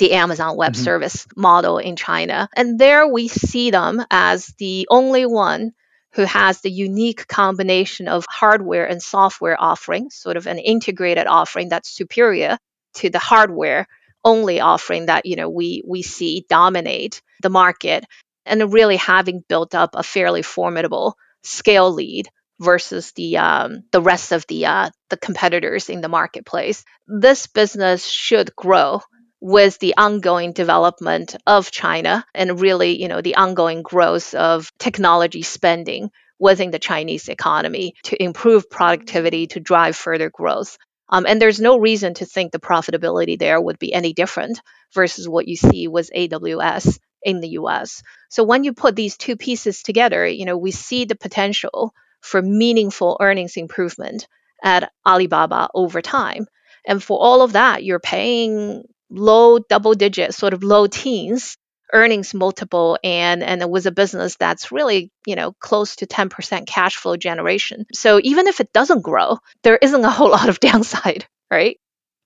the 0.03 0.12
amazon 0.12 0.57
web 0.57 0.72
mm-hmm. 0.72 0.82
service 0.82 1.26
model 1.36 1.78
in 1.78 1.96
china 1.96 2.48
and 2.57 2.78
there 2.78 3.07
we 3.07 3.28
see 3.28 3.70
them 3.70 4.05
as 4.11 4.48
the 4.59 4.86
only 4.90 5.26
one 5.26 5.72
who 6.14 6.22
has 6.22 6.61
the 6.61 6.70
unique 6.70 7.26
combination 7.26 8.09
of 8.09 8.24
hardware 8.28 8.86
and 8.86 9.03
software 9.03 9.57
offering, 9.59 10.11
sort 10.11 10.36
of 10.36 10.46
an 10.46 10.59
integrated 10.59 11.26
offering 11.26 11.68
that's 11.68 11.88
superior 11.88 12.59
to 12.94 13.11
the 13.11 13.18
hardware 13.18 13.86
only 14.24 14.61
offering 14.61 15.07
that 15.07 15.26
you 15.26 15.34
know 15.34 15.48
we 15.48 15.82
we 15.84 16.03
see 16.03 16.46
dominate 16.48 17.22
the 17.42 17.50
market 17.50 18.05
and 18.46 18.72
really 18.72 18.96
having 18.96 19.42
built 19.48 19.74
up 19.74 19.90
a 19.94 20.03
fairly 20.03 20.42
formidable 20.42 21.16
scale 21.42 21.90
lead 21.92 22.28
versus 22.61 23.11
the 23.12 23.38
um, 23.38 23.82
the 23.90 24.00
rest 24.00 24.30
of 24.30 24.46
the 24.46 24.66
uh, 24.66 24.90
the 25.11 25.16
competitors 25.16 25.88
in 25.88 26.03
the 26.03 26.09
marketplace. 26.09 26.84
This 27.09 27.48
business 27.48 28.07
should 28.07 28.55
grow 28.55 29.00
with 29.43 29.76
the 29.80 29.95
ongoing 29.97 30.53
development 30.53 31.34
of 31.49 31.72
China 31.72 32.24
and 32.32 32.61
really, 32.61 33.03
you 33.03 33.09
know, 33.09 33.20
the 33.20 33.34
ongoing 33.34 33.82
growth 33.82 34.34
of 34.34 34.70
technology 34.78 35.43
spending 35.43 36.12
within 36.38 36.70
the 36.70 36.78
Chinese 36.78 37.28
economy 37.28 37.95
to 38.05 38.22
improve 38.22 38.70
productivity 38.70 39.49
to 39.49 39.59
drive 39.59 39.97
further 39.97 40.30
growth. 40.30 40.78
Um, 41.09 41.26
and 41.26 41.43
there's 41.43 41.61
no 41.61 41.76
reason 41.76 42.14
to 42.14 42.24
think 42.24 42.53
the 42.53 42.61
profitability 42.61 43.36
there 43.36 43.61
would 43.61 43.80
be 43.80 43.93
any 43.93 44.12
different 44.12 44.61
versus 44.95 45.28
what 45.28 45.49
you 45.49 45.57
see 45.57 45.88
with 45.88 46.09
AWS 46.16 47.01
in 47.24 47.40
the 47.40 47.59
US. 47.61 48.05
So 48.30 48.45
when 48.45 48.62
you 48.62 48.72
put 48.72 48.95
these 48.95 49.16
two 49.16 49.36
pieces 49.36 49.82
together, 49.82 50.24
you 50.24 50.45
know, 50.45 50.57
we 50.57 50.70
see 50.70 51.05
the 51.05 51.16
potential 51.16 51.93
for 52.20 52.40
meaningful 52.40 53.16
earnings 53.20 53.57
improvement 53.57 54.28
at 54.62 54.93
Alibaba 55.05 55.68
over 55.74 56.01
time. 56.01 56.47
And 56.86 57.03
for 57.03 57.18
all 57.20 57.43
of 57.43 57.55
that, 57.55 57.82
you're 57.82 57.99
paying 57.99 58.84
low 59.12 59.58
double 59.58 59.94
digit, 59.94 60.34
sort 60.34 60.54
of 60.54 60.62
low 60.62 60.86
teens 60.86 61.56
earnings 61.92 62.32
multiple 62.34 62.98
and 63.04 63.42
and 63.42 63.60
it 63.60 63.68
was 63.68 63.86
a 63.86 63.92
business 63.92 64.36
that's 64.36 64.72
really 64.72 65.10
you 65.26 65.36
know 65.36 65.52
close 65.60 65.96
to 65.96 66.06
10% 66.06 66.66
cash 66.66 66.96
flow 66.96 67.16
generation. 67.16 67.86
So 67.92 68.20
even 68.22 68.48
if 68.48 68.60
it 68.60 68.72
doesn't 68.72 69.02
grow 69.02 69.38
there 69.62 69.76
isn't 69.76 70.04
a 70.04 70.10
whole 70.10 70.30
lot 70.30 70.48
of 70.48 70.60
downside 70.68 71.26
right? 71.50 71.78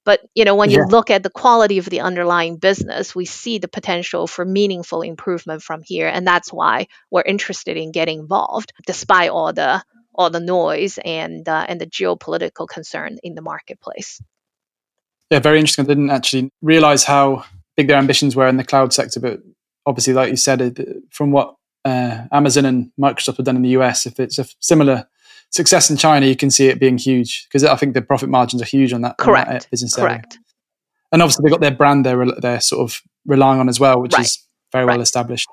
But 0.05 0.21
you 0.35 0.45
know 0.45 0.55
when 0.55 0.71
yeah. 0.71 0.79
you 0.79 0.87
look 0.87 1.11
at 1.11 1.23
the 1.25 1.31
quality 1.31 1.79
of 1.79 1.91
the 1.91 2.01
underlying 2.01 2.59
business 2.59 3.15
we 3.15 3.25
see 3.25 3.59
the 3.59 3.69
potential 3.69 4.27
for 4.27 4.45
meaningful 4.45 5.03
improvement 5.03 5.63
from 5.63 5.83
here 5.83 6.07
and 6.07 6.27
that's 6.27 6.53
why 6.53 6.87
we're 7.11 7.23
interested 7.23 7.77
in 7.77 7.91
getting 7.91 8.21
involved 8.21 8.73
despite 8.87 9.31
all 9.31 9.53
the 9.53 9.83
all 10.15 10.31
the 10.31 10.41
noise 10.41 10.99
and 11.05 11.49
uh, 11.49 11.67
and 11.69 11.81
the 11.81 11.87
geopolitical 11.87 12.69
concern 12.69 13.19
in 13.23 13.35
the 13.35 13.43
marketplace 13.43 14.21
yeah, 15.31 15.41
very 15.41 15.59
interesting. 15.59 15.85
I 15.85 15.89
didn't 15.89 16.11
actually 16.11 16.51
realize 16.63 17.05
how 17.05 17.45
big 17.77 17.89
their 17.89 17.99
ambitions 17.99 18.37
were 18.37 18.47
in 18.47 18.57
the 18.57 18.65
cloud 18.65 18.93
sector, 18.93 19.21
but 19.21 19.41
obviously, 19.85 20.15
like 20.15 20.31
you 20.31 20.37
said, 20.37 21.03
from 21.11 21.31
what 21.31 21.55
uh, 21.85 22.27
Amazon 22.33 22.65
and 22.65 22.91
Microsoft 23.01 23.37
have 23.39 23.47
done 23.47 23.57
in 23.57 23.63
the 23.63 23.71
US, 23.71 24.07
if 24.07 24.21
it's 24.21 24.39
a 24.39 24.47
similar 24.61 25.09
success 25.51 25.91
in 25.91 25.97
China, 25.97 26.27
you 26.27 26.37
can 26.37 26.51
see 26.51 26.69
it 26.69 26.81
being 26.81 26.99
huge 26.99 27.47
because 27.49 27.65
I 27.65 27.77
think 27.77 27.95
the 27.95 28.03
profit 28.03 28.29
margins 28.29 28.63
are 28.63 28.67
huge 28.67 28.93
on 28.93 29.03
that, 29.03 29.19
Correct. 29.19 29.49
On 29.49 29.55
that 29.55 29.71
business 29.71 29.95
Correct. 29.95 30.35
Area. 30.35 30.43
And 31.13 31.23
obviously, 31.23 31.45
they've 31.45 31.53
got 31.53 31.61
their 31.61 31.71
brand 31.71 32.05
they're, 32.05 32.25
they're 32.41 32.61
sort 32.61 32.91
of 32.91 33.01
relying 33.27 33.61
on 33.61 33.69
as 33.69 33.81
well, 33.81 34.01
which 34.01 34.13
right. 34.13 34.27
is 34.27 34.45
very 34.73 34.85
right. 34.85 34.95
well 34.95 35.03
established. 35.03 35.49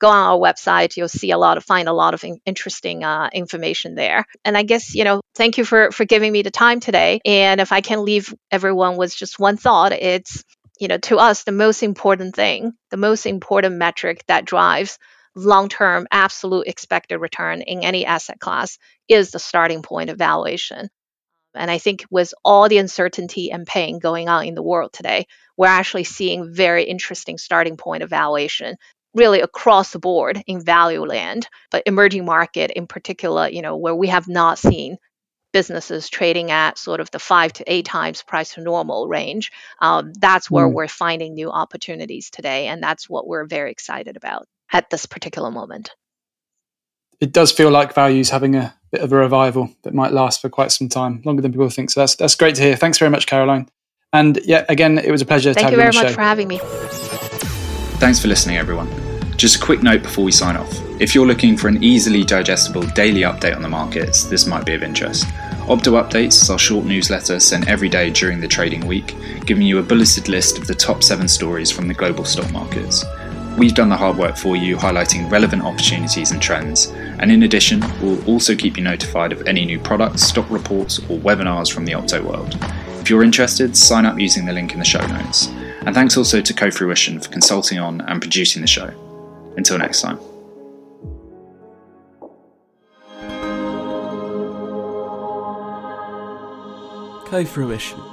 go 0.00 0.08
on 0.08 0.32
our 0.32 0.38
website. 0.38 0.96
You'll 0.96 1.08
see 1.08 1.30
a 1.30 1.38
lot 1.38 1.56
of 1.56 1.64
find 1.64 1.88
a 1.88 1.92
lot 1.92 2.12
of 2.12 2.24
in- 2.24 2.40
interesting 2.44 3.04
uh, 3.04 3.30
information 3.32 3.94
there. 3.94 4.26
And 4.44 4.56
I 4.56 4.64
guess 4.64 4.94
you 4.94 5.04
know, 5.04 5.22
thank 5.34 5.56
you 5.56 5.64
for 5.64 5.92
for 5.92 6.04
giving 6.04 6.32
me 6.32 6.42
the 6.42 6.50
time 6.50 6.80
today. 6.80 7.20
And 7.24 7.60
if 7.60 7.72
I 7.72 7.80
can 7.80 8.04
leave 8.04 8.34
everyone 8.50 8.96
with 8.96 9.16
just 9.16 9.38
one 9.38 9.56
thought, 9.56 9.92
it's 9.92 10.44
you 10.78 10.88
know, 10.88 10.98
to 10.98 11.18
us, 11.18 11.44
the 11.44 11.52
most 11.52 11.84
important 11.84 12.34
thing, 12.34 12.72
the 12.90 12.96
most 12.96 13.26
important 13.26 13.76
metric 13.76 14.24
that 14.26 14.44
drives 14.44 14.98
long 15.34 15.68
term 15.68 16.06
absolute 16.10 16.66
expected 16.66 17.18
return 17.18 17.62
in 17.62 17.82
any 17.82 18.04
asset 18.04 18.38
class 18.40 18.78
is 19.08 19.30
the 19.30 19.38
starting 19.38 19.82
point 19.82 20.10
of 20.10 20.18
valuation. 20.18 20.88
And 21.54 21.70
I 21.70 21.78
think 21.78 22.04
with 22.10 22.32
all 22.44 22.68
the 22.68 22.78
uncertainty 22.78 23.50
and 23.50 23.66
pain 23.66 23.98
going 23.98 24.28
on 24.28 24.46
in 24.46 24.54
the 24.54 24.62
world 24.62 24.92
today, 24.92 25.26
we're 25.56 25.66
actually 25.66 26.04
seeing 26.04 26.52
very 26.52 26.84
interesting 26.84 27.36
starting 27.38 27.76
point 27.76 28.02
of 28.02 28.10
valuation 28.10 28.76
really 29.14 29.40
across 29.40 29.92
the 29.92 29.98
board 29.98 30.42
in 30.46 30.64
value 30.64 31.04
land, 31.04 31.46
but 31.70 31.82
emerging 31.84 32.24
market 32.24 32.70
in 32.70 32.86
particular, 32.86 33.48
you 33.48 33.60
know, 33.60 33.76
where 33.76 33.94
we 33.94 34.08
have 34.08 34.28
not 34.28 34.58
seen 34.58 34.96
businesses 35.52 36.08
trading 36.08 36.50
at 36.50 36.78
sort 36.78 37.00
of 37.00 37.10
the 37.10 37.18
five 37.18 37.52
to 37.52 37.64
eight 37.70 37.84
times 37.84 38.22
price 38.22 38.54
to 38.54 38.62
normal 38.62 39.06
range. 39.06 39.52
Um, 39.82 40.12
that's 40.14 40.50
where 40.50 40.66
mm. 40.66 40.72
we're 40.72 40.88
finding 40.88 41.34
new 41.34 41.50
opportunities 41.50 42.30
today. 42.30 42.68
And 42.68 42.82
that's 42.82 43.08
what 43.08 43.26
we're 43.26 43.44
very 43.44 43.70
excited 43.70 44.16
about 44.16 44.48
at 44.72 44.90
this 44.90 45.06
particular 45.06 45.50
moment. 45.50 45.90
It 47.20 47.32
does 47.32 47.52
feel 47.52 47.70
like 47.70 47.94
values 47.94 48.30
having 48.30 48.56
a 48.56 48.74
bit 48.90 49.00
of 49.00 49.12
a 49.12 49.16
revival 49.16 49.70
that 49.82 49.94
might 49.94 50.12
last 50.12 50.40
for 50.40 50.48
quite 50.48 50.72
some 50.72 50.88
time, 50.88 51.22
longer 51.24 51.40
than 51.40 51.52
people 51.52 51.68
think. 51.70 51.90
So 51.90 52.00
that's 52.00 52.16
that's 52.16 52.34
great 52.34 52.56
to 52.56 52.62
hear. 52.62 52.76
Thanks 52.76 52.98
very 52.98 53.10
much, 53.10 53.26
Caroline. 53.26 53.68
And 54.12 54.40
yeah, 54.44 54.64
again, 54.68 54.98
it 54.98 55.10
was 55.10 55.22
a 55.22 55.26
pleasure. 55.26 55.54
Thank 55.54 55.70
to 55.70 55.70
do 55.70 55.76
that. 55.76 55.92
Thank 55.92 55.94
you 55.94 56.00
very 56.00 56.04
much 56.04 56.12
show. 56.12 56.16
for 56.16 56.22
having 56.22 56.48
me. 56.48 56.58
Thanks 57.98 58.18
for 58.18 58.28
listening, 58.28 58.56
everyone. 58.56 58.90
Just 59.36 59.56
a 59.56 59.64
quick 59.64 59.82
note 59.82 60.02
before 60.02 60.24
we 60.24 60.32
sign 60.32 60.56
off. 60.56 60.70
If 61.00 61.14
you're 61.14 61.26
looking 61.26 61.56
for 61.56 61.68
an 61.68 61.82
easily 61.82 62.24
digestible 62.24 62.82
daily 62.82 63.22
update 63.22 63.56
on 63.56 63.62
the 63.62 63.68
markets, 63.68 64.24
this 64.24 64.46
might 64.46 64.66
be 64.66 64.74
of 64.74 64.82
interest. 64.82 65.26
Opto 65.66 66.00
Updates 66.00 66.42
is 66.42 66.50
our 66.50 66.58
short 66.58 66.84
newsletter 66.84 67.40
sent 67.40 67.68
every 67.68 67.88
day 67.88 68.10
during 68.10 68.40
the 68.40 68.48
trading 68.48 68.86
week, 68.86 69.16
giving 69.46 69.66
you 69.66 69.78
a 69.78 69.82
bulleted 69.82 70.28
list 70.28 70.58
of 70.58 70.66
the 70.66 70.74
top 70.74 71.02
seven 71.02 71.28
stories 71.28 71.70
from 71.70 71.88
the 71.88 71.94
global 71.94 72.24
stock 72.24 72.50
markets. 72.52 73.04
We've 73.58 73.74
done 73.74 73.90
the 73.90 73.96
hard 73.96 74.16
work 74.16 74.36
for 74.36 74.56
you, 74.56 74.76
highlighting 74.76 75.30
relevant 75.30 75.62
opportunities 75.62 76.30
and 76.32 76.40
trends. 76.40 76.86
And 77.18 77.30
in 77.30 77.42
addition, 77.42 77.80
we'll 78.00 78.24
also 78.26 78.56
keep 78.56 78.76
you 78.76 78.82
notified 78.82 79.30
of 79.30 79.46
any 79.46 79.64
new 79.64 79.78
products, 79.78 80.22
stock 80.22 80.50
reports, 80.50 80.98
or 81.00 81.18
webinars 81.18 81.72
from 81.72 81.84
the 81.84 81.92
Opto 81.92 82.24
world. 82.24 82.56
If 83.00 83.10
you're 83.10 83.22
interested, 83.22 83.76
sign 83.76 84.06
up 84.06 84.18
using 84.18 84.46
the 84.46 84.52
link 84.52 84.72
in 84.72 84.78
the 84.78 84.84
show 84.84 85.06
notes. 85.06 85.48
And 85.86 85.94
thanks 85.94 86.16
also 86.16 86.40
to 86.40 86.54
Co-Fruition 86.54 87.20
for 87.20 87.28
consulting 87.28 87.78
on 87.78 88.00
and 88.02 88.20
producing 88.20 88.62
the 88.62 88.68
show. 88.68 88.88
Until 89.56 89.78
next 89.78 90.00
time. 90.00 90.18
Co-Fruition 97.26 98.11